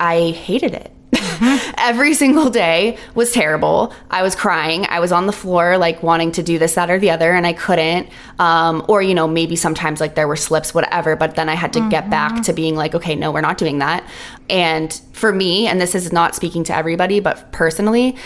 I 0.00 0.30
hated 0.30 0.74
it. 0.74 0.90
Every 1.78 2.14
single 2.14 2.50
day 2.50 2.98
was 3.14 3.30
terrible. 3.30 3.94
I 4.10 4.22
was 4.22 4.34
crying. 4.34 4.86
I 4.88 4.98
was 4.98 5.12
on 5.12 5.26
the 5.26 5.32
floor, 5.32 5.78
like 5.78 6.02
wanting 6.02 6.32
to 6.32 6.42
do 6.42 6.58
this, 6.58 6.74
that, 6.74 6.90
or 6.90 6.98
the 6.98 7.10
other, 7.10 7.30
and 7.32 7.46
I 7.46 7.52
couldn't. 7.52 8.08
Um, 8.40 8.84
or, 8.88 9.00
you 9.00 9.14
know, 9.14 9.28
maybe 9.28 9.54
sometimes 9.54 10.00
like 10.00 10.16
there 10.16 10.26
were 10.26 10.34
slips, 10.36 10.74
whatever, 10.74 11.14
but 11.14 11.36
then 11.36 11.48
I 11.48 11.54
had 11.54 11.72
to 11.74 11.88
get 11.88 12.10
back 12.10 12.42
to 12.42 12.52
being 12.52 12.74
like, 12.74 12.96
okay, 12.96 13.14
no, 13.14 13.30
we're 13.30 13.40
not 13.40 13.58
doing 13.58 13.78
that. 13.78 14.04
And 14.50 15.00
for 15.12 15.32
me, 15.32 15.68
and 15.68 15.80
this 15.80 15.94
is 15.94 16.12
not 16.12 16.34
speaking 16.34 16.64
to 16.64 16.74
everybody, 16.74 17.20
but 17.20 17.52
personally, 17.52 18.16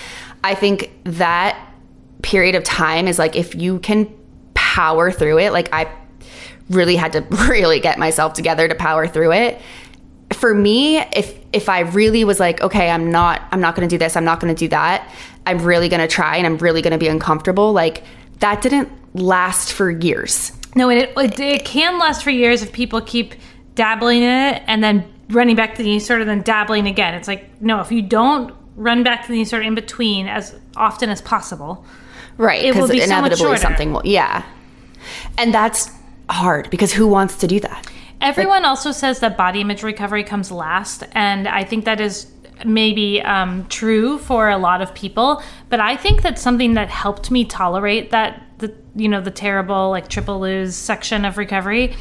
I 0.43 0.55
think 0.55 0.91
that 1.05 1.68
period 2.23 2.55
of 2.55 2.65
time 2.65 3.09
is 3.09 3.19
like 3.19 3.37
if 3.37 3.55
you 3.55 3.79
can 3.81 4.13
power 4.55 5.11
through 5.11 5.39
it, 5.39 5.53
like 5.53 5.73
I 5.73 5.91
really 6.71 6.97
had 6.97 7.13
to 7.13 7.21
really 7.49 7.81
get 7.81 7.99
myself 7.99 8.35
together 8.35 8.69
to 8.69 8.75
power 8.75 9.07
through 9.07 9.33
it 9.33 9.61
for 10.33 10.53
me 10.53 10.99
if 10.99 11.39
if 11.55 11.71
i 11.71 11.81
really 11.81 12.23
was 12.23 12.39
like 12.39 12.61
okay 12.61 12.91
i'm 12.91 13.11
not 13.11 13.41
i'm 13.51 13.63
not 13.63 13.75
going 13.75 13.89
to 13.89 13.93
do 13.93 13.97
this 13.97 14.15
i'm 14.15 14.27
not 14.27 14.41
going 14.41 14.55
to 14.55 14.59
do 14.59 14.69
that 14.69 15.11
i'm 15.47 15.57
really 15.65 15.89
going 15.89 16.03
to 16.03 16.07
try 16.07 16.37
and 16.37 16.47
i'm 16.47 16.59
really 16.59 16.83
going 16.83 16.93
to 16.93 16.99
be 16.99 17.09
uncomfortable 17.09 17.73
like 17.73 18.05
that 18.41 18.61
didn't 18.61 18.93
last 19.15 19.73
for 19.73 19.91
years 19.91 20.53
No, 20.75 20.91
it, 20.91 21.13
it, 21.17 21.41
it 21.41 21.65
can 21.65 21.99
last 21.99 22.23
for 22.23 22.31
years 22.31 22.63
if 22.63 22.73
people 22.73 23.01
keep 23.01 23.35
dabbling 23.75 24.23
in 24.23 24.55
it 24.55 24.63
and 24.67 24.83
then 24.83 25.11
running 25.31 25.57
back 25.57 25.75
to 25.77 25.83
the 25.83 25.99
sort 25.99 26.21
of 26.21 26.27
then 26.27 26.43
dabbling 26.43 26.87
again. 26.87 27.15
It's 27.15 27.29
like, 27.29 27.61
no, 27.61 27.81
if 27.81 27.91
you 27.91 28.03
don't 28.03 28.55
run 28.77 29.03
back 29.03 29.27
to 29.27 29.33
the 29.33 29.39
sort 29.39 29.63
disorder 29.63 29.67
in 29.67 29.75
between 29.75 30.29
as 30.29 30.55
often 30.77 31.11
as 31.11 31.23
possible, 31.23 31.85
right 32.39 32.65
It 32.65 32.75
will 32.75 32.89
because 32.89 32.91
be 32.91 33.01
so 33.01 33.07
much 33.07 33.19
inevitably 33.19 33.45
shorter. 33.45 33.61
something 33.61 33.93
will 33.93 34.03
yeah 34.05 34.45
and 35.37 35.53
that's 35.53 35.91
hard 36.31 36.71
because 36.71 36.93
who 36.93 37.07
wants 37.07 37.37
to 37.37 37.47
do 37.47 37.61
that 37.61 37.87
Everyone 38.21 38.65
also 38.65 38.91
says 38.91 39.21
that 39.21 39.37
body 39.37 39.61
image 39.61 39.85
recovery 39.85 40.25
comes 40.25 40.51
last, 40.51 41.05
and 41.13 41.47
I 41.47 41.63
think 41.63 41.85
that 41.85 42.01
is 42.01 42.27
maybe 42.65 43.23
um, 43.23 43.65
true 43.69 44.19
for 44.19 44.49
a 44.49 44.59
lot 44.59 44.83
of 44.83 44.93
people. 44.93 45.41
But 45.69 45.79
I 45.79 45.97
think 45.97 46.23
that 46.23 46.37
something 46.37 46.75
that 46.75 46.89
helped 46.89 47.31
me 47.31 47.45
tolerate 47.45 48.11
that 48.11 48.43
the 48.59 48.75
you 48.97 49.09
know 49.09 49.21
the 49.21 49.31
terrible 49.31 49.91
like 49.91 50.09
triple 50.09 50.41
lose 50.41 50.75
section 50.75 51.25
of 51.25 51.39
recovery 51.39 51.95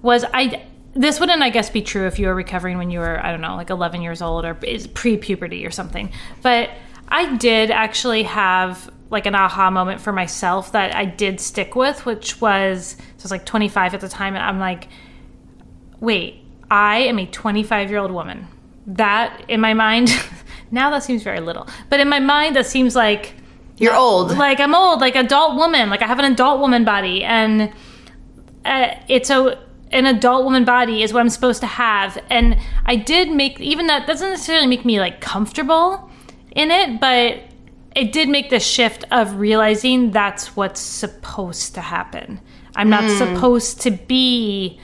was 0.00 0.24
I. 0.32 0.64
This 0.94 1.20
wouldn't, 1.20 1.42
I 1.42 1.50
guess, 1.50 1.68
be 1.68 1.82
true 1.82 2.06
if 2.06 2.18
you 2.18 2.28
were 2.28 2.34
recovering 2.34 2.78
when 2.78 2.90
you 2.90 3.00
were, 3.00 3.22
I 3.24 3.30
don't 3.30 3.42
know, 3.42 3.54
like 3.54 3.68
11 3.68 4.00
years 4.00 4.22
old 4.22 4.46
or 4.46 4.54
pre 4.54 5.18
puberty 5.18 5.66
or 5.66 5.70
something. 5.70 6.10
But 6.42 6.70
I 7.08 7.36
did 7.36 7.70
actually 7.70 8.22
have 8.22 8.90
like 9.10 9.26
an 9.26 9.34
aha 9.34 9.70
moment 9.70 10.00
for 10.00 10.12
myself 10.12 10.72
that 10.72 10.94
I 10.94 11.04
did 11.04 11.40
stick 11.40 11.74
with, 11.74 12.04
which 12.04 12.40
was, 12.40 12.96
so 13.16 13.22
I 13.22 13.22
was 13.22 13.30
like 13.30 13.46
25 13.46 13.94
at 13.94 14.00
the 14.00 14.08
time, 14.08 14.34
and 14.34 14.44
I'm 14.44 14.58
like, 14.58 14.88
wait, 16.00 16.44
I 16.70 16.98
am 16.98 17.18
a 17.18 17.26
25 17.26 17.90
year 17.90 17.98
old 17.98 18.10
woman. 18.10 18.46
That 18.86 19.44
in 19.48 19.60
my 19.60 19.74
mind, 19.74 20.10
now 20.70 20.90
that 20.90 21.02
seems 21.02 21.22
very 21.22 21.40
little, 21.40 21.66
but 21.90 22.00
in 22.00 22.08
my 22.08 22.20
mind, 22.20 22.56
that 22.56 22.66
seems 22.66 22.94
like 22.94 23.34
you're 23.76 23.94
old 23.94 24.36
like 24.36 24.60
I'm 24.60 24.74
old, 24.74 25.00
like 25.00 25.14
adult 25.14 25.56
woman, 25.56 25.88
like 25.88 26.02
I 26.02 26.06
have 26.06 26.18
an 26.18 26.24
adult 26.24 26.60
woman 26.60 26.84
body, 26.84 27.22
and 27.22 27.72
uh, 28.64 28.94
it's 29.08 29.30
a 29.30 29.58
an 29.90 30.06
adult 30.06 30.44
woman 30.44 30.64
body 30.64 31.02
is 31.02 31.12
what 31.12 31.20
I'm 31.20 31.30
supposed 31.30 31.60
to 31.60 31.66
have. 31.66 32.18
And 32.28 32.58
I 32.84 32.96
did 32.96 33.30
make 33.30 33.60
even 33.60 33.86
that 33.86 34.06
doesn't 34.06 34.28
necessarily 34.28 34.66
make 34.66 34.84
me 34.84 35.00
like 35.00 35.20
comfortable 35.20 36.10
in 36.52 36.70
it, 36.70 37.00
but 37.00 37.42
it 37.98 38.12
did 38.12 38.28
make 38.28 38.48
the 38.50 38.60
shift 38.60 39.04
of 39.10 39.34
realizing 39.40 40.10
that's 40.12 40.56
what's 40.56 40.80
supposed 40.80 41.74
to 41.74 41.80
happen. 41.80 42.40
I'm 42.76 42.88
not 42.90 43.10
supposed 43.10 43.80
to 43.82 43.90
be 43.90 44.78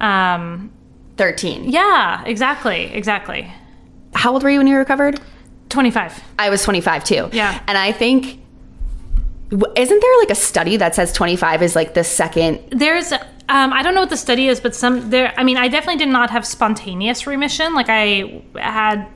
um 0.00 0.70
13 1.16 1.70
yeah, 1.70 2.22
exactly, 2.26 2.84
exactly. 2.92 3.50
how 4.14 4.32
old 4.34 4.42
were 4.42 4.50
you 4.50 4.58
when 4.58 4.66
you 4.66 4.76
recovered 4.76 5.18
25. 5.70 6.22
i 6.38 6.50
was 6.50 6.62
25 6.62 7.04
too 7.04 7.28
Yeah. 7.32 7.58
and 7.66 7.78
i 7.78 7.90
think 7.92 8.38
isn't 9.50 10.00
there 10.00 10.18
like 10.18 10.30
a 10.30 10.34
study 10.34 10.76
that 10.76 10.94
says 10.94 11.12
25 11.12 11.62
is 11.62 11.74
like 11.74 11.94
the 11.94 12.04
second 12.04 12.60
There's 12.70 13.12
um, 13.48 13.72
I 13.72 13.82
don't 13.82 13.94
know 13.94 14.00
what 14.00 14.10
the 14.10 14.16
study 14.16 14.48
is, 14.48 14.58
but 14.60 14.74
some 14.74 15.08
there. 15.10 15.32
I 15.36 15.44
mean, 15.44 15.56
I 15.56 15.68
definitely 15.68 15.98
did 16.04 16.08
not 16.12 16.30
have 16.30 16.44
spontaneous 16.44 17.28
remission. 17.28 17.74
Like 17.74 17.86
I 17.88 18.42
had, 18.56 19.06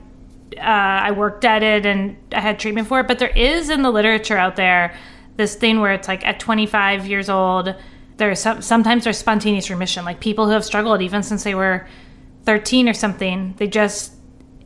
uh, 0.57 0.61
I 0.61 1.11
worked 1.11 1.45
at 1.45 1.63
it 1.63 1.85
and 1.85 2.17
I 2.31 2.39
had 2.39 2.59
treatment 2.59 2.87
for 2.87 2.99
it. 2.99 3.07
But 3.07 3.19
there 3.19 3.29
is 3.35 3.69
in 3.69 3.81
the 3.81 3.91
literature 3.91 4.37
out 4.37 4.55
there 4.55 4.95
this 5.37 5.55
thing 5.55 5.79
where 5.79 5.93
it's 5.93 6.07
like 6.07 6.25
at 6.25 6.39
25 6.39 7.07
years 7.07 7.29
old, 7.29 7.73
there's 8.17 8.39
some, 8.39 8.61
sometimes 8.61 9.03
there's 9.03 9.17
spontaneous 9.17 9.69
remission. 9.69 10.05
Like 10.05 10.19
people 10.19 10.45
who 10.45 10.51
have 10.51 10.65
struggled 10.65 11.01
even 11.01 11.23
since 11.23 11.43
they 11.43 11.55
were 11.55 11.87
13 12.45 12.89
or 12.89 12.93
something, 12.93 13.55
they 13.57 13.67
just 13.67 14.13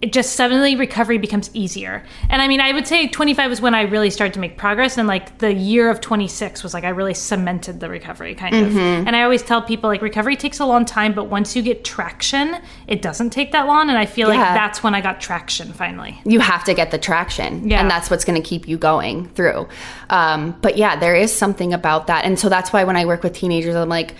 it 0.05 0.13
just 0.13 0.33
suddenly 0.35 0.75
recovery 0.75 1.17
becomes 1.17 1.49
easier. 1.55 2.03
And 2.29 2.41
I 2.41 2.47
mean, 2.47 2.61
I 2.61 2.71
would 2.73 2.85
say 2.85 3.07
25 3.07 3.49
was 3.49 3.59
when 3.61 3.73
I 3.73 3.81
really 3.83 4.09
started 4.11 4.33
to 4.35 4.39
make 4.39 4.55
progress. 4.55 4.97
And 4.99 5.07
like 5.07 5.39
the 5.39 5.51
year 5.51 5.89
of 5.89 5.99
26 5.99 6.61
was 6.63 6.73
like 6.75 6.83
I 6.83 6.89
really 6.89 7.15
cemented 7.15 7.79
the 7.79 7.89
recovery 7.89 8.35
kind 8.35 8.55
of. 8.55 8.77
And 8.77 9.15
I 9.15 9.23
always 9.23 9.41
tell 9.41 9.61
people 9.61 9.89
like 9.89 10.01
recovery 10.03 10.35
takes 10.35 10.59
a 10.59 10.65
long 10.65 10.85
time, 10.85 11.13
but 11.13 11.23
once 11.25 11.55
you 11.55 11.61
get 11.63 11.83
traction, 11.83 12.57
it 12.87 13.01
doesn't 13.01 13.31
take 13.31 13.51
that 13.53 13.65
long. 13.65 13.89
And 13.89 13.97
I 13.97 14.05
feel 14.05 14.27
like 14.27 14.39
that's 14.39 14.83
when 14.83 14.93
I 14.93 15.01
got 15.01 15.19
traction 15.19 15.73
finally. 15.73 16.21
you 16.25 16.39
have 16.39 16.63
to 16.65 16.73
get 16.75 16.91
the 16.91 16.97
traction 16.99 17.67
Yeah. 17.67 17.79
and 17.81 17.89
that's 17.89 18.09
what's 18.11 18.25
going 18.25 18.41
to 18.41 18.47
keep 18.47 18.67
you 18.67 18.77
going 18.77 19.27
through 19.29 19.67
um, 20.09 20.55
but 20.61 20.77
yeah 20.77 20.95
there 20.95 21.15
is 21.15 21.31
something 21.33 21.73
about 21.73 22.07
that 22.07 22.25
and 22.25 22.37
so 22.37 22.49
that's 22.49 22.71
why 22.73 22.83
when 22.83 22.95
i 22.95 23.05
work 23.05 23.23
with 23.23 23.33
teenagers 23.33 23.75
i'm 23.75 23.89
like 23.89 24.13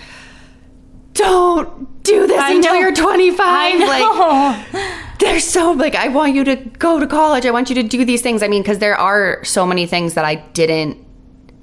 don't 1.16 2.04
do 2.04 2.28
this 2.28 2.40
I 2.40 2.54
until 2.54 2.74
know. 2.74 2.80
you're 2.80 2.94
25 2.94 3.40
I 3.42 3.72
know. 3.74 3.88
like 3.88 5.20
they're 5.20 5.40
so 5.40 5.72
like 5.72 5.96
I 5.96 6.10
want 6.10 6.36
you 6.36 6.44
to 6.44 6.56
go 6.56 7.00
to 7.00 7.08
college. 7.08 7.46
I 7.46 7.52
want 7.52 7.70
you 7.70 7.76
to 7.76 7.84
do 7.84 8.06
these 8.06 8.22
things. 8.22 8.44
I 8.44 8.48
mean, 8.48 8.62
because 8.62 8.80
there 8.80 8.96
are 8.96 9.44
so 9.44 9.66
many 9.66 9.86
things 9.88 10.14
that 10.14 10.26
I 10.26 10.36
didn't 10.36 10.98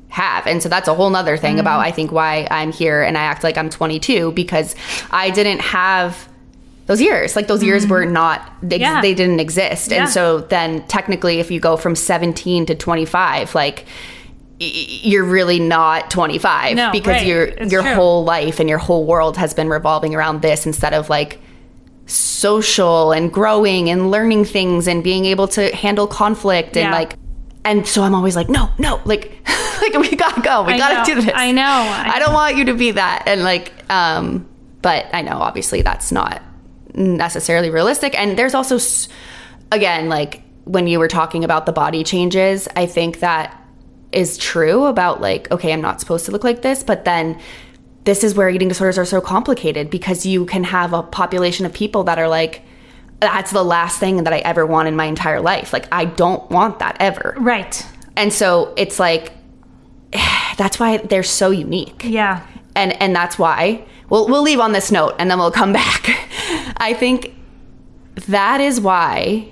have. 0.09 0.47
And 0.47 0.63
so 0.63 0.69
that's 0.69 0.89
a 0.89 0.95
whole 0.95 1.09
nother 1.09 1.37
thing 1.37 1.59
about 1.59 1.79
mm-hmm. 1.79 1.89
I 1.89 1.93
think 1.93 2.13
why 2.13 2.47
I'm 2.51 2.71
here 2.71 3.03
and 3.03 3.17
I 3.17 3.23
act 3.23 3.43
like 3.43 3.57
I'm 3.57 3.71
22 3.71 4.33
because 4.33 4.75
I 5.11 5.31
didn't 5.31 5.61
have 5.61 6.29
those 6.87 7.01
years. 7.01 7.35
Like 7.35 7.47
those 7.47 7.63
years 7.63 7.85
mm-hmm. 7.85 7.93
were 7.93 8.05
not 8.05 8.53
they, 8.63 8.79
Yeah. 8.79 9.01
they 9.01 9.15
didn't 9.15 9.41
exist. 9.41 9.91
Yeah. 9.91 10.03
And 10.03 10.11
so 10.11 10.41
then 10.41 10.87
technically 10.87 11.41
if 11.41 11.51
you 11.51 11.61
go 11.61 11.77
from 11.77 11.95
17 11.95 12.67
to 12.67 12.75
25 12.75 13.55
like 13.55 13.87
you're 14.63 15.25
really 15.25 15.59
not 15.59 16.11
25 16.11 16.77
No, 16.77 16.93
because 16.93 17.09
right. 17.17 17.27
your 17.27 17.45
It's 17.45 17.73
your 17.73 17.83
true. 17.83 17.95
whole 17.95 18.25
life 18.25 18.61
and 18.61 18.69
your 18.69 18.79
whole 18.79 19.05
world 19.07 19.37
has 19.37 19.55
been 19.55 19.69
revolving 19.69 20.15
around 20.15 20.43
this 20.43 20.67
instead 20.67 20.95
of 20.95 21.09
like 21.11 21.41
social 22.07 23.13
and 23.13 23.33
growing 23.33 23.89
and 23.89 24.11
learning 24.11 24.45
things 24.45 24.87
and 24.87 25.03
being 25.05 25.25
able 25.25 25.49
to 25.49 25.75
handle 25.75 26.07
conflict 26.07 26.77
and 26.77 26.91
Yeah. 26.91 26.93
like 26.93 27.15
and 27.65 27.87
so 27.87 28.03
I'm 28.03 28.15
always 28.15 28.35
like 28.37 28.49
no 28.49 28.69
no 28.79 29.01
like 29.05 29.39
like 29.83 29.95
we 29.95 30.15
gotta 30.17 30.41
go 30.43 30.65
we 30.65 30.75
I 30.75 30.79
gotta 30.79 30.95
know. 30.97 31.05
do 31.05 31.21
this 31.27 31.33
I 31.35 31.53
know. 31.53 31.63
I 31.63 32.13
I 32.15 32.19
don't 32.19 32.35
want 32.35 32.57
you 32.57 32.65
to 32.67 32.75
be 32.75 32.91
that 32.93 33.25
and 33.27 33.43
like 33.45 33.73
um 33.91 34.49
but 34.83 35.07
I 35.13 35.23
know 35.23 35.39
obviously 35.39 35.83
that's 35.83 36.11
not 36.11 36.43
necessarily 36.95 37.71
realistic 37.71 38.19
and 38.19 38.37
there's 38.37 38.55
also 38.55 38.77
s- 38.77 39.09
again 39.71 40.09
like 40.09 40.43
when 40.65 40.87
you 40.87 40.99
were 40.99 41.09
talking 41.09 41.45
about 41.45 41.67
the 41.67 41.73
body 41.73 42.03
changes 42.05 42.69
I 42.77 42.87
think 42.87 43.21
that 43.21 43.57
is 44.13 44.37
true 44.39 44.85
about 44.87 45.21
like 45.21 45.51
okay 45.51 45.73
I'm 45.73 45.81
not 45.81 46.01
supposed 46.01 46.25
to 46.27 46.33
look 46.33 46.45
like 46.45 46.63
this 46.63 46.83
but 46.83 47.05
then 47.05 47.41
this 48.05 48.25
is 48.25 48.35
where 48.35 48.49
eating 48.51 48.69
disorders 48.69 48.99
are 48.99 49.05
so 49.05 49.21
complicated 49.21 49.89
because 49.91 50.27
you 50.27 50.45
can 50.47 50.65
have 50.65 50.93
a 50.93 51.03
population 51.03 51.65
of 51.67 51.73
people 51.73 52.05
that 52.05 52.19
are 52.19 52.29
like 52.29 52.63
that's 53.21 53.53
the 53.53 53.63
last 53.63 54.01
thing 54.01 54.25
that 54.25 54.33
I 54.33 54.39
ever 54.39 54.67
want 54.67 54.89
in 54.89 54.97
my 54.97 55.05
entire 55.07 55.41
life 55.41 55.73
like 55.73 55.87
I 55.93 56.05
don't 56.07 56.49
want 56.51 56.81
that 56.81 56.97
ever 57.01 57.35
Right. 57.39 57.87
and 58.17 58.33
so 58.33 58.75
it's 58.77 58.99
like 58.99 59.33
that's 60.57 60.79
why 60.79 60.99
they're 60.99 61.23
so 61.23 61.51
unique 61.51 62.03
Yeah. 62.05 62.47
and 62.75 62.93
and 63.01 63.15
that's 63.15 63.39
why 63.39 63.85
we'll 64.11 64.27
we'll 64.29 64.43
leave 64.43 64.61
on 64.61 64.73
this 64.73 64.91
note 64.93 65.15
and 65.19 65.31
then 65.31 65.39
we'll 65.39 65.51
come 65.53 65.73
back. 65.83 66.11
I 66.77 66.95
think 66.95 67.33
that 68.27 68.61
is 68.61 68.81
why 68.81 69.49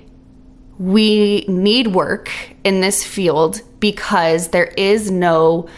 we 0.81 1.45
need 1.47 1.87
work 1.87 2.31
in 2.63 2.81
this 2.81 3.03
field 3.05 3.61
because 3.79 4.47
there 4.47 4.73
is 4.77 5.11
no 5.11 5.69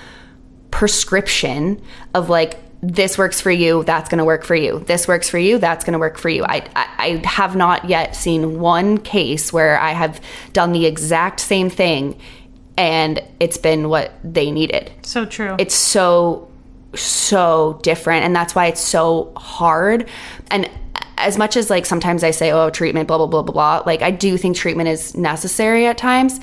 prescription 0.71 1.81
of 2.13 2.29
like 2.29 2.57
this 2.81 3.17
works 3.17 3.41
for 3.41 3.51
you 3.51 3.83
that's 3.83 4.09
going 4.09 4.19
to 4.19 4.25
work 4.25 4.45
for 4.45 4.55
you. 4.55 4.79
This 4.79 5.05
works 5.05 5.29
for 5.29 5.37
you 5.37 5.57
that's 5.57 5.83
going 5.83 5.91
to 5.93 5.99
work 5.99 6.17
for 6.17 6.29
you. 6.29 6.45
I, 6.45 6.65
I 6.75 6.87
i 6.97 7.21
have 7.27 7.53
not 7.57 7.83
yet 7.89 8.15
seen 8.15 8.61
one 8.61 8.97
case 8.97 9.51
where 9.51 9.77
i 9.77 9.91
have 9.91 10.21
done 10.53 10.71
the 10.71 10.85
exact 10.85 11.41
same 11.41 11.69
thing 11.69 12.17
and 12.77 13.21
it's 13.41 13.57
been 13.57 13.89
what 13.89 14.13
they 14.23 14.51
needed. 14.51 14.89
So 15.01 15.25
true. 15.25 15.55
it's 15.59 15.75
so 15.75 16.49
so 16.95 17.79
different 17.83 18.23
and 18.23 18.33
that's 18.33 18.55
why 18.55 18.67
it's 18.67 18.81
so 18.81 19.33
hard. 19.35 20.07
And 20.49 20.69
as 21.17 21.37
much 21.37 21.55
as 21.55 21.69
like 21.69 21.85
sometimes 21.85 22.23
i 22.23 22.31
say 22.31 22.51
oh 22.51 22.69
treatment 22.69 23.07
blah 23.07 23.17
blah 23.17 23.27
blah 23.27 23.41
blah 23.41 23.53
blah 23.53 23.83
like 23.85 24.01
i 24.01 24.11
do 24.11 24.37
think 24.37 24.55
treatment 24.55 24.89
is 24.89 25.15
necessary 25.15 25.85
at 25.85 25.97
times 25.97 26.39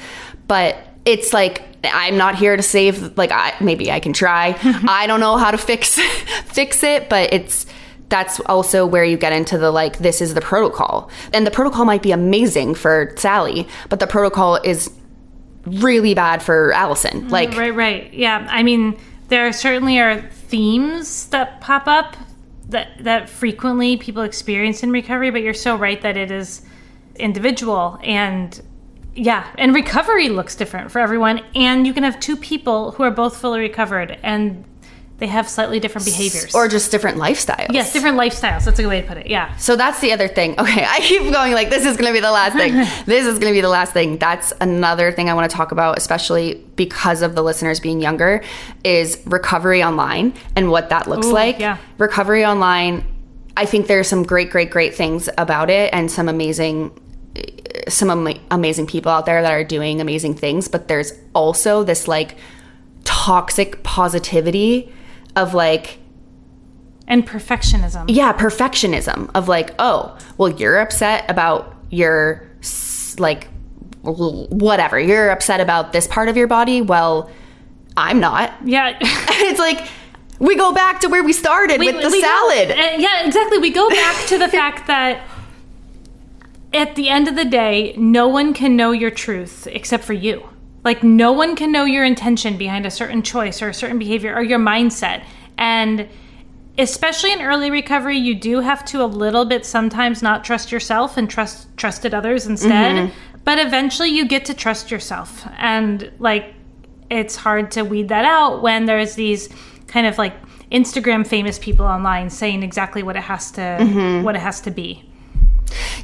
but 0.46 0.76
it's 1.04 1.32
like 1.32 1.62
i'm 1.84 2.16
not 2.16 2.34
here 2.34 2.56
to 2.56 2.62
save 2.62 3.16
like 3.16 3.32
i 3.32 3.54
maybe 3.60 3.90
i 3.90 4.00
can 4.00 4.12
try 4.12 4.56
i 4.88 5.06
don't 5.06 5.20
know 5.20 5.36
how 5.36 5.50
to 5.50 5.58
fix 5.58 5.98
fix 6.46 6.82
it 6.82 7.08
but 7.08 7.32
it's 7.32 7.66
that's 8.08 8.40
also 8.40 8.84
where 8.84 9.04
you 9.04 9.16
get 9.16 9.32
into 9.32 9.56
the 9.56 9.70
like 9.70 9.98
this 9.98 10.20
is 10.20 10.34
the 10.34 10.40
protocol 10.40 11.08
and 11.32 11.46
the 11.46 11.50
protocol 11.50 11.84
might 11.84 12.02
be 12.02 12.12
amazing 12.12 12.74
for 12.74 13.14
sally 13.16 13.68
but 13.88 14.00
the 14.00 14.06
protocol 14.06 14.56
is 14.56 14.90
really 15.66 16.14
bad 16.14 16.42
for 16.42 16.72
allison 16.72 17.22
mm, 17.22 17.30
like 17.30 17.56
right, 17.56 17.74
right. 17.74 18.12
Yeah. 18.12 18.46
I 18.50 18.62
mean, 18.62 18.96
there 19.28 19.52
certainly 19.52 19.98
are 20.00 20.20
themes 20.20 21.26
that 21.28 21.60
pop 21.60 21.86
up 21.86 22.16
that 22.70 23.04
that 23.04 23.28
frequently 23.28 23.96
people 23.96 24.22
experience 24.22 24.82
in 24.82 24.90
recovery, 24.90 25.30
but 25.30 25.42
you're 25.42 25.54
so 25.54 25.76
right 25.76 26.00
that 26.02 26.16
it 26.16 26.30
is 26.30 26.62
individual 27.16 27.98
and 28.02 28.62
yeah, 29.14 29.52
and 29.58 29.74
recovery 29.74 30.28
looks 30.28 30.54
different 30.54 30.90
for 30.90 31.00
everyone. 31.00 31.42
And 31.54 31.86
you 31.86 31.92
can 31.92 32.04
have 32.04 32.20
two 32.20 32.36
people 32.36 32.92
who 32.92 33.02
are 33.02 33.10
both 33.10 33.36
fully 33.36 33.60
recovered 33.60 34.18
and 34.22 34.64
they 35.20 35.26
have 35.26 35.48
slightly 35.48 35.78
different 35.78 36.06
behaviors. 36.06 36.54
or 36.54 36.66
just 36.66 36.90
different 36.90 37.18
lifestyles 37.18 37.68
yes, 37.72 37.92
different 37.92 38.16
lifestyles. 38.16 38.64
That's 38.64 38.78
a 38.78 38.82
good 38.82 38.88
way 38.88 39.00
to 39.02 39.06
put 39.06 39.18
it. 39.18 39.26
Yeah. 39.26 39.54
So 39.56 39.76
that's 39.76 40.00
the 40.00 40.12
other 40.12 40.28
thing. 40.28 40.58
Okay, 40.58 40.84
I 40.88 40.98
keep 41.00 41.22
going 41.32 41.52
like 41.52 41.70
this 41.70 41.84
is 41.84 41.96
going 41.96 42.08
to 42.08 42.12
be 42.12 42.20
the 42.20 42.32
last 42.32 42.56
thing. 42.56 42.74
this 43.06 43.26
is 43.26 43.38
going 43.38 43.52
to 43.52 43.56
be 43.56 43.60
the 43.60 43.68
last 43.68 43.92
thing. 43.92 44.18
That's 44.18 44.52
another 44.60 45.12
thing 45.12 45.28
I 45.28 45.34
want 45.34 45.50
to 45.50 45.56
talk 45.56 45.72
about 45.72 45.98
especially 45.98 46.54
because 46.76 47.22
of 47.22 47.34
the 47.34 47.42
listeners 47.42 47.80
being 47.80 48.00
younger 48.00 48.42
is 48.82 49.20
recovery 49.26 49.82
online 49.82 50.34
and 50.56 50.70
what 50.70 50.88
that 50.88 51.06
looks 51.08 51.26
Ooh, 51.26 51.32
like. 51.32 51.58
yeah. 51.58 51.76
Recovery 51.98 52.44
online 52.44 53.04
I 53.56 53.66
think 53.66 53.88
there's 53.88 54.08
some 54.08 54.22
great 54.22 54.50
great 54.50 54.70
great 54.70 54.94
things 54.94 55.28
about 55.36 55.70
it 55.70 55.92
and 55.92 56.10
some 56.10 56.28
amazing 56.28 56.98
eh, 57.36 57.42
some 57.88 58.10
ama- 58.10 58.40
amazing 58.50 58.86
people 58.86 59.12
out 59.12 59.26
there 59.26 59.42
that 59.42 59.52
are 59.52 59.64
doing 59.64 60.00
amazing 60.00 60.34
things, 60.34 60.68
but 60.68 60.88
there's 60.88 61.12
also 61.34 61.84
this 61.84 62.08
like 62.08 62.36
toxic 63.04 63.82
positivity 63.82 64.92
of 65.36 65.54
like 65.54 65.98
And 67.06 67.26
perfectionism. 67.26 68.04
yeah 68.08 68.32
perfectionism 68.32 69.30
of 69.34 69.48
like 69.48 69.74
oh 69.78 70.16
well 70.38 70.50
you're 70.50 70.78
upset 70.80 71.28
about 71.30 71.74
your 71.90 72.48
like 73.18 73.48
whatever 74.02 74.98
you're 74.98 75.30
upset 75.30 75.60
about 75.60 75.92
this 75.92 76.06
part 76.06 76.28
of 76.28 76.36
your 76.36 76.46
body 76.46 76.80
well 76.80 77.30
i'm 77.96 78.18
not 78.20 78.52
Yeah. 78.64 78.96
it's 79.02 79.58
like 79.60 79.86
we 80.38 80.56
go 80.56 80.72
back 80.72 81.00
to 81.00 81.08
where 81.08 81.22
we 81.22 81.32
started 81.34 81.78
with 81.80 82.00
the 82.00 82.08
we 82.08 82.20
go- 82.22 82.26
salad 82.28 82.70
uh, 82.70 82.96
yeah, 82.96 83.26
exactly. 83.26 83.58
We 83.58 83.70
go 83.70 83.90
back 83.90 84.26
to 84.28 84.38
the 84.38 84.48
fact 84.48 84.86
that 84.92 85.22
at 86.72 86.94
the 86.94 87.08
end 87.10 87.28
of 87.28 87.34
the 87.36 87.44
day, 87.44 87.94
no 87.98 88.26
one 88.28 88.54
can 88.54 88.74
know 88.76 88.92
your 88.92 89.10
truth 89.10 89.66
except 89.70 90.02
for 90.04 90.12
you. 90.14 90.48
Like, 90.84 91.02
no 91.02 91.32
one 91.32 91.56
can 91.56 91.72
know 91.72 91.84
your 91.84 92.04
intention 92.04 92.56
behind 92.56 92.86
a 92.86 92.90
certain 92.90 93.22
choice 93.22 93.60
or 93.60 93.68
a 93.68 93.74
certain 93.74 93.98
behavior 93.98 94.34
or 94.34 94.42
your 94.42 94.58
mindset. 94.58 95.24
And 95.58 96.08
especially 96.78 97.32
in 97.32 97.40
early 97.42 97.70
recovery, 97.70 98.16
you 98.16 98.34
do 98.34 98.60
have 98.60 98.84
to 98.86 99.02
a 99.02 99.06
little 99.06 99.44
bit 99.44 99.66
sometimes 99.66 100.22
not 100.22 100.44
trust 100.44 100.72
yourself 100.72 101.16
and 101.16 101.28
trust 101.28 101.68
trusted 101.76 102.14
others 102.14 102.46
instead. 102.46 102.96
Mm-hmm. 102.96 103.40
But 103.44 103.58
eventually, 103.58 104.08
you 104.08 104.26
get 104.26 104.44
to 104.46 104.54
trust 104.54 104.90
yourself. 104.90 105.46
And 105.58 106.10
like, 106.18 106.54
it's 107.10 107.36
hard 107.36 107.70
to 107.72 107.82
weed 107.82 108.08
that 108.08 108.24
out 108.24 108.62
when 108.62 108.86
there's 108.86 109.14
these 109.14 109.48
kind 109.86 110.06
of 110.06 110.16
like 110.16 110.34
Instagram 110.70 111.26
famous 111.26 111.58
people 111.58 111.84
online 111.84 112.30
saying 112.30 112.62
exactly 112.62 113.02
what 113.02 113.16
it 113.16 113.22
has 113.22 113.50
to 113.52 113.60
mm-hmm. 113.60 114.22
what 114.22 114.36
it 114.36 114.40
has 114.40 114.60
to 114.62 114.70
be. 114.70 115.04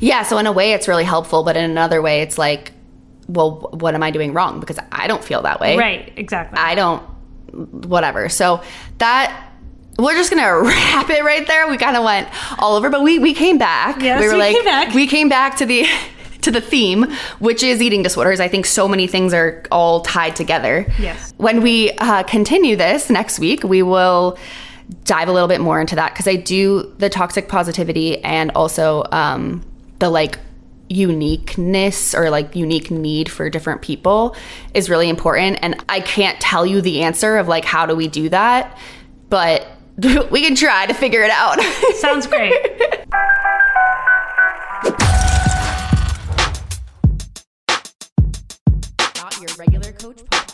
yeah 0.00 0.22
so 0.22 0.38
in 0.38 0.46
a 0.46 0.52
way 0.52 0.72
it's 0.72 0.88
really 0.88 1.04
helpful 1.04 1.42
but 1.42 1.56
in 1.56 1.64
another 1.64 2.02
way 2.02 2.20
it's 2.20 2.36
like 2.38 2.72
well 3.28 3.68
what 3.72 3.94
am 3.94 4.02
i 4.02 4.10
doing 4.10 4.32
wrong 4.32 4.60
because 4.60 4.78
i 4.92 5.06
don't 5.06 5.24
feel 5.24 5.42
that 5.42 5.60
way 5.60 5.76
Right, 5.76 6.12
exactly. 6.16 6.58
I 6.58 6.74
don't, 6.74 7.02
whatever. 7.86 8.28
So 8.28 8.62
that 8.98 9.52
we're 9.98 10.14
just 10.14 10.30
gonna 10.30 10.60
wrap 10.62 11.08
it 11.10 11.24
right 11.24 11.46
there. 11.46 11.68
We 11.68 11.78
kind 11.78 11.96
of 11.96 12.04
went 12.04 12.28
all 12.58 12.76
over, 12.76 12.90
but 12.90 13.02
we 13.02 13.18
we 13.18 13.32
came 13.34 13.58
back. 13.58 14.02
Yes, 14.02 14.20
we 14.20 14.26
were 14.28 14.34
we 14.34 14.38
like, 14.38 14.54
came 14.54 14.64
back. 14.64 14.94
we 14.94 15.06
came 15.06 15.28
back 15.28 15.56
to 15.56 15.66
the 15.66 15.86
to 16.42 16.50
the 16.50 16.60
theme, 16.60 17.06
which 17.38 17.62
is 17.62 17.80
eating 17.82 18.02
disorders. 18.02 18.38
I 18.38 18.46
think 18.48 18.66
so 18.66 18.86
many 18.86 19.06
things 19.06 19.32
are 19.34 19.64
all 19.72 20.02
tied 20.02 20.36
together. 20.36 20.86
Yes. 20.98 21.32
When 21.38 21.60
we 21.62 21.90
uh, 21.98 22.22
continue 22.24 22.76
this 22.76 23.10
next 23.10 23.38
week, 23.40 23.64
we 23.64 23.82
will 23.82 24.38
dive 25.04 25.28
a 25.28 25.32
little 25.32 25.48
bit 25.48 25.60
more 25.60 25.80
into 25.80 25.96
that 25.96 26.12
because 26.12 26.28
I 26.28 26.36
do 26.36 26.94
the 26.98 27.08
toxic 27.08 27.48
positivity 27.48 28.22
and 28.22 28.52
also 28.54 29.02
um, 29.10 29.64
the 29.98 30.08
like 30.10 30.38
uniqueness 30.88 32.14
or 32.14 32.30
like 32.30 32.54
unique 32.54 32.90
need 32.90 33.30
for 33.30 33.50
different 33.50 33.82
people 33.82 34.36
is 34.74 34.88
really 34.88 35.08
important. 35.08 35.58
And 35.62 35.82
I 35.88 36.00
can't 36.00 36.40
tell 36.40 36.64
you 36.64 36.80
the 36.80 37.02
answer 37.02 37.36
of 37.36 37.48
like 37.48 37.64
how 37.64 37.86
do 37.86 37.96
we 37.96 38.08
do 38.08 38.28
that, 38.28 38.78
but 39.28 39.66
we 40.30 40.42
can 40.42 40.54
try 40.54 40.86
to 40.86 40.94
figure 40.94 41.22
it 41.22 41.30
out. 41.30 41.60
Sounds 41.96 42.26
great. 42.26 42.52
Not 49.16 49.40
your 49.40 49.48
regular 49.58 49.92
coach 49.92 50.16
podcast. 50.16 50.45